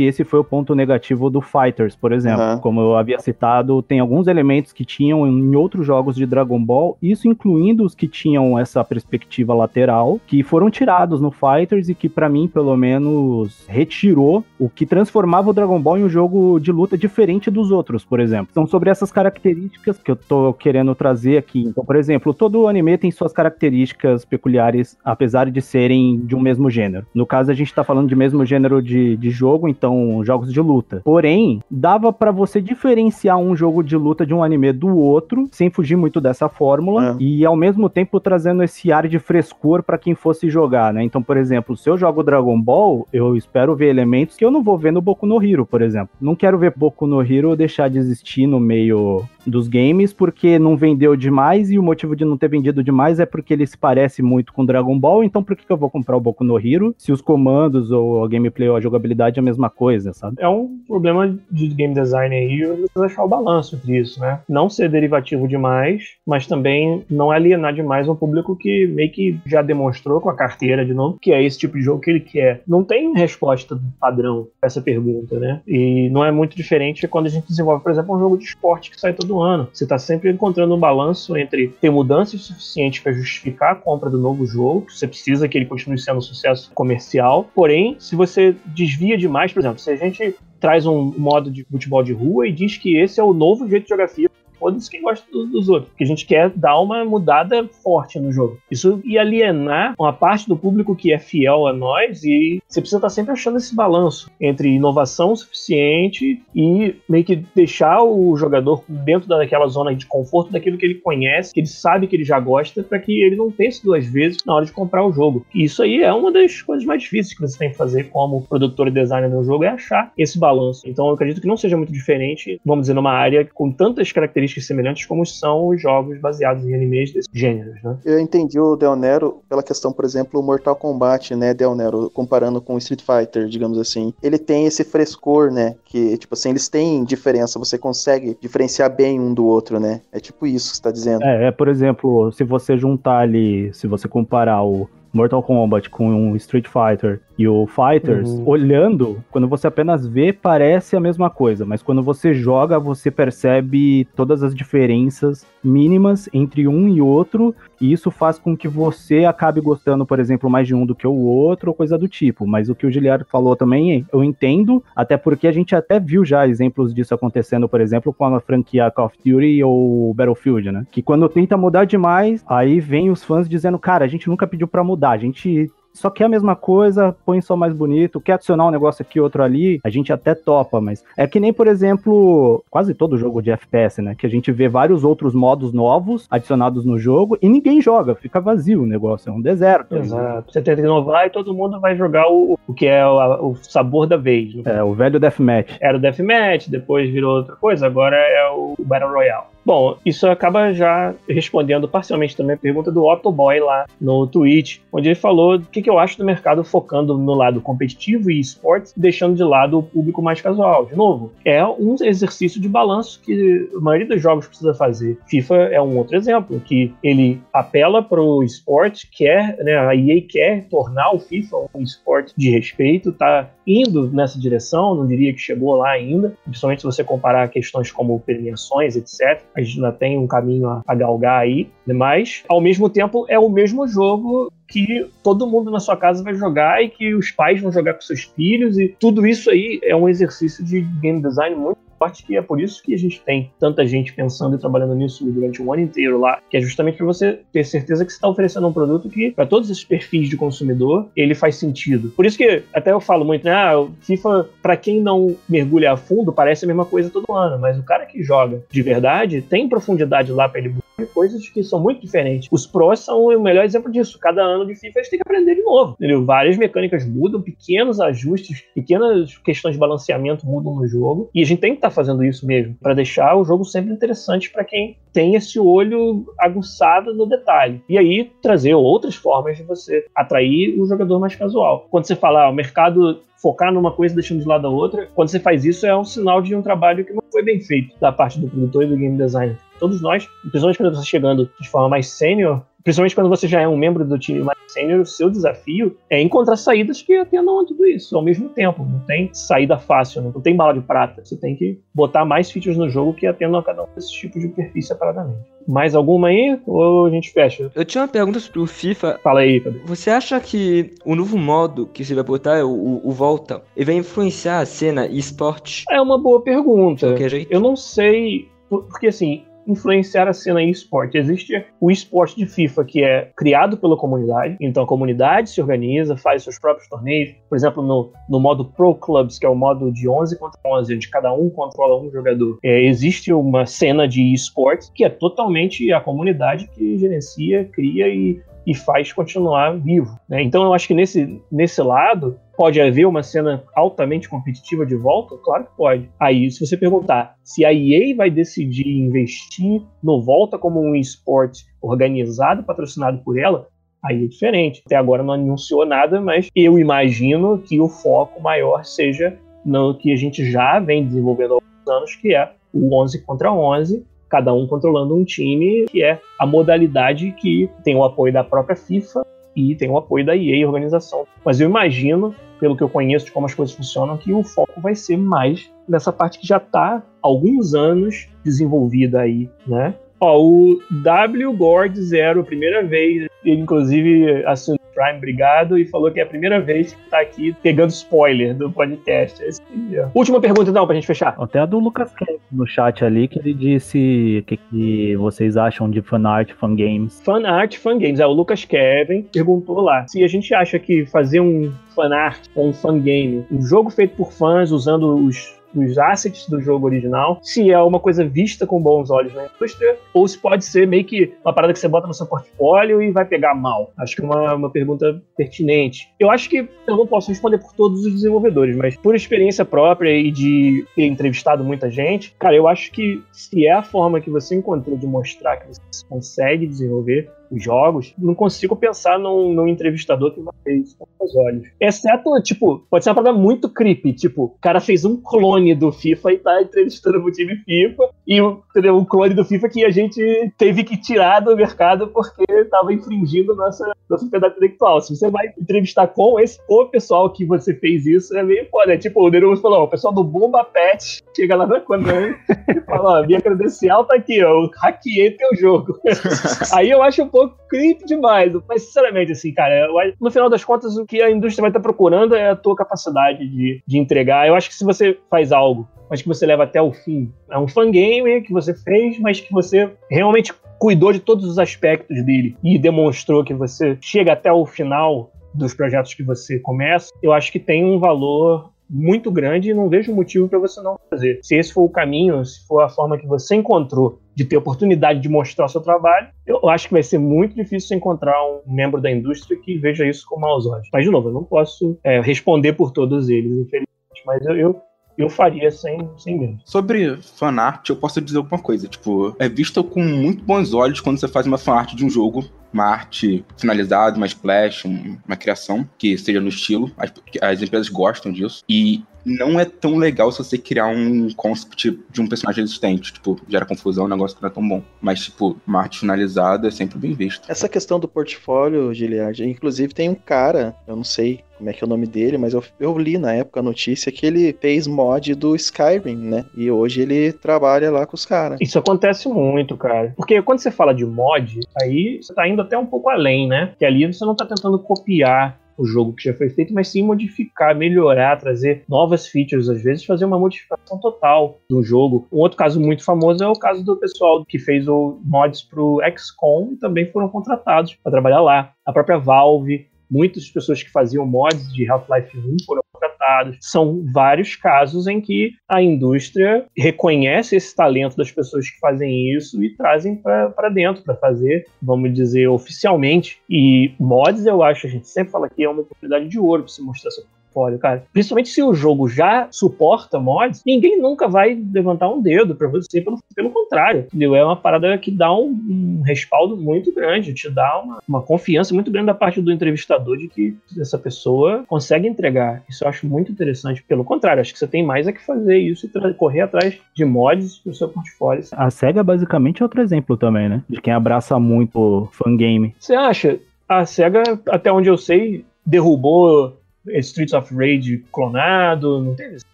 esse 0.00 0.24
foi 0.24 0.40
o 0.40 0.44
ponto 0.44 0.74
negativo 0.74 1.30
do 1.30 1.40
Fighters, 1.40 1.96
por 1.96 2.12
exemplo. 2.12 2.42
Aham. 2.42 2.58
Como 2.58 2.80
eu 2.80 2.96
havia 2.96 3.18
citado, 3.18 3.82
tem 3.82 4.00
alguns 4.00 4.26
elementos 4.26 4.72
que 4.72 4.84
tinham 4.84 5.26
em 5.26 5.56
outros 5.56 5.86
jogos 5.86 6.16
de 6.16 6.26
Dragon 6.26 6.62
Ball, 6.62 6.96
isso 7.02 7.28
incluindo 7.28 7.84
os 7.84 7.94
que 7.94 8.08
tinham 8.08 8.58
essa 8.58 8.82
perspectiva 8.84 9.54
lateral, 9.54 10.20
que 10.26 10.42
foram 10.42 10.70
tirados 10.70 11.20
no 11.20 11.30
Fighters 11.30 11.88
e 11.88 11.94
que 11.94 12.08
pra 12.08 12.28
mim, 12.28 12.48
pelo 12.48 12.76
menos, 12.76 13.64
retirou 13.68 14.44
o 14.58 14.68
que 14.68 14.86
transformava 14.86 15.50
o 15.50 15.52
Dragon 15.52 15.80
Ball 15.80 15.98
em 15.98 16.04
um 16.04 16.08
jogo 16.08 16.58
de 16.58 16.72
luta 16.72 16.96
diferente 16.96 17.50
dos 17.50 17.70
outros, 17.70 18.04
por 18.04 18.20
exemplo. 18.20 18.52
São 18.52 18.66
sobre 18.66 18.90
essas 18.90 19.12
características 19.12 19.98
que 19.98 20.10
eu 20.10 20.16
tô 20.16 20.52
querendo 20.52 20.94
trazer 20.94 21.38
aqui. 21.38 21.62
Então, 21.62 21.84
por 21.84 21.96
exemplo, 21.96 22.34
todo 22.34 22.66
anime 22.66 22.98
tem 22.98 23.10
suas 23.10 23.32
características 23.32 24.24
peculiares, 24.24 24.96
apesar 25.04 25.50
de 25.50 25.60
serem 25.60 26.18
de 26.18 26.34
um 26.34 26.40
mesmo 26.40 26.70
gênero. 26.70 27.06
No 27.14 27.26
caso, 27.26 27.50
a 27.50 27.54
gente 27.54 27.74
tá 27.74 27.84
falando 27.84 28.08
de 28.08 28.16
mesmo 28.16 28.44
gênero 28.44 28.82
de, 28.82 29.16
de 29.16 29.30
jogo, 29.38 29.68
então 29.68 30.22
jogos 30.24 30.52
de 30.52 30.60
luta. 30.60 31.00
Porém, 31.04 31.60
dava 31.70 32.12
pra 32.12 32.30
você 32.30 32.60
diferenciar 32.60 33.38
um 33.38 33.54
jogo 33.54 33.82
de 33.82 33.96
luta 33.96 34.26
de 34.26 34.34
um 34.34 34.42
anime 34.42 34.72
do 34.72 34.96
outro, 34.96 35.48
sem 35.52 35.70
fugir 35.70 35.96
muito 35.96 36.20
dessa 36.20 36.48
fórmula, 36.48 37.10
É. 37.12 37.16
e 37.22 37.44
ao 37.44 37.56
mesmo 37.56 37.88
tempo 37.88 38.18
trazendo 38.20 38.62
esse 38.62 38.90
ar 38.92 39.06
de 39.06 39.18
frescor 39.18 39.82
pra 39.82 39.98
quem 39.98 40.14
fosse 40.14 40.48
jogar, 40.50 40.92
né? 40.92 41.02
Então, 41.02 41.22
por 41.22 41.36
exemplo, 41.36 41.76
se 41.76 41.88
eu 41.88 41.96
jogo 41.96 42.22
Dragon 42.22 42.60
Ball, 42.60 43.06
eu 43.12 43.36
espero 43.36 43.76
ver 43.76 43.88
elementos 43.88 44.36
que 44.36 44.44
eu 44.44 44.50
não 44.50 44.62
vou 44.62 44.76
ver 44.76 44.92
no 44.92 45.00
Boku 45.00 45.26
no 45.26 45.42
Hero, 45.42 45.64
por 45.64 45.82
exemplo. 45.82 46.10
Não 46.20 46.34
quero 46.34 46.58
ver 46.58 46.72
Boku 46.76 47.06
no 47.06 47.22
Hero 47.22 47.54
deixar 47.56 47.88
de 47.88 47.98
existir 47.98 48.46
no 48.46 48.58
meio 48.58 49.22
dos 49.48 49.68
games 49.68 50.12
porque 50.12 50.58
não 50.58 50.76
vendeu 50.76 51.16
demais 51.16 51.70
e 51.70 51.78
o 51.78 51.82
motivo 51.82 52.14
de 52.14 52.24
não 52.24 52.36
ter 52.36 52.48
vendido 52.48 52.82
demais 52.82 53.20
é 53.20 53.26
porque 53.26 53.52
ele 53.52 53.66
se 53.66 53.76
parece 53.76 54.22
muito 54.22 54.52
com 54.52 54.64
Dragon 54.64 54.98
Ball, 54.98 55.24
então 55.24 55.42
por 55.42 55.56
que, 55.56 55.66
que 55.66 55.72
eu 55.72 55.76
vou 55.76 55.90
comprar 55.90 56.16
o 56.16 56.20
Boku 56.20 56.44
no 56.44 56.58
Hero 56.58 56.94
se 56.98 57.12
os 57.12 57.20
comandos 57.20 57.90
ou 57.90 58.24
a 58.24 58.28
gameplay 58.28 58.68
ou 58.68 58.76
a 58.76 58.80
jogabilidade 58.80 59.08
jogabilidade 59.08 59.40
a 59.40 59.42
mesma 59.42 59.70
coisa, 59.70 60.12
sabe? 60.12 60.36
É 60.38 60.48
um 60.48 60.78
problema 60.86 61.38
de 61.50 61.68
game 61.68 61.94
design 61.94 62.34
aí, 62.34 62.88
você 62.94 63.06
achar 63.06 63.24
o 63.24 63.28
balanço 63.28 63.76
entre 63.76 63.98
isso, 63.98 64.20
né? 64.20 64.40
Não 64.48 64.68
ser 64.68 64.90
derivativo 64.90 65.48
demais, 65.48 66.16
mas 66.26 66.46
também 66.46 67.04
não 67.10 67.30
alienar 67.30 67.74
demais 67.74 68.08
um 68.08 68.14
público 68.14 68.56
que 68.56 68.86
meio 68.86 69.10
que 69.10 69.38
já 69.46 69.62
demonstrou 69.62 70.20
com 70.20 70.30
a 70.30 70.34
carteira 70.34 70.84
de 70.84 70.94
novo 70.94 71.18
que 71.20 71.32
é 71.32 71.42
esse 71.42 71.58
tipo 71.58 71.76
de 71.76 71.82
jogo 71.82 72.00
que 72.00 72.10
ele 72.10 72.20
quer. 72.20 72.62
Não 72.66 72.84
tem 72.84 73.12
resposta 73.14 73.78
padrão 74.00 74.48
pra 74.60 74.66
essa 74.66 74.80
pergunta, 74.80 75.38
né? 75.38 75.60
E 75.66 76.08
não 76.10 76.24
é 76.24 76.30
muito 76.30 76.56
diferente 76.56 77.06
quando 77.08 77.26
a 77.26 77.30
gente 77.30 77.48
desenvolve, 77.48 77.82
por 77.82 77.92
exemplo, 77.92 78.14
um 78.14 78.20
jogo 78.20 78.38
de 78.38 78.44
esporte 78.44 78.90
que 78.90 79.00
sai 79.00 79.12
todo 79.12 79.37
ano. 79.42 79.68
Você 79.72 79.86
tá 79.86 79.98
sempre 79.98 80.30
encontrando 80.30 80.74
um 80.74 80.78
balanço 80.78 81.36
entre 81.36 81.68
ter 81.68 81.90
mudanças 81.90 82.40
suficientes 82.42 83.00
para 83.00 83.12
justificar 83.12 83.72
a 83.72 83.74
compra 83.74 84.10
do 84.10 84.18
novo 84.18 84.46
jogo, 84.46 84.86
você 84.88 85.06
precisa 85.06 85.48
que 85.48 85.56
ele 85.56 85.66
continue 85.66 85.98
sendo 85.98 86.18
um 86.18 86.22
sucesso 86.22 86.70
comercial, 86.74 87.48
porém, 87.54 87.96
se 87.98 88.14
você 88.14 88.54
desvia 88.66 89.16
demais, 89.16 89.52
por 89.52 89.60
exemplo, 89.60 89.78
se 89.78 89.90
a 89.90 89.96
gente 89.96 90.34
traz 90.60 90.86
um 90.86 91.12
modo 91.16 91.50
de 91.50 91.64
futebol 91.64 92.02
de 92.02 92.12
rua 92.12 92.46
e 92.48 92.52
diz 92.52 92.76
que 92.76 92.96
esse 92.96 93.20
é 93.20 93.22
o 93.22 93.32
novo 93.32 93.68
jeito 93.68 93.84
de 93.84 93.90
jogar 93.90 94.08
FIFA, 94.08 94.37
foda-se 94.58 94.90
quem 94.90 95.02
gosta 95.02 95.24
do, 95.30 95.46
dos 95.46 95.68
outros. 95.68 95.90
Porque 95.90 96.04
a 96.04 96.06
gente 96.06 96.26
quer 96.26 96.50
dar 96.50 96.78
uma 96.80 97.04
mudada 97.04 97.66
forte 97.82 98.18
no 98.18 98.32
jogo. 98.32 98.58
Isso 98.70 99.00
ia 99.04 99.20
alienar 99.20 99.94
uma 99.98 100.12
parte 100.12 100.48
do 100.48 100.56
público 100.56 100.96
que 100.96 101.12
é 101.12 101.18
fiel 101.18 101.66
a 101.66 101.72
nós 101.72 102.22
e 102.24 102.60
você 102.68 102.80
precisa 102.80 102.98
estar 102.98 103.08
sempre 103.08 103.32
achando 103.32 103.56
esse 103.56 103.74
balanço 103.74 104.30
entre 104.40 104.68
inovação 104.68 105.34
suficiente 105.34 106.40
e 106.54 106.94
meio 107.08 107.24
que 107.24 107.36
deixar 107.54 108.02
o 108.02 108.36
jogador 108.36 108.82
dentro 108.88 109.28
daquela 109.28 109.66
zona 109.68 109.94
de 109.94 110.06
conforto 110.06 110.52
daquilo 110.52 110.78
que 110.78 110.84
ele 110.84 110.94
conhece, 110.96 111.52
que 111.52 111.60
ele 111.60 111.66
sabe 111.66 112.06
que 112.06 112.16
ele 112.16 112.24
já 112.24 112.38
gosta, 112.40 112.82
para 112.82 112.98
que 112.98 113.22
ele 113.22 113.36
não 113.36 113.50
pense 113.50 113.84
duas 113.84 114.06
vezes 114.06 114.44
na 114.44 114.54
hora 114.54 114.64
de 114.64 114.72
comprar 114.72 115.04
o 115.04 115.12
jogo. 115.12 115.46
E 115.54 115.64
isso 115.64 115.82
aí 115.82 116.02
é 116.02 116.12
uma 116.12 116.32
das 116.32 116.62
coisas 116.62 116.84
mais 116.84 117.02
difíceis 117.02 117.34
que 117.34 117.40
você 117.40 117.58
tem 117.58 117.70
que 117.70 117.76
fazer 117.76 118.04
como 118.10 118.42
produtor 118.42 118.88
e 118.88 118.90
designer 118.90 119.30
do 119.30 119.44
jogo, 119.44 119.64
é 119.64 119.68
achar 119.68 120.12
esse 120.16 120.38
balanço. 120.38 120.88
Então 120.88 121.06
eu 121.08 121.14
acredito 121.14 121.40
que 121.40 121.46
não 121.46 121.56
seja 121.56 121.76
muito 121.76 121.92
diferente, 121.92 122.60
vamos 122.64 122.84
dizer, 122.84 122.94
numa 122.94 123.12
área 123.12 123.48
com 123.54 123.70
tantas 123.70 124.10
características 124.12 124.47
características 124.48 124.66
semelhantes 124.66 125.06
como 125.06 125.24
são 125.24 125.68
os 125.68 125.80
jogos 125.80 126.18
baseados 126.18 126.64
em 126.64 126.74
animes 126.74 127.12
desses 127.12 127.28
gêneros, 127.32 127.80
né? 127.82 127.96
Eu 128.04 128.18
entendi 128.18 128.58
o 128.58 128.76
Del 128.76 128.96
Nero 128.96 129.42
pela 129.48 129.62
questão, 129.62 129.92
por 129.92 130.04
exemplo, 130.04 130.42
Mortal 130.42 130.74
Kombat, 130.74 131.34
né, 131.34 131.54
Del 131.54 131.74
Nero, 131.74 132.10
comparando 132.10 132.60
com 132.60 132.74
o 132.74 132.78
Street 132.78 133.02
Fighter, 133.02 133.46
digamos 133.46 133.78
assim. 133.78 134.12
Ele 134.22 134.38
tem 134.38 134.66
esse 134.66 134.84
frescor, 134.84 135.50
né, 135.50 135.74
que, 135.84 136.16
tipo 136.16 136.34
assim, 136.34 136.50
eles 136.50 136.68
têm 136.68 137.04
diferença, 137.04 137.58
você 137.58 137.78
consegue 137.78 138.36
diferenciar 138.40 138.94
bem 138.94 139.20
um 139.20 139.32
do 139.32 139.44
outro, 139.44 139.78
né? 139.78 140.00
É 140.12 140.18
tipo 140.18 140.46
isso 140.46 140.70
que 140.70 140.76
você 140.76 140.82
tá 140.82 140.90
dizendo. 140.90 141.22
É, 141.22 141.48
é 141.48 141.50
por 141.50 141.68
exemplo, 141.68 142.32
se 142.32 142.44
você 142.44 142.76
juntar 142.76 143.18
ali, 143.18 143.72
se 143.74 143.86
você 143.86 144.08
comparar 144.08 144.62
o 144.62 144.88
Mortal 145.12 145.42
Kombat 145.42 145.88
com 145.90 146.32
o 146.32 146.36
Street 146.36 146.66
Fighter 146.66 147.20
e 147.38 147.46
o 147.48 147.66
Fighters, 147.66 148.28
Uhum. 148.28 148.48
olhando, 148.48 149.22
quando 149.30 149.48
você 149.48 149.66
apenas 149.66 150.06
vê, 150.06 150.32
parece 150.32 150.96
a 150.96 151.00
mesma 151.00 151.30
coisa, 151.30 151.64
mas 151.64 151.82
quando 151.82 152.02
você 152.02 152.34
joga, 152.34 152.78
você 152.78 153.10
percebe 153.10 154.06
todas 154.16 154.42
as 154.42 154.54
diferenças 154.54 155.46
mínimas 155.62 156.28
entre 156.32 156.66
um 156.68 156.88
e 156.88 157.00
outro, 157.00 157.54
e 157.80 157.92
isso 157.92 158.10
faz 158.10 158.38
com 158.38 158.56
que 158.56 158.68
você 158.68 159.24
acabe 159.24 159.60
gostando, 159.60 160.04
por 160.04 160.18
exemplo, 160.18 160.50
mais 160.50 160.66
de 160.66 160.74
um 160.74 160.84
do 160.84 160.94
que 160.94 161.06
o 161.06 161.14
outro, 161.14 161.70
ou 161.70 161.74
coisa 161.74 161.96
do 161.96 162.08
tipo. 162.08 162.46
Mas 162.46 162.68
o 162.68 162.74
que 162.74 162.86
o 162.86 162.90
Giliard 162.90 163.24
falou 163.30 163.54
também, 163.56 164.06
eu 164.12 164.24
entendo, 164.24 164.82
até 164.94 165.16
porque 165.16 165.46
a 165.46 165.52
gente 165.52 165.74
até 165.74 165.98
viu 166.00 166.24
já 166.24 166.46
exemplos 166.46 166.94
disso 166.94 167.14
acontecendo, 167.14 167.68
por 167.68 167.80
exemplo, 167.80 168.12
com 168.12 168.24
a 168.24 168.40
franquia 168.40 168.90
Call 168.90 169.06
of 169.06 169.16
Duty 169.24 169.62
ou 169.62 170.12
Battlefield, 170.14 170.72
né? 170.72 170.86
Que 170.90 171.02
quando 171.02 171.28
tenta 171.28 171.56
mudar 171.56 171.84
demais, 171.84 172.44
aí 172.48 172.80
vem 172.80 173.10
os 173.10 173.24
fãs 173.24 173.48
dizendo, 173.48 173.78
cara, 173.78 174.04
a 174.04 174.08
gente 174.08 174.28
nunca 174.28 174.46
pediu 174.46 174.66
pra 174.66 174.84
mudar, 174.84 175.10
a 175.10 175.18
gente 175.18 175.70
só 175.98 176.10
quer 176.10 176.24
a 176.24 176.28
mesma 176.28 176.54
coisa, 176.56 177.14
põe 177.24 177.40
só 177.40 177.56
mais 177.56 177.72
bonito, 177.72 178.20
quer 178.20 178.34
adicionar 178.34 178.66
um 178.66 178.70
negócio 178.70 179.02
aqui, 179.02 179.20
outro 179.20 179.42
ali, 179.42 179.80
a 179.84 179.90
gente 179.90 180.12
até 180.12 180.34
topa, 180.34 180.80
mas 180.80 181.04
é 181.16 181.26
que 181.26 181.40
nem, 181.40 181.52
por 181.52 181.66
exemplo, 181.66 182.64
quase 182.70 182.94
todo 182.94 183.18
jogo 183.18 183.42
de 183.42 183.50
FPS, 183.50 184.00
né? 184.00 184.14
Que 184.16 184.26
a 184.26 184.30
gente 184.30 184.50
vê 184.52 184.68
vários 184.68 185.04
outros 185.04 185.34
modos 185.34 185.72
novos 185.72 186.26
adicionados 186.30 186.84
no 186.84 186.98
jogo 186.98 187.36
e 187.42 187.48
ninguém 187.48 187.80
joga, 187.80 188.14
fica 188.14 188.40
vazio 188.40 188.82
o 188.82 188.86
negócio, 188.86 189.30
é 189.30 189.32
um 189.32 189.40
deserto. 189.40 189.96
Exato. 189.96 190.52
Você 190.52 190.62
tenta 190.62 190.80
inovar 190.80 191.26
e 191.26 191.30
todo 191.30 191.54
mundo 191.54 191.80
vai 191.80 191.96
jogar 191.96 192.28
o, 192.28 192.58
o 192.66 192.74
que 192.74 192.86
é 192.86 193.06
o, 193.06 193.50
o 193.50 193.56
sabor 193.56 194.06
da 194.06 194.16
vez. 194.16 194.54
É, 194.64 194.82
o 194.82 194.94
velho 194.94 195.18
Deathmatch. 195.18 195.76
Era 195.80 195.96
o 195.96 196.00
Deathmatch, 196.00 196.68
depois 196.68 197.10
virou 197.10 197.38
outra 197.38 197.56
coisa, 197.56 197.86
agora 197.86 198.16
é 198.16 198.48
o 198.50 198.74
Battle 198.78 199.10
Royale. 199.10 199.46
Bom, 199.68 199.98
isso 200.02 200.26
acaba 200.26 200.72
já 200.72 201.14
respondendo 201.28 201.86
parcialmente 201.86 202.34
também 202.34 202.54
a 202.54 202.58
pergunta 202.58 202.90
do 202.90 203.04
Otto 203.04 203.30
Boy 203.30 203.60
lá 203.60 203.84
no 204.00 204.26
Twitch, 204.26 204.78
onde 204.90 205.08
ele 205.08 205.14
falou 205.14 205.56
o 205.56 205.60
que, 205.60 205.82
que 205.82 205.90
eu 205.90 205.98
acho 205.98 206.16
do 206.16 206.24
mercado 206.24 206.64
focando 206.64 207.18
no 207.18 207.34
lado 207.34 207.60
competitivo 207.60 208.30
e 208.30 208.40
esportes, 208.40 208.94
deixando 208.96 209.36
de 209.36 209.44
lado 209.44 209.78
o 209.78 209.82
público 209.82 210.22
mais 210.22 210.40
casual. 210.40 210.86
De 210.86 210.96
novo, 210.96 211.34
é 211.44 211.62
um 211.62 211.96
exercício 212.00 212.58
de 212.58 212.66
balanço 212.66 213.20
que 213.20 213.68
a 213.76 213.78
maioria 213.78 214.08
dos 214.08 214.22
jogos 214.22 214.46
precisa 214.46 214.72
fazer. 214.72 215.18
FIFA 215.26 215.56
é 215.56 215.82
um 215.82 215.98
outro 215.98 216.16
exemplo, 216.16 216.58
que 216.60 216.94
ele 217.04 217.38
apela 217.52 218.02
para 218.02 218.22
o 218.22 218.42
esporte, 218.42 219.06
quer, 219.12 219.54
né, 219.58 219.76
a 219.76 219.94
EA 219.94 220.22
quer 220.26 220.64
tornar 220.70 221.14
o 221.14 221.18
FIFA 221.18 221.68
um 221.74 221.82
esporte 221.82 222.32
de 222.34 222.48
respeito, 222.48 223.12
tá 223.12 223.50
indo 223.66 224.10
nessa 224.10 224.40
direção, 224.40 224.94
não 224.94 225.06
diria 225.06 225.30
que 225.34 225.38
chegou 225.38 225.76
lá 225.76 225.90
ainda, 225.90 226.32
principalmente 226.44 226.80
se 226.80 226.86
você 226.86 227.04
comparar 227.04 227.48
questões 227.48 227.92
como 227.92 228.18
premiações, 228.18 228.96
etc. 228.96 229.42
A 229.58 229.60
gente 229.60 229.78
ainda 229.78 229.90
tem 229.90 230.16
um 230.16 230.26
caminho 230.28 230.68
a, 230.68 230.82
a 230.86 230.94
galgar 230.94 231.40
aí, 231.40 231.68
mas 231.84 232.44
ao 232.48 232.60
mesmo 232.60 232.88
tempo 232.88 233.26
é 233.28 233.36
o 233.36 233.48
mesmo 233.48 233.88
jogo 233.88 234.52
que 234.68 235.10
todo 235.20 235.48
mundo 235.48 235.68
na 235.68 235.80
sua 235.80 235.96
casa 235.96 236.22
vai 236.22 236.32
jogar 236.34 236.80
e 236.80 236.88
que 236.88 237.12
os 237.12 237.32
pais 237.32 237.60
vão 237.60 237.72
jogar 237.72 237.94
com 237.94 238.00
seus 238.02 238.22
filhos 238.22 238.78
e 238.78 238.94
tudo 239.00 239.26
isso 239.26 239.50
aí 239.50 239.80
é 239.82 239.96
um 239.96 240.08
exercício 240.08 240.64
de 240.64 240.82
game 241.00 241.20
design 241.20 241.56
muito 241.56 241.87
forte 241.98 242.24
que 242.24 242.36
é 242.36 242.42
por 242.42 242.60
isso 242.60 242.82
que 242.82 242.94
a 242.94 242.98
gente 242.98 243.20
tem 243.20 243.50
tanta 243.58 243.86
gente 243.86 244.12
pensando 244.12 244.56
e 244.56 244.58
trabalhando 244.58 244.94
nisso 244.94 245.24
durante 245.24 245.62
um 245.62 245.72
ano 245.72 245.82
inteiro 245.82 246.18
lá, 246.18 246.40
que 246.48 246.56
é 246.56 246.60
justamente 246.60 246.96
para 246.96 247.06
você 247.06 247.40
ter 247.52 247.64
certeza 247.64 248.04
que 248.04 248.12
você 248.12 248.16
está 248.16 248.28
oferecendo 248.28 248.66
um 248.66 248.72
produto 248.72 249.08
que 249.08 249.30
para 249.30 249.46
todos 249.46 249.70
esses 249.70 249.84
perfis 249.84 250.28
de 250.28 250.36
consumidor 250.36 251.08
ele 251.16 251.34
faz 251.34 251.56
sentido. 251.56 252.10
Por 252.10 252.24
isso 252.24 252.38
que 252.38 252.62
até 252.72 252.92
eu 252.92 253.00
falo 253.00 253.24
muito, 253.24 253.44
né, 253.44 253.52
ah, 253.52 253.80
o 253.80 253.90
FIFA 254.00 254.48
para 254.62 254.76
quem 254.76 255.00
não 255.00 255.36
mergulha 255.48 255.92
a 255.92 255.96
fundo 255.96 256.32
parece 256.32 256.64
a 256.64 256.68
mesma 256.68 256.84
coisa 256.84 257.10
todo 257.10 257.34
ano, 257.34 257.58
mas 257.58 257.78
o 257.78 257.82
cara 257.82 258.06
que 258.06 258.22
joga 258.22 258.62
de 258.70 258.82
verdade 258.82 259.42
tem 259.42 259.68
profundidade 259.68 260.32
lá 260.32 260.48
para 260.48 260.60
ele 260.60 260.74
coisas 261.06 261.48
que 261.48 261.62
são 261.62 261.80
muito 261.80 262.00
diferentes. 262.00 262.48
Os 262.50 262.66
pros 262.66 263.00
são 263.00 263.26
o 263.26 263.40
melhor 263.40 263.64
exemplo 263.64 263.90
disso. 263.90 264.18
Cada 264.18 264.42
ano 264.42 264.66
de 264.66 264.74
FIFA 264.74 264.98
eles 264.98 265.08
têm 265.08 265.18
que 265.18 265.28
aprender 265.28 265.54
de 265.54 265.62
novo. 265.62 265.92
Entendeu? 265.92 266.24
Várias 266.24 266.56
mecânicas 266.56 267.06
mudam, 267.06 267.40
pequenos 267.40 268.00
ajustes, 268.00 268.64
pequenas 268.74 269.36
questões 269.38 269.74
de 269.74 269.78
balanceamento 269.78 270.46
mudam 270.46 270.74
no 270.74 270.86
jogo. 270.88 271.30
E 271.34 271.42
a 271.42 271.46
gente 271.46 271.60
tem 271.60 271.72
que 271.72 271.78
estar 271.78 271.90
fazendo 271.90 272.24
isso 272.24 272.46
mesmo, 272.46 272.74
para 272.80 272.94
deixar 272.94 273.36
o 273.36 273.44
jogo 273.44 273.64
sempre 273.64 273.92
interessante 273.92 274.50
para 274.50 274.64
quem 274.64 274.96
tem 275.12 275.34
esse 275.34 275.58
olho 275.58 276.26
aguçado 276.38 277.14
no 277.14 277.26
detalhe. 277.26 277.82
E 277.88 277.98
aí 277.98 278.30
trazer 278.42 278.74
outras 278.74 279.14
formas 279.14 279.56
de 279.56 279.62
você 279.62 280.06
atrair 280.14 280.80
o 280.80 280.86
jogador 280.86 281.18
mais 281.18 281.34
casual. 281.34 281.86
Quando 281.90 282.06
você 282.06 282.16
fala, 282.16 282.44
ah, 282.44 282.50
o 282.50 282.54
mercado 282.54 283.20
focar 283.40 283.72
numa 283.72 283.92
coisa 283.92 284.14
deixando 284.14 284.40
de 284.40 284.48
lado 284.48 284.66
a 284.66 284.70
outra, 284.70 285.08
quando 285.14 285.28
você 285.28 285.38
faz 285.38 285.64
isso 285.64 285.86
é 285.86 285.96
um 285.96 286.04
sinal 286.04 286.42
de 286.42 286.54
um 286.54 286.62
trabalho 286.62 287.04
que 287.04 287.12
não 287.12 287.22
foi 287.30 287.42
bem 287.42 287.60
feito 287.60 287.98
da 288.00 288.10
parte 288.10 288.40
do 288.40 288.48
produtor 288.48 288.84
e 288.84 288.86
do 288.88 288.96
game 288.96 289.16
designer. 289.16 289.56
Todos 289.78 290.00
nós, 290.00 290.28
principalmente 290.42 290.78
quando 290.78 290.94
você 290.94 291.00
está 291.00 291.10
chegando 291.10 291.50
de 291.60 291.68
forma 291.68 291.88
mais 291.88 292.08
sênior, 292.08 292.62
principalmente 292.82 293.14
quando 293.14 293.28
você 293.28 293.46
já 293.46 293.60
é 293.60 293.68
um 293.68 293.76
membro 293.76 294.04
do 294.04 294.18
time 294.18 294.40
mais 294.40 294.58
sênior, 294.68 295.00
o 295.00 295.06
seu 295.06 295.30
desafio 295.30 295.96
é 296.08 296.20
encontrar 296.20 296.56
saídas 296.56 297.02
que 297.02 297.16
atendam 297.16 297.60
a 297.60 297.66
tudo 297.66 297.86
isso 297.86 298.16
ao 298.16 298.22
mesmo 298.22 298.48
tempo. 298.48 298.84
Não 298.84 299.00
tem 299.00 299.30
saída 299.32 299.78
fácil, 299.78 300.22
não 300.22 300.40
tem 300.40 300.56
bala 300.56 300.72
de 300.72 300.80
prata. 300.80 301.22
Você 301.24 301.36
tem 301.36 301.54
que 301.54 301.78
botar 301.94 302.24
mais 302.24 302.50
features 302.50 302.76
no 302.76 302.88
jogo 302.88 303.12
que 303.12 303.26
atendam 303.26 303.60
a 303.60 303.62
cada 303.62 303.82
um 303.82 303.86
desses 303.94 304.10
tipos 304.10 304.40
de 304.40 304.48
perfis 304.48 304.88
separadamente. 304.88 305.38
Mais 305.66 305.94
alguma 305.94 306.28
aí? 306.28 306.58
Ou 306.66 307.06
a 307.06 307.10
gente 307.10 307.30
fecha? 307.30 307.70
Eu 307.74 307.84
tinha 307.84 308.02
uma 308.02 308.08
pergunta 308.08 308.40
sobre 308.40 308.60
o 308.60 308.66
FIFA. 308.66 309.20
Fala 309.22 309.40
aí, 309.40 309.60
Cadê? 309.60 309.80
Você 309.84 310.08
acha 310.08 310.40
que 310.40 310.94
o 311.04 311.14
novo 311.14 311.36
modo 311.36 311.86
que 311.86 312.02
você 312.02 312.14
vai 312.14 312.24
botar, 312.24 312.64
o, 312.64 312.70
o, 312.70 313.08
o 313.08 313.10
Volta, 313.10 313.62
ele 313.76 313.84
vai 313.84 313.94
influenciar 313.96 314.60
a 314.60 314.66
cena 314.66 315.06
esporte? 315.06 315.84
É 315.90 316.00
uma 316.00 316.18
boa 316.18 316.40
pergunta. 316.40 317.14
Eu 317.50 317.60
não 317.60 317.76
sei, 317.76 318.48
porque 318.70 319.08
assim, 319.08 319.44
influenciar 319.68 320.26
a 320.26 320.32
cena 320.32 320.62
e-sport. 320.62 321.14
Existe 321.14 321.64
o 321.80 321.90
esporte 321.90 322.36
de 322.36 322.46
FIFA 322.46 322.84
que 322.84 323.04
é 323.04 323.30
criado 323.36 323.76
pela 323.76 323.96
comunidade, 323.96 324.56
então 324.60 324.82
a 324.82 324.86
comunidade 324.86 325.50
se 325.50 325.60
organiza, 325.60 326.16
faz 326.16 326.42
seus 326.42 326.58
próprios 326.58 326.88
torneios, 326.88 327.34
por 327.48 327.56
exemplo, 327.56 327.82
no, 327.82 328.12
no 328.28 328.40
modo 328.40 328.64
Pro 328.64 328.94
Clubs, 328.94 329.38
que 329.38 329.46
é 329.46 329.48
o 329.48 329.54
modo 329.54 329.92
de 329.92 330.08
11 330.08 330.38
contra 330.38 330.58
11, 330.64 330.94
onde 330.94 331.08
cada 331.08 331.32
um 331.32 331.50
controla 331.50 332.00
um 332.00 332.10
jogador. 332.10 332.58
É, 332.64 332.84
existe 332.84 333.32
uma 333.32 333.66
cena 333.66 334.08
de 334.08 334.22
e-sport 334.22 334.86
que 334.94 335.04
é 335.04 335.08
totalmente 335.08 335.92
a 335.92 336.00
comunidade 336.00 336.68
que 336.68 336.98
gerencia, 336.98 337.64
cria 337.72 338.08
e, 338.08 338.40
e 338.68 338.74
faz 338.74 339.12
continuar 339.12 339.78
vivo. 339.78 340.18
né? 340.28 340.42
Então 340.42 340.62
eu 340.62 340.74
acho 340.74 340.86
que 340.86 340.94
nesse, 340.94 341.42
nesse 341.50 341.82
lado 341.82 342.38
Pode 342.58 342.80
haver 342.80 343.06
uma 343.06 343.22
cena 343.22 343.62
altamente 343.72 344.28
competitiva 344.28 344.84
de 344.84 344.96
volta? 344.96 345.36
Claro 345.44 345.66
que 345.66 345.76
pode. 345.76 346.10
Aí, 346.18 346.50
se 346.50 346.66
você 346.66 346.76
perguntar 346.76 347.36
se 347.44 347.64
a 347.64 347.72
EA 347.72 348.16
vai 348.16 348.28
decidir 348.32 348.98
investir 348.98 349.80
no 350.02 350.20
Volta 350.20 350.58
como 350.58 350.80
um 350.80 350.96
esporte 350.96 351.64
organizado, 351.80 352.64
patrocinado 352.64 353.18
por 353.18 353.38
ela, 353.38 353.68
Aí 354.04 354.24
é 354.24 354.28
diferente. 354.28 354.82
Até 354.86 354.96
agora 354.96 355.22
não 355.22 355.34
anunciou 355.34 355.84
nada, 355.84 356.20
mas 356.20 356.48
eu 356.54 356.78
imagino 356.78 357.58
que 357.58 357.80
o 357.80 357.88
foco 357.88 358.40
maior 358.40 358.84
seja 358.84 359.38
no 359.64 359.94
que 359.94 360.12
a 360.12 360.16
gente 360.16 360.48
já 360.50 360.78
vem 360.78 361.04
desenvolvendo 361.04 361.52
há 361.52 361.54
alguns 361.54 361.88
anos, 361.88 362.16
que 362.16 362.34
é 362.34 362.52
o 362.72 362.94
11 363.02 363.24
contra 363.24 363.52
11, 363.52 364.06
cada 364.28 364.52
um 364.52 364.66
controlando 364.66 365.14
um 365.14 365.24
time, 365.24 365.86
que 365.86 366.02
é 366.02 366.20
a 366.38 366.46
modalidade 366.46 367.32
que 367.32 367.68
tem 367.82 367.96
o 367.96 368.04
apoio 368.04 368.32
da 368.32 368.44
própria 368.44 368.76
FIFA 368.76 369.26
e 369.54 369.74
tem 369.74 369.90
o 369.90 369.96
apoio 369.96 370.24
da 370.24 370.36
EA, 370.36 370.66
organização. 370.66 371.26
Mas 371.44 371.60
eu 371.60 371.68
imagino, 371.68 372.34
pelo 372.60 372.76
que 372.76 372.82
eu 372.82 372.88
conheço 372.88 373.26
de 373.26 373.32
como 373.32 373.46
as 373.46 373.54
coisas 373.54 373.74
funcionam, 373.74 374.16
que 374.16 374.32
o 374.32 374.44
foco 374.44 374.80
vai 374.80 374.94
ser 374.94 375.16
mais 375.16 375.70
nessa 375.88 376.12
parte 376.12 376.38
que 376.38 376.46
já 376.46 376.58
está 376.58 377.02
alguns 377.22 377.74
anos 377.74 378.28
desenvolvida 378.44 379.20
aí, 379.20 379.50
né? 379.66 379.94
Ó, 380.20 380.40
o 380.40 380.80
W 381.02 381.52
Gord 381.52 382.00
Zero, 382.00 382.44
primeira 382.44 382.82
vez, 382.82 383.27
ele 383.44 383.60
inclusive 383.60 384.44
assinou 384.46 384.76
o 384.78 384.94
Prime, 384.94 385.18
obrigado, 385.18 385.78
e 385.78 385.84
falou 385.84 386.10
que 386.10 386.18
é 386.18 386.24
a 386.24 386.26
primeira 386.26 386.60
vez 386.60 386.92
que 386.92 387.10
tá 387.10 387.20
aqui 387.20 387.54
pegando 387.62 387.90
spoiler 387.90 388.54
do 388.54 388.70
podcast. 388.70 389.40
Ó. 389.42 390.08
Última 390.12 390.40
pergunta 390.40 390.70
então, 390.70 390.84
pra 390.86 390.94
gente 390.94 391.06
fechar. 391.06 391.36
Até 391.38 391.60
a 391.60 391.66
do 391.66 391.78
Lucas 391.78 392.12
Kevin 392.14 392.38
no 392.50 392.66
chat 392.66 393.04
ali, 393.04 393.28
que 393.28 393.38
ele 393.38 393.54
disse 393.54 394.38
o 394.40 394.44
que, 394.44 394.56
que 394.56 395.16
vocês 395.16 395.56
acham 395.56 395.88
de 395.88 396.02
fanart, 396.02 396.50
fangames. 396.54 397.20
Fan 397.22 397.46
art, 397.46 397.76
fan 397.76 397.98
games. 397.98 398.18
É, 398.18 398.26
o 398.26 398.32
Lucas 398.32 398.64
Kevin 398.64 399.22
perguntou 399.22 399.80
lá 399.80 400.06
se 400.08 400.24
a 400.24 400.28
gente 400.28 400.52
acha 400.52 400.78
que 400.78 401.06
fazer 401.06 401.40
um 401.40 401.72
fanart 401.94 402.40
ou 402.54 402.68
um 402.68 402.72
fangame, 402.72 403.44
um 403.50 403.62
jogo 403.62 403.90
feito 403.90 404.16
por 404.16 404.32
fãs 404.32 404.72
usando 404.72 405.16
os 405.16 405.57
os 405.74 405.98
assets 405.98 406.48
do 406.48 406.60
jogo 406.60 406.86
original, 406.86 407.38
se 407.42 407.70
é 407.70 407.80
uma 407.80 408.00
coisa 408.00 408.24
vista 408.24 408.66
com 408.66 408.80
bons 408.80 409.10
olhos 409.10 409.34
na 409.34 409.46
indústria, 409.46 409.96
ou 410.14 410.26
se 410.26 410.38
pode 410.38 410.64
ser 410.64 410.86
meio 410.86 411.04
que 411.04 411.32
uma 411.44 411.52
parada 411.52 411.72
que 411.72 411.78
você 411.78 411.88
bota 411.88 412.06
no 412.06 412.14
seu 412.14 412.26
portfólio 412.26 413.02
e 413.02 413.10
vai 413.10 413.24
pegar 413.24 413.54
mal. 413.54 413.92
Acho 413.98 414.16
que 414.16 414.22
é 414.22 414.24
uma, 414.24 414.54
uma 414.54 414.70
pergunta 414.70 415.20
pertinente. 415.36 416.10
Eu 416.18 416.30
acho 416.30 416.48
que 416.48 416.68
eu 416.86 416.96
não 416.96 417.06
posso 417.06 417.28
responder 417.28 417.58
por 417.58 417.72
todos 417.74 418.04
os 418.04 418.12
desenvolvedores, 418.12 418.76
mas 418.76 418.96
por 418.96 419.14
experiência 419.14 419.64
própria 419.64 420.10
e 420.10 420.30
de 420.30 420.86
ter 420.94 421.06
entrevistado 421.06 421.64
muita 421.64 421.90
gente, 421.90 422.34
cara, 422.38 422.56
eu 422.56 422.66
acho 422.66 422.90
que 422.90 423.22
se 423.32 423.66
é 423.66 423.72
a 423.72 423.82
forma 423.82 424.20
que 424.20 424.30
você 424.30 424.54
encontrou 424.54 424.96
de 424.96 425.06
mostrar 425.06 425.56
que 425.58 425.68
você 425.68 425.80
consegue 426.08 426.66
desenvolver, 426.66 427.30
os 427.50 427.62
jogos, 427.62 428.14
não 428.18 428.34
consigo 428.34 428.76
pensar 428.76 429.18
num, 429.18 429.52
num 429.52 429.68
entrevistador 429.68 430.32
que 430.32 430.40
vai 430.40 430.54
fazer 430.64 430.76
isso 430.76 430.96
com 430.98 431.24
os 431.24 431.36
olhos. 431.36 431.68
Exceto, 431.80 432.30
tipo, 432.42 432.86
pode 432.90 433.04
ser 433.04 433.10
uma 433.10 433.16
parada 433.16 433.38
muito 433.38 433.68
creepy, 433.68 434.12
tipo, 434.12 434.44
o 434.44 434.54
cara 434.60 434.80
fez 434.80 435.04
um 435.04 435.16
clone 435.16 435.74
do 435.74 435.92
FIFA 435.92 436.32
e 436.32 436.38
tá 436.38 436.62
entrevistando 436.62 437.18
o 437.18 437.32
time 437.32 437.56
FIFA, 437.56 438.10
e 438.26 438.38
entendeu, 438.38 438.96
um 438.96 439.04
clone 439.04 439.34
do 439.34 439.44
FIFA 439.44 439.68
que 439.68 439.84
a 439.84 439.90
gente 439.90 440.52
teve 440.56 440.84
que 440.84 440.96
tirar 440.96 441.40
do 441.40 441.56
mercado 441.56 442.08
porque 442.08 442.44
tava 442.64 442.92
infringindo 442.92 443.54
nossa, 443.54 443.92
nossa 444.08 444.22
propriedade 444.22 444.54
intelectual. 444.56 445.00
Se 445.00 445.16
você 445.16 445.30
vai 445.30 445.46
entrevistar 445.58 446.06
com 446.08 446.38
esse 446.38 446.58
o 446.68 446.86
pessoal 446.86 447.30
que 447.32 447.44
você 447.44 447.74
fez 447.74 448.06
isso, 448.06 448.36
é 448.36 448.42
meio 448.42 448.66
foda. 448.70 448.94
É 448.94 448.98
tipo, 448.98 449.26
o 449.26 449.30
Neruso 449.30 449.62
falou, 449.62 449.84
o 449.84 449.88
pessoal 449.88 450.12
do 450.12 450.24
Bomba 450.24 450.64
Pet 450.64 451.22
chega 451.34 451.56
lá 451.56 451.66
na 451.66 451.80
Konami 451.80 452.36
e 452.68 452.80
fala, 452.82 453.20
ó, 453.20 453.26
minha 453.26 453.40
credencial 453.40 454.04
tá 454.04 454.16
aqui, 454.16 454.42
ó, 454.42 454.64
eu 454.64 454.70
hackeei 454.76 455.30
teu 455.32 455.54
jogo. 455.56 455.98
Aí 456.74 456.90
eu 456.90 457.02
acho 457.02 457.22
um 457.22 457.28
pouco 457.38 457.58
creepy 457.68 458.04
demais. 458.04 458.52
Mas, 458.68 458.82
sinceramente, 458.82 459.32
assim, 459.32 459.52
cara, 459.52 459.88
no 460.20 460.30
final 460.30 460.50
das 460.50 460.64
contas, 460.64 460.96
o 460.96 461.06
que 461.06 461.22
a 461.22 461.30
indústria 461.30 461.62
vai 461.62 461.70
estar 461.70 461.80
procurando 461.80 462.34
é 462.34 462.50
a 462.50 462.56
tua 462.56 462.74
capacidade 462.74 463.46
de, 463.46 463.82
de 463.86 463.98
entregar. 463.98 464.48
Eu 464.48 464.54
acho 464.54 464.68
que 464.68 464.74
se 464.74 464.84
você 464.84 465.18
faz 465.30 465.52
algo, 465.52 465.88
mas 466.10 466.22
que 466.22 466.28
você 466.28 466.46
leva 466.46 466.64
até 466.64 466.80
o 466.80 466.92
fim, 466.92 467.32
é 467.50 467.58
um 467.58 467.68
fangame 467.68 468.42
que 468.42 468.52
você 468.52 468.74
fez, 468.74 469.18
mas 469.20 469.40
que 469.40 469.52
você 469.52 469.90
realmente 470.10 470.52
cuidou 470.78 471.12
de 471.12 471.20
todos 471.20 471.44
os 471.44 471.58
aspectos 471.58 472.24
dele 472.24 472.56
e 472.62 472.78
demonstrou 472.78 473.44
que 473.44 473.52
você 473.52 473.98
chega 474.00 474.32
até 474.32 474.52
o 474.52 474.64
final 474.64 475.32
dos 475.52 475.74
projetos 475.74 476.14
que 476.14 476.22
você 476.22 476.58
começa, 476.60 477.12
eu 477.22 477.32
acho 477.32 477.50
que 477.50 477.58
tem 477.58 477.84
um 477.84 477.98
valor 477.98 478.70
muito 478.88 479.30
grande 479.30 479.70
e 479.70 479.74
não 479.74 479.88
vejo 479.88 480.14
motivo 480.14 480.48
para 480.48 480.58
você 480.58 480.80
não 480.80 480.98
fazer. 481.10 481.40
Se 481.42 481.56
esse 481.56 481.72
for 481.72 481.82
o 481.82 481.88
caminho, 481.88 482.44
se 482.44 482.66
for 482.66 482.80
a 482.80 482.88
forma 482.88 483.18
que 483.18 483.26
você 483.26 483.54
encontrou 483.54 484.20
de 484.34 484.44
ter 484.44 484.56
oportunidade 484.56 485.20
de 485.20 485.28
mostrar 485.28 485.66
o 485.66 485.68
seu 485.68 485.80
trabalho, 485.80 486.28
eu 486.46 486.68
acho 486.68 486.86
que 486.88 486.94
vai 486.94 487.02
ser 487.02 487.18
muito 487.18 487.54
difícil 487.54 487.96
encontrar 487.96 488.40
um 488.44 488.62
membro 488.66 489.00
da 489.00 489.10
indústria 489.10 489.58
que 489.60 489.76
veja 489.78 490.06
isso 490.06 490.24
com 490.28 490.38
maus 490.38 490.66
olhos. 490.66 490.88
Mas, 490.92 491.04
de 491.04 491.10
novo, 491.10 491.28
eu 491.28 491.32
não 491.32 491.44
posso 491.44 491.98
é, 492.04 492.20
responder 492.20 492.74
por 492.74 492.92
todos 492.92 493.28
eles, 493.28 493.52
infelizmente, 493.52 493.88
mas 494.24 494.44
eu, 494.46 494.56
eu 494.56 494.80
eu 495.18 495.28
faria 495.28 495.68
sem, 495.72 496.08
sem 496.16 496.38
medo. 496.38 496.58
Sobre 496.64 497.16
fanart, 497.16 497.88
eu 497.88 497.96
posso 497.96 498.20
dizer 498.20 498.38
alguma 498.38 498.62
coisa. 498.62 498.86
Tipo, 498.86 499.34
é 499.40 499.48
visto 499.48 499.82
com 499.82 500.00
muito 500.00 500.44
bons 500.44 500.72
olhos 500.72 501.00
quando 501.00 501.18
você 501.18 501.26
faz 501.26 501.44
uma 501.44 501.58
fanart 501.58 501.92
de 501.94 502.04
um 502.04 502.08
jogo 502.08 502.44
uma 502.72 502.84
arte 502.84 503.44
finalizada, 503.56 504.16
uma 504.16 504.26
splash, 504.26 504.84
uma 504.84 505.36
criação 505.36 505.88
que 505.98 506.16
seja 506.18 506.40
no 506.40 506.48
estilo. 506.48 506.90
As, 506.96 507.12
as 507.40 507.62
empresas 507.62 507.88
gostam 507.88 508.32
disso. 508.32 508.62
E 508.68 509.02
não 509.24 509.58
é 509.60 509.64
tão 509.64 509.96
legal 509.96 510.32
se 510.32 510.38
você 510.38 510.56
criar 510.56 510.86
um 510.86 511.30
concept 511.34 511.98
de 512.10 512.20
um 512.20 512.26
personagem 512.26 512.64
existente. 512.64 513.12
Tipo, 513.12 513.38
gera 513.48 513.66
confusão, 513.66 514.06
um 514.06 514.08
negócio 514.08 514.36
que 514.36 514.42
não 514.42 514.50
é 514.50 514.52
tão 514.52 514.66
bom. 514.66 514.82
Mas, 515.00 515.24
tipo, 515.24 515.56
uma 515.66 515.80
arte 515.80 516.00
finalizada 516.00 516.68
é 516.68 516.70
sempre 516.70 516.98
bem 516.98 517.12
visto. 517.12 517.50
Essa 517.50 517.68
questão 517.68 518.00
do 518.00 518.08
portfólio, 518.08 518.92
Giliard, 518.94 519.44
inclusive 519.44 519.92
tem 519.92 520.08
um 520.08 520.14
cara, 520.14 520.74
eu 520.86 520.96
não 520.96 521.04
sei 521.04 521.44
como 521.58 521.68
é 521.68 521.72
que 521.72 521.82
é 521.82 521.86
o 521.86 521.88
nome 521.88 522.06
dele, 522.06 522.38
mas 522.38 522.54
eu, 522.54 522.62
eu 522.78 522.96
li 522.96 523.18
na 523.18 523.34
época 523.34 523.60
a 523.60 523.62
notícia 523.62 524.12
que 524.12 524.24
ele 524.24 524.56
fez 524.58 524.86
mod 524.86 525.34
do 525.34 525.54
Skyrim, 525.56 526.16
né? 526.16 526.44
E 526.56 526.70
hoje 526.70 527.02
ele 527.02 527.32
trabalha 527.32 527.90
lá 527.90 528.06
com 528.06 528.14
os 528.14 528.24
caras. 528.24 528.58
Isso 528.60 528.78
acontece 528.78 529.28
muito, 529.28 529.76
cara. 529.76 530.14
Porque 530.16 530.40
quando 530.40 530.60
você 530.60 530.70
fala 530.70 530.94
de 530.94 531.04
mod, 531.04 531.60
aí 531.82 532.20
você 532.22 532.32
tá 532.32 532.48
indo 532.48 532.62
até 532.62 532.78
um 532.78 532.86
pouco 532.86 533.10
além, 533.10 533.48
né? 533.48 533.72
Que 533.78 533.84
ali 533.84 534.06
você 534.06 534.24
não 534.24 534.36
tá 534.36 534.46
tentando 534.46 534.78
copiar 534.78 535.58
o 535.78 535.86
jogo 535.86 536.12
que 536.12 536.24
já 536.24 536.34
foi 536.34 536.50
feito, 536.50 536.74
mas 536.74 536.88
sim 536.88 537.04
modificar, 537.04 537.74
melhorar, 537.74 538.36
trazer 538.36 538.82
novas 538.88 539.28
features, 539.28 539.68
às 539.68 539.80
vezes 539.80 540.04
fazer 540.04 540.24
uma 540.24 540.38
modificação 540.38 540.98
total 540.98 541.60
do 541.70 541.82
jogo. 541.84 542.26
Um 542.32 542.38
outro 542.38 542.58
caso 542.58 542.80
muito 542.80 543.04
famoso 543.04 543.44
é 543.44 543.48
o 543.48 543.52
caso 543.52 543.84
do 543.84 543.96
pessoal 543.96 544.44
que 544.44 544.58
fez 544.58 544.88
o 544.88 545.20
mods 545.24 545.62
pro 545.62 546.00
XCOM 546.16 546.72
e 546.72 546.76
também 546.76 547.10
foram 547.12 547.28
contratados 547.28 547.94
para 547.94 548.10
trabalhar 548.10 548.40
lá. 548.40 548.72
A 548.84 548.92
própria 548.92 549.18
Valve 549.18 549.86
Muitas 550.10 550.48
pessoas 550.48 550.82
que 550.82 550.90
faziam 550.90 551.26
mods 551.26 551.72
de 551.72 551.88
Half-Life 551.90 552.36
1 552.36 552.56
foram 552.66 552.82
contratados. 552.92 553.58
São 553.60 554.04
vários 554.12 554.56
casos 554.56 555.06
em 555.06 555.20
que 555.20 555.52
a 555.68 555.82
indústria 555.82 556.66
reconhece 556.76 557.56
esse 557.56 557.74
talento 557.74 558.16
das 558.16 558.30
pessoas 558.30 558.68
que 558.68 558.78
fazem 558.78 559.34
isso 559.34 559.62
e 559.62 559.74
trazem 559.76 560.16
para 560.16 560.68
dentro 560.68 561.02
para 561.02 561.14
fazer, 561.14 561.66
vamos 561.82 562.12
dizer, 562.12 562.48
oficialmente. 562.48 563.40
E 563.48 563.94
mods, 563.98 564.46
eu 564.46 564.62
acho, 564.62 564.86
a 564.86 564.90
gente 564.90 565.08
sempre 565.08 565.32
fala 565.32 565.48
que 565.48 565.62
é 565.62 565.68
uma 565.68 565.82
oportunidade 565.82 566.28
de 566.28 566.38
ouro 566.38 566.62
para 566.62 566.72
se 566.72 566.82
mostrar 566.82 567.10
seu 567.10 567.24
portfólio, 567.58 567.78
cara. 567.78 568.04
Principalmente 568.12 568.48
se 568.50 568.62
o 568.62 568.72
jogo 568.72 569.08
já 569.08 569.48
suporta 569.50 570.20
mods, 570.20 570.62
ninguém 570.64 571.00
nunca 571.00 571.26
vai 571.26 571.60
levantar 571.72 572.08
um 572.08 572.22
dedo 572.22 572.54
para 572.54 572.68
você, 572.68 573.00
pelo, 573.00 573.18
pelo 573.34 573.50
contrário. 573.50 574.06
Entendeu? 574.06 574.36
É 574.36 574.44
uma 574.44 574.56
parada 574.56 574.96
que 574.98 575.10
dá 575.10 575.34
um, 575.34 575.48
um 575.48 576.02
respaldo 576.04 576.56
muito 576.56 576.94
grande, 576.94 577.34
te 577.34 577.50
dá 577.50 577.80
uma, 577.80 577.98
uma 578.08 578.22
confiança 578.22 578.72
muito 578.72 578.90
grande 578.90 579.06
da 579.06 579.14
parte 579.14 579.40
do 579.40 579.50
entrevistador 579.50 580.16
de 580.16 580.28
que 580.28 580.56
essa 580.78 580.98
pessoa 580.98 581.64
consegue 581.66 582.06
entregar. 582.06 582.62
Isso 582.68 582.84
eu 582.84 582.88
acho 582.88 583.06
muito 583.06 583.32
interessante. 583.32 583.82
Pelo 583.82 584.04
contrário, 584.04 584.40
acho 584.40 584.52
que 584.52 584.58
você 584.58 584.68
tem 584.68 584.84
mais 584.84 585.08
é 585.08 585.12
que 585.12 585.24
fazer 585.24 585.58
isso 585.58 585.86
e 585.86 586.14
correr 586.14 586.42
atrás 586.42 586.78
de 586.94 587.04
mods 587.04 587.60
no 587.64 587.74
seu 587.74 587.88
portfólio. 587.88 588.44
A 588.52 588.70
SEGA 588.70 589.02
basicamente 589.02 589.62
é 589.62 589.64
outro 589.64 589.80
exemplo 589.80 590.16
também, 590.16 590.48
né? 590.48 590.62
De 590.68 590.80
quem 590.80 590.92
abraça 590.92 591.38
muito 591.38 592.08
fangame. 592.12 592.74
Você 592.78 592.94
acha? 592.94 593.38
A 593.68 593.84
SEGA, 593.84 594.22
até 594.48 594.72
onde 594.72 594.88
eu 594.88 594.96
sei, 594.96 595.44
derrubou 595.64 596.57
Streets 596.96 597.34
of 597.34 597.54
Rage 597.54 598.04
clonado, 598.12 599.02
não 599.02 599.14
tem 599.14 599.26
essa 599.26 599.44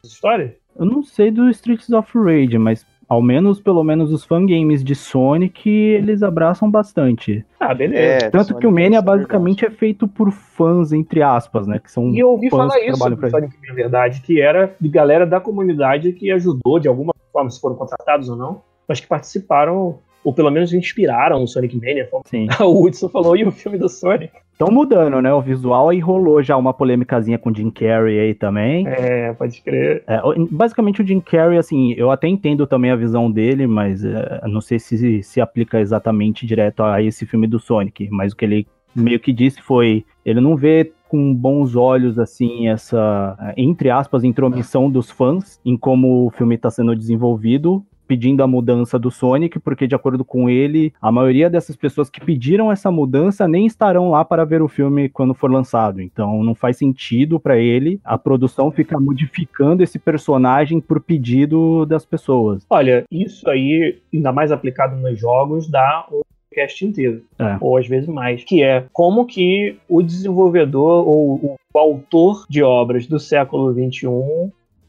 história? 0.04 0.56
Eu 0.76 0.86
não 0.86 1.02
sei 1.02 1.30
do 1.30 1.48
Streets 1.50 1.90
of 1.90 2.10
Rage, 2.18 2.58
mas 2.58 2.84
ao 3.08 3.22
menos, 3.22 3.60
pelo 3.60 3.84
menos 3.84 4.12
os 4.12 4.24
fangames 4.24 4.82
de 4.82 4.94
Sonic, 4.94 5.68
eles 5.68 6.22
abraçam 6.22 6.70
bastante. 6.70 7.44
Ah, 7.60 7.74
beleza. 7.74 8.26
É, 8.26 8.30
Tanto 8.30 8.48
Sonic 8.48 8.60
que 8.60 8.66
o 8.66 8.72
Mania 8.72 9.02
basicamente 9.02 9.64
é 9.64 9.70
feito 9.70 10.08
por 10.08 10.30
fãs, 10.32 10.92
entre 10.92 11.22
aspas, 11.22 11.66
né? 11.66 11.78
Que 11.78 11.90
são 11.90 12.10
e 12.12 12.18
eu 12.18 12.30
ouvi 12.30 12.50
fãs 12.50 12.72
falar 12.72 12.84
isso 12.84 13.10
do 13.10 13.30
Sonic, 13.30 13.54
na 13.68 13.74
verdade, 13.74 14.20
que 14.20 14.40
era 14.40 14.74
de 14.80 14.88
galera 14.88 15.26
da 15.26 15.40
comunidade 15.40 16.12
que 16.12 16.30
ajudou 16.30 16.78
de 16.78 16.88
alguma 16.88 17.12
forma, 17.32 17.50
se 17.50 17.60
foram 17.60 17.76
contratados 17.76 18.28
ou 18.28 18.36
não, 18.36 18.62
mas 18.88 19.00
que 19.00 19.06
participaram 19.06 19.98
ou 20.24 20.32
pelo 20.32 20.50
menos 20.50 20.72
inspiraram 20.72 21.42
o 21.42 21.46
Sonic 21.46 21.76
Mania. 21.76 22.08
Sim. 22.24 22.46
O 22.64 22.84
Hudson 22.84 23.08
falou, 23.08 23.36
e 23.36 23.44
o 23.44 23.52
filme 23.52 23.76
do 23.76 23.88
Sonic? 23.88 24.32
Estão 24.52 24.68
mudando, 24.70 25.20
né? 25.20 25.32
O 25.32 25.42
visual 25.42 25.90
aí 25.90 25.98
rolou 25.98 26.42
já 26.42 26.56
uma 26.56 26.72
polêmicazinha 26.72 27.36
com 27.36 27.50
o 27.50 27.54
Jim 27.54 27.70
Carrey 27.70 28.18
aí 28.18 28.34
também. 28.34 28.86
É, 28.86 29.32
pode 29.34 29.60
crer. 29.60 30.02
É, 30.06 30.20
basicamente 30.50 31.02
o 31.02 31.06
Jim 31.06 31.20
Carrey, 31.20 31.58
assim, 31.58 31.92
eu 31.94 32.10
até 32.10 32.28
entendo 32.28 32.66
também 32.66 32.90
a 32.90 32.96
visão 32.96 33.30
dele, 33.30 33.66
mas 33.66 34.04
é, 34.04 34.40
não 34.48 34.60
sei 34.60 34.78
se 34.78 35.22
se 35.22 35.40
aplica 35.40 35.80
exatamente 35.80 36.46
direto 36.46 36.82
a 36.84 37.02
esse 37.02 37.26
filme 37.26 37.46
do 37.46 37.58
Sonic. 37.58 38.08
Mas 38.10 38.32
o 38.32 38.36
que 38.36 38.44
ele 38.44 38.66
meio 38.94 39.18
que 39.18 39.32
disse 39.32 39.60
foi, 39.60 40.04
ele 40.24 40.40
não 40.40 40.56
vê 40.56 40.92
com 41.08 41.34
bons 41.34 41.76
olhos, 41.76 42.18
assim, 42.18 42.68
essa, 42.68 43.36
entre 43.56 43.90
aspas, 43.90 44.24
intromissão 44.24 44.90
dos 44.90 45.10
fãs 45.10 45.60
em 45.64 45.76
como 45.76 46.26
o 46.26 46.30
filme 46.30 46.54
está 46.54 46.70
sendo 46.70 46.94
desenvolvido 46.94 47.84
pedindo 48.06 48.42
a 48.42 48.46
mudança 48.46 48.98
do 48.98 49.10
Sonic, 49.10 49.58
porque 49.58 49.86
de 49.86 49.94
acordo 49.94 50.24
com 50.24 50.48
ele, 50.48 50.92
a 51.00 51.10
maioria 51.10 51.48
dessas 51.50 51.76
pessoas 51.76 52.08
que 52.10 52.20
pediram 52.20 52.70
essa 52.70 52.90
mudança 52.90 53.46
nem 53.48 53.66
estarão 53.66 54.10
lá 54.10 54.24
para 54.24 54.44
ver 54.44 54.62
o 54.62 54.68
filme 54.68 55.08
quando 55.08 55.34
for 55.34 55.50
lançado. 55.50 56.00
Então 56.00 56.42
não 56.42 56.54
faz 56.54 56.76
sentido 56.76 57.38
para 57.40 57.58
ele 57.58 58.00
a 58.04 58.16
produção 58.18 58.70
ficar 58.70 59.00
modificando 59.00 59.82
esse 59.82 59.98
personagem 59.98 60.80
por 60.80 61.00
pedido 61.00 61.84
das 61.86 62.04
pessoas. 62.04 62.64
Olha, 62.70 63.04
isso 63.10 63.48
aí, 63.48 63.98
ainda 64.12 64.32
mais 64.32 64.52
aplicado 64.52 64.96
nos 64.96 65.18
jogos, 65.18 65.68
dá 65.68 66.06
um 66.12 66.20
cast 66.52 66.84
inteiro, 66.86 67.22
É. 67.38 67.56
ou 67.60 67.76
às 67.76 67.86
vezes 67.88 68.08
mais, 68.08 68.44
que 68.44 68.62
é 68.62 68.84
como 68.92 69.26
que 69.26 69.76
o 69.88 70.00
desenvolvedor 70.02 71.06
ou 71.08 71.58
o 71.72 71.78
autor 71.78 72.44
de 72.48 72.62
obras 72.62 73.06
do 73.08 73.18
século 73.18 73.72
XXI 73.72 74.06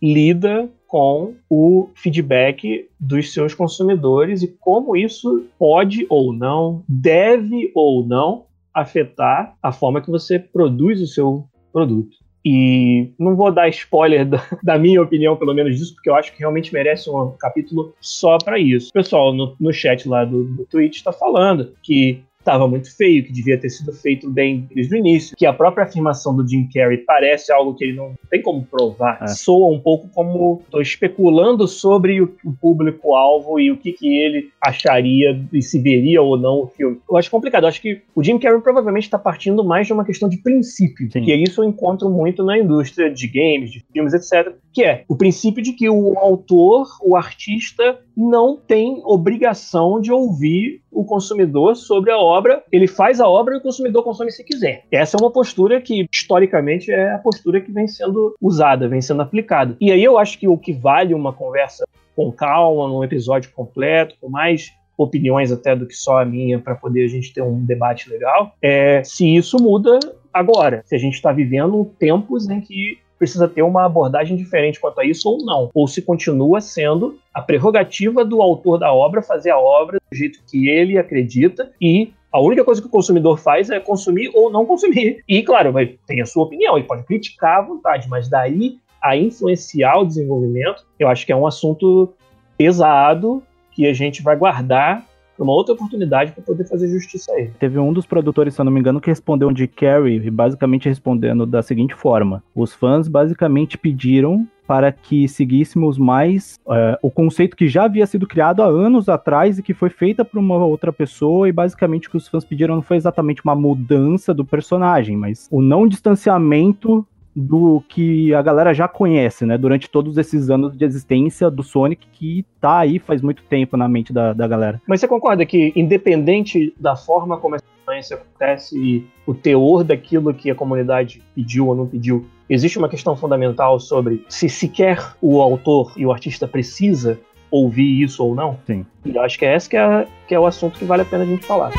lida 0.01 0.69
com 0.87 1.33
o 1.49 1.89
feedback 1.95 2.87
dos 2.99 3.33
seus 3.33 3.53
consumidores 3.53 4.41
e 4.41 4.47
como 4.47 4.95
isso 4.95 5.45
pode 5.57 6.05
ou 6.09 6.31
não, 6.31 6.83
deve 6.87 7.71
ou 7.75 8.05
não 8.05 8.45
afetar 8.73 9.55
a 9.61 9.71
forma 9.71 10.01
que 10.01 10.11
você 10.11 10.37
produz 10.37 11.01
o 11.01 11.07
seu 11.07 11.45
produto. 11.71 12.17
E 12.45 13.09
não 13.17 13.35
vou 13.35 13.51
dar 13.51 13.67
spoiler 13.69 14.23
da, 14.29 14.39
da 14.61 14.77
minha 14.77 15.01
opinião, 15.01 15.35
pelo 15.35 15.53
menos 15.53 15.77
disso, 15.77 15.95
porque 15.95 16.09
eu 16.09 16.15
acho 16.15 16.31
que 16.31 16.39
realmente 16.39 16.71
merece 16.71 17.09
um 17.09 17.31
capítulo 17.31 17.95
só 17.99 18.37
para 18.37 18.59
isso. 18.59 18.89
O 18.89 18.93
pessoal 18.93 19.33
no, 19.33 19.55
no 19.59 19.73
chat 19.73 20.07
lá 20.07 20.23
do, 20.23 20.43
do 20.43 20.65
Twitch 20.65 20.97
está 20.97 21.11
falando 21.11 21.73
que 21.81 22.23
estava 22.45 22.67
muito 22.67 22.95
feio, 22.95 23.23
que 23.23 23.33
devia 23.33 23.57
ter 23.57 23.69
sido 23.69 23.91
feito 23.91 24.29
bem 24.29 24.69
desde 24.73 24.95
o 24.95 24.97
início, 24.97 25.35
que 25.35 25.45
a 25.45 25.53
própria 25.53 25.85
afirmação 25.85 26.35
do 26.35 26.47
Jim 26.47 26.69
Carrey 26.71 26.99
parece 26.99 27.51
algo 27.51 27.73
que 27.73 27.83
ele 27.83 27.93
não 27.93 28.13
tem 28.29 28.41
como 28.41 28.63
provar. 28.63 29.17
É. 29.21 29.27
Soa 29.27 29.73
um 29.73 29.79
pouco 29.79 30.07
como 30.09 30.61
estou 30.63 30.81
especulando 30.81 31.67
sobre 31.67 32.21
o, 32.21 32.35
o 32.45 32.53
público-alvo 32.53 33.59
e 33.59 33.71
o 33.71 33.77
que, 33.77 33.91
que 33.91 34.15
ele 34.17 34.49
acharia 34.61 35.41
e 35.51 35.61
se 35.61 35.79
veria 35.79 36.21
ou 36.21 36.37
não 36.37 36.61
o 36.61 36.67
filme. 36.67 36.99
Eu 37.09 37.17
acho 37.17 37.31
complicado. 37.31 37.63
Eu 37.63 37.69
acho 37.69 37.81
que 37.81 38.01
o 38.13 38.23
Jim 38.23 38.37
Carrey 38.37 38.61
provavelmente 38.61 39.05
está 39.05 39.17
partindo 39.17 39.63
mais 39.63 39.87
de 39.87 39.93
uma 39.93 40.05
questão 40.05 40.29
de 40.29 40.37
princípio, 40.37 41.11
Sim. 41.11 41.23
que 41.23 41.31
é 41.31 41.35
isso 41.35 41.63
eu 41.63 41.67
encontro 41.67 42.09
muito 42.09 42.43
na 42.43 42.57
indústria 42.57 43.11
de 43.11 43.27
games, 43.27 43.71
de 43.71 43.83
filmes, 43.91 44.13
etc. 44.13 44.53
Que 44.71 44.83
é 44.83 45.03
o 45.07 45.15
princípio 45.15 45.63
de 45.63 45.73
que 45.73 45.89
o 45.89 46.17
autor, 46.19 46.87
o 47.01 47.15
artista, 47.15 47.99
não 48.15 48.55
tem 48.55 49.01
obrigação 49.03 49.99
de 49.99 50.11
ouvir 50.11 50.81
o 50.91 51.03
consumidor 51.03 51.75
sobre 51.75 52.11
a 52.11 52.17
obra. 52.17 52.34
Ele 52.71 52.87
faz 52.87 53.19
a 53.19 53.27
obra 53.27 53.55
e 53.55 53.57
o 53.57 53.61
consumidor 53.61 54.03
consome 54.03 54.31
se 54.31 54.43
quiser. 54.43 54.83
Essa 54.91 55.17
é 55.17 55.19
uma 55.19 55.31
postura 55.31 55.81
que, 55.81 56.07
historicamente, 56.11 56.91
é 56.91 57.13
a 57.13 57.19
postura 57.19 57.61
que 57.61 57.71
vem 57.71 57.87
sendo 57.87 58.35
usada, 58.41 58.87
vem 58.87 59.01
sendo 59.01 59.21
aplicada. 59.21 59.75
E 59.79 59.91
aí 59.91 60.03
eu 60.03 60.17
acho 60.17 60.39
que 60.39 60.47
o 60.47 60.57
que 60.57 60.73
vale 60.73 61.13
uma 61.13 61.33
conversa 61.33 61.85
com 62.15 62.31
calma, 62.31 62.87
num 62.87 63.03
episódio 63.03 63.51
completo, 63.51 64.15
com 64.21 64.29
mais 64.29 64.71
opiniões 64.97 65.51
até 65.51 65.75
do 65.75 65.85
que 65.85 65.93
só 65.93 66.21
a 66.21 66.25
minha, 66.25 66.57
para 66.57 66.75
poder 66.75 67.03
a 67.03 67.07
gente 67.07 67.33
ter 67.33 67.41
um 67.41 67.65
debate 67.65 68.09
legal, 68.09 68.53
é 68.61 69.03
se 69.03 69.35
isso 69.35 69.57
muda 69.61 69.99
agora. 70.33 70.81
Se 70.85 70.95
a 70.95 70.97
gente 70.97 71.15
está 71.15 71.31
vivendo 71.31 71.91
tempos 71.99 72.49
em 72.49 72.61
que 72.61 72.97
precisa 73.17 73.47
ter 73.47 73.61
uma 73.61 73.85
abordagem 73.85 74.35
diferente 74.35 74.79
quanto 74.79 74.99
a 74.99 75.05
isso 75.05 75.29
ou 75.29 75.43
não. 75.43 75.69
Ou 75.73 75.87
se 75.87 76.01
continua 76.01 76.61
sendo 76.61 77.17
a 77.33 77.41
prerrogativa 77.41 78.23
do 78.23 78.41
autor 78.41 78.77
da 78.77 78.93
obra 78.93 79.21
fazer 79.21 79.51
a 79.51 79.59
obra 79.59 79.99
do 80.11 80.17
jeito 80.17 80.39
que 80.45 80.69
ele 80.69 80.97
acredita 80.97 81.71
e 81.81 82.13
a 82.35 82.41
única 82.41 82.65
coisa 82.65 82.81
que 82.81 82.87
o 82.87 82.91
consumidor 82.91 83.39
faz 83.39 83.69
é 83.69 83.79
consumir 83.79 84.29
ou 84.33 84.51
não 84.51 84.65
consumir. 84.65 85.23
E, 85.25 85.41
claro, 85.41 85.73
tem 86.05 86.19
a 86.19 86.25
sua 86.25 86.43
opinião, 86.43 86.77
ele 86.77 86.85
pode 86.85 87.03
criticar 87.03 87.59
à 87.59 87.61
vontade, 87.61 88.09
mas 88.09 88.27
daí 88.27 88.77
a 89.01 89.15
influenciar 89.15 89.99
o 89.99 90.05
desenvolvimento, 90.05 90.85
eu 90.99 91.07
acho 91.07 91.25
que 91.25 91.31
é 91.31 91.35
um 91.35 91.47
assunto 91.47 92.13
pesado 92.57 93.41
que 93.71 93.87
a 93.87 93.93
gente 93.93 94.21
vai 94.21 94.35
guardar 94.35 95.05
para 95.33 95.43
uma 95.45 95.53
outra 95.53 95.75
oportunidade 95.75 96.33
para 96.33 96.43
poder 96.43 96.67
fazer 96.67 96.89
justiça 96.89 97.31
a 97.31 97.39
ele. 97.39 97.53
Teve 97.57 97.79
um 97.79 97.93
dos 97.93 98.05
produtores, 98.05 98.53
se 98.53 98.59
eu 98.59 98.65
não 98.65 98.71
me 98.71 98.81
engano, 98.81 98.99
que 98.99 99.09
respondeu 99.09 99.49
de 99.49 99.65
Carrie, 99.65 100.29
basicamente 100.29 100.89
respondendo 100.89 101.45
da 101.45 101.61
seguinte 101.61 101.95
forma: 101.95 102.43
os 102.53 102.73
fãs 102.73 103.07
basicamente 103.07 103.77
pediram 103.77 104.45
para 104.67 104.91
que 104.91 105.27
seguíssemos 105.27 105.97
mais 105.97 106.59
é, 106.69 106.99
o 107.01 107.11
conceito 107.11 107.55
que 107.55 107.67
já 107.67 107.85
havia 107.85 108.05
sido 108.05 108.27
criado 108.27 108.61
há 108.61 108.65
anos 108.65 109.09
atrás 109.09 109.57
e 109.57 109.63
que 109.63 109.73
foi 109.73 109.89
feita 109.89 110.25
por 110.25 110.39
uma 110.39 110.57
outra 110.65 110.91
pessoa, 110.91 111.47
e 111.47 111.51
basicamente 111.51 112.07
o 112.07 112.11
que 112.11 112.17
os 112.17 112.27
fãs 112.27 112.43
pediram 112.43 112.75
não 112.75 112.81
foi 112.81 112.97
exatamente 112.97 113.41
uma 113.43 113.55
mudança 113.55 114.33
do 114.33 114.45
personagem, 114.45 115.15
mas 115.15 115.47
o 115.51 115.61
não 115.61 115.87
distanciamento 115.87 117.05
do 117.35 117.83
que 117.89 118.33
a 118.33 118.41
galera 118.41 118.73
já 118.73 118.87
conhece, 118.87 119.45
né? 119.45 119.57
Durante 119.57 119.89
todos 119.89 120.17
esses 120.17 120.49
anos 120.49 120.77
de 120.77 120.85
existência 120.85 121.51
do 121.51 121.61
Sonic, 121.63 122.07
que 122.13 122.45
tá 122.61 122.79
aí 122.79 122.97
faz 122.97 123.21
muito 123.21 123.43
tempo 123.43 123.75
na 123.75 123.89
mente 123.89 124.13
da, 124.13 124.31
da 124.31 124.47
galera. 124.47 124.81
Mas 124.87 125.01
você 125.01 125.07
concorda 125.07 125.45
que, 125.45 125.73
independente 125.75 126.73
da 126.79 126.95
forma 126.95 127.37
como 127.37 127.55
essa 127.55 127.65
influência 127.81 128.15
acontece 128.15 128.79
e 128.79 129.07
o 129.27 129.33
teor 129.33 129.83
daquilo 129.83 130.33
que 130.33 130.49
a 130.49 130.55
comunidade 130.55 131.21
pediu 131.35 131.67
ou 131.67 131.75
não 131.75 131.85
pediu, 131.85 132.25
existe 132.49 132.77
uma 132.77 132.89
questão 132.89 133.15
fundamental 133.15 133.79
sobre 133.79 134.23
se 134.29 134.47
sequer 134.47 135.15
o 135.21 135.41
autor 135.41 135.93
e 135.97 136.05
o 136.05 136.11
artista 136.11 136.47
precisa 136.47 137.19
ouvir 137.49 138.03
isso 138.03 138.23
ou 138.23 138.35
não? 138.35 138.57
Sim. 138.65 138.85
E 139.03 139.15
eu 139.15 139.21
acho 139.21 139.37
que 139.37 139.45
é 139.45 139.55
esse 139.55 139.69
que 139.69 139.77
é, 139.77 140.07
que 140.27 140.35
é 140.35 140.39
o 140.39 140.45
assunto 140.45 140.77
que 140.77 140.85
vale 140.85 141.01
a 141.01 141.05
pena 141.05 141.23
a 141.23 141.27
gente 141.27 141.45
falar. 141.45 141.71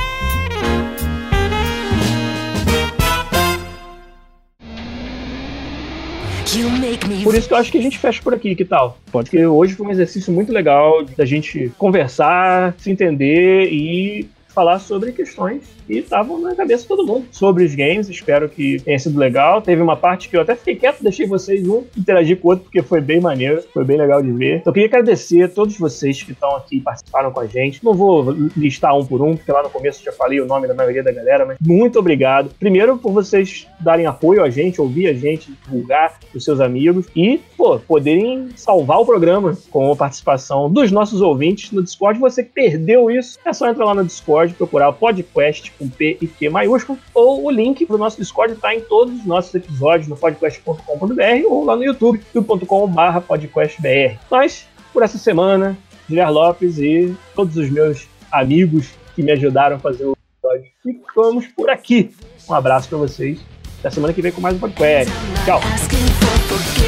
Por 7.23 7.35
isso 7.35 7.49
que 7.49 7.55
eu 7.55 7.59
acho 7.59 7.71
que 7.71 7.79
a 7.79 7.83
gente 7.83 7.99
fecha 7.99 8.23
por 8.23 8.33
aqui, 8.33 8.55
que 8.55 8.65
tal? 8.65 8.99
Pode 9.13 9.29
Porque 9.29 9.45
hoje 9.45 9.75
foi 9.75 9.87
um 9.87 9.91
exercício 9.91 10.33
muito 10.33 10.53
legal 10.53 11.05
da 11.17 11.25
gente 11.25 11.71
conversar, 11.77 12.75
se 12.79 12.91
entender 12.91 13.69
e 13.71 14.29
falar 14.57 14.79
sobre 14.79 15.13
questões 15.13 15.65
que 15.87 15.99
estavam 15.99 16.41
na 16.41 16.55
cabeça 16.55 16.83
de 16.83 16.89
todo 16.89 17.07
mundo 17.07 17.27
sobre 17.31 17.63
os 17.63 17.75
games. 17.75 18.09
Espero 18.09 18.49
que 18.49 18.81
tenha 18.81 18.99
sido 18.99 19.19
legal. 19.19 19.61
Teve 19.61 19.83
uma 19.83 19.97
parte 19.97 20.31
que 20.31 20.37
eu 20.37 20.41
até 20.41 20.57
fiquei 20.57 20.77
quieto, 20.77 21.03
deixei 21.03 21.27
vocês 21.27 21.69
um 21.69 21.85
interagir 21.95 22.39
com 22.39 22.49
o 22.49 22.51
outro, 22.53 22.65
porque 22.65 22.83
foi 22.83 23.03
bem 23.03 23.21
maneiro, 23.21 23.63
foi 23.75 23.85
bem 23.85 23.99
legal 23.99 24.23
de 24.23 24.33
ver. 24.33 24.57
Então, 24.57 24.71
eu 24.71 24.73
queria 24.73 24.89
agradecer 24.89 25.43
a 25.43 25.49
todos 25.49 25.77
vocês 25.79 26.23
que 26.23 26.33
estão 26.33 26.57
aqui 26.57 26.79
e 26.79 26.81
participaram 26.81 27.31
com 27.31 27.41
a 27.41 27.47
gente. 27.47 27.85
Não 27.85 27.93
vou 27.93 28.33
listar 28.57 28.97
um 28.97 29.05
por 29.05 29.21
um, 29.21 29.37
porque 29.37 29.53
lá 29.53 29.63
no 29.63 29.69
começo 29.69 30.03
já 30.03 30.11
falei 30.11 30.41
o 30.41 30.47
nome 30.47 30.67
da 30.67 30.73
maioria 30.73 31.03
da 31.03 31.13
galera, 31.13 31.45
mas 31.45 31.59
muito 31.61 31.99
obrigado. 31.99 32.51
Primeiro, 32.59 32.97
por 32.97 33.13
vocês 33.13 33.67
darem 33.79 34.07
apoio 34.07 34.43
a 34.43 34.49
gente, 34.49 34.81
ouvir 34.81 35.09
a 35.09 35.13
gente, 35.13 35.53
divulgar 35.65 36.19
os 36.35 36.43
seus 36.43 36.61
amigos 36.61 37.07
e, 37.15 37.39
pô, 37.59 37.79
poderem 37.79 38.49
salvar 38.57 39.01
o 39.01 39.05
programa 39.05 39.57
com 39.71 39.93
a 39.93 39.97
participação 39.97 40.71
dos 40.71 40.91
nossos 40.91 41.21
ouvintes 41.21 41.73
no 41.73 41.83
Discord. 41.83 42.19
Você 42.21 42.43
que 42.43 42.53
perdeu 42.53 43.11
isso, 43.11 43.39
é 43.45 43.53
só 43.53 43.69
entrar 43.69 43.85
lá 43.85 43.95
no 43.95 44.05
Discord, 44.05 44.46
procurar 44.55 44.89
o 44.89 44.93
podcast 44.93 45.71
com 45.73 45.89
P 45.89 46.19
e 46.21 46.27
Q 46.27 46.49
maiúsculo, 46.51 46.99
ou 47.15 47.45
o 47.45 47.51
link 47.51 47.85
pro 47.87 47.99
nosso 47.99 48.19
Discord 48.19 48.55
está 48.55 48.75
em 48.75 48.81
todos 48.81 49.15
os 49.15 49.25
nossos 49.25 49.55
episódios 49.55 50.09
no 50.09 50.17
podcast.com.br 50.17 51.47
ou 51.47 51.65
lá 51.65 51.77
no 51.77 51.85
YouTube, 51.85 52.21
youtube.com.br 52.35 53.21
podcastbr. 53.27 54.19
Mas, 54.31 54.67
por 54.93 55.03
essa 55.03 55.19
semana, 55.19 55.77
Guilherme 56.09 56.33
Lopes 56.33 56.79
e 56.79 57.15
todos 57.35 57.57
os 57.57 57.71
meus 57.71 58.09
amigos 58.31 58.91
que 59.15 59.23
me 59.23 59.33
ajudaram 59.33 59.77
a 59.77 59.79
fazer 59.79 60.05
o 60.05 60.17
episódio, 60.43 60.71
ficamos 60.83 61.47
por 61.49 61.71
aqui. 61.71 62.11
Um 62.49 62.55
abraço 62.55 62.89
para 62.89 62.99
vocês. 62.99 63.41
Até 63.81 63.91
semana 63.91 64.13
que 64.13 64.23
vem 64.23 64.33
com 64.33 64.41
mais 64.41 64.57
um 64.57 64.59
podcast. 64.59 65.13
Tchau! 65.45 66.86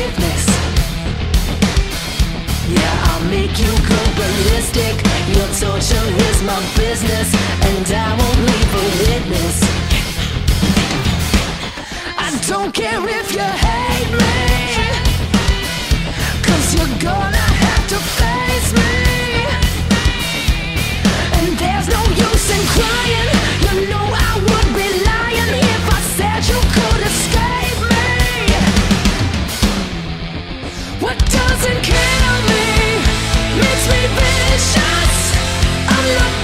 make 3.31 3.59
you 3.59 3.73
go 3.89 4.01
ballistic. 4.17 4.95
Your 5.37 5.49
torture 5.61 6.09
is 6.29 6.43
my 6.43 6.61
business, 6.77 7.29
and 7.69 7.87
I 7.93 8.17
won't 8.19 8.41
leave 8.49 8.75
a 8.75 8.85
witness. 9.05 9.57
I 12.17 12.29
don't 12.49 12.73
care 12.73 13.03
if 13.21 13.33
you 13.33 13.49
hate 13.67 14.11
me, 14.21 14.37
cause 16.47 16.75
you're 16.75 16.97
gonna 16.99 17.47
have 17.65 17.85
to 17.93 17.99
face 18.19 18.71
me. 18.81 18.95
And 21.39 21.51
there's 21.63 21.89
no 21.89 22.03
use 22.27 22.49
in 22.57 22.63
crying, 22.75 23.31
you 23.67 23.75
know 23.91 24.07
I 24.29 24.33
would 24.49 24.69
be 24.79 24.89
lying 25.11 25.53
if 25.75 25.85
I 25.97 26.01
said 26.17 26.41
you 26.51 26.61
could 26.77 27.01
escape 27.11 27.81
me. 27.93 28.09
What 31.05 31.19
doesn't 31.39 31.83
Yeah. 36.09 36.38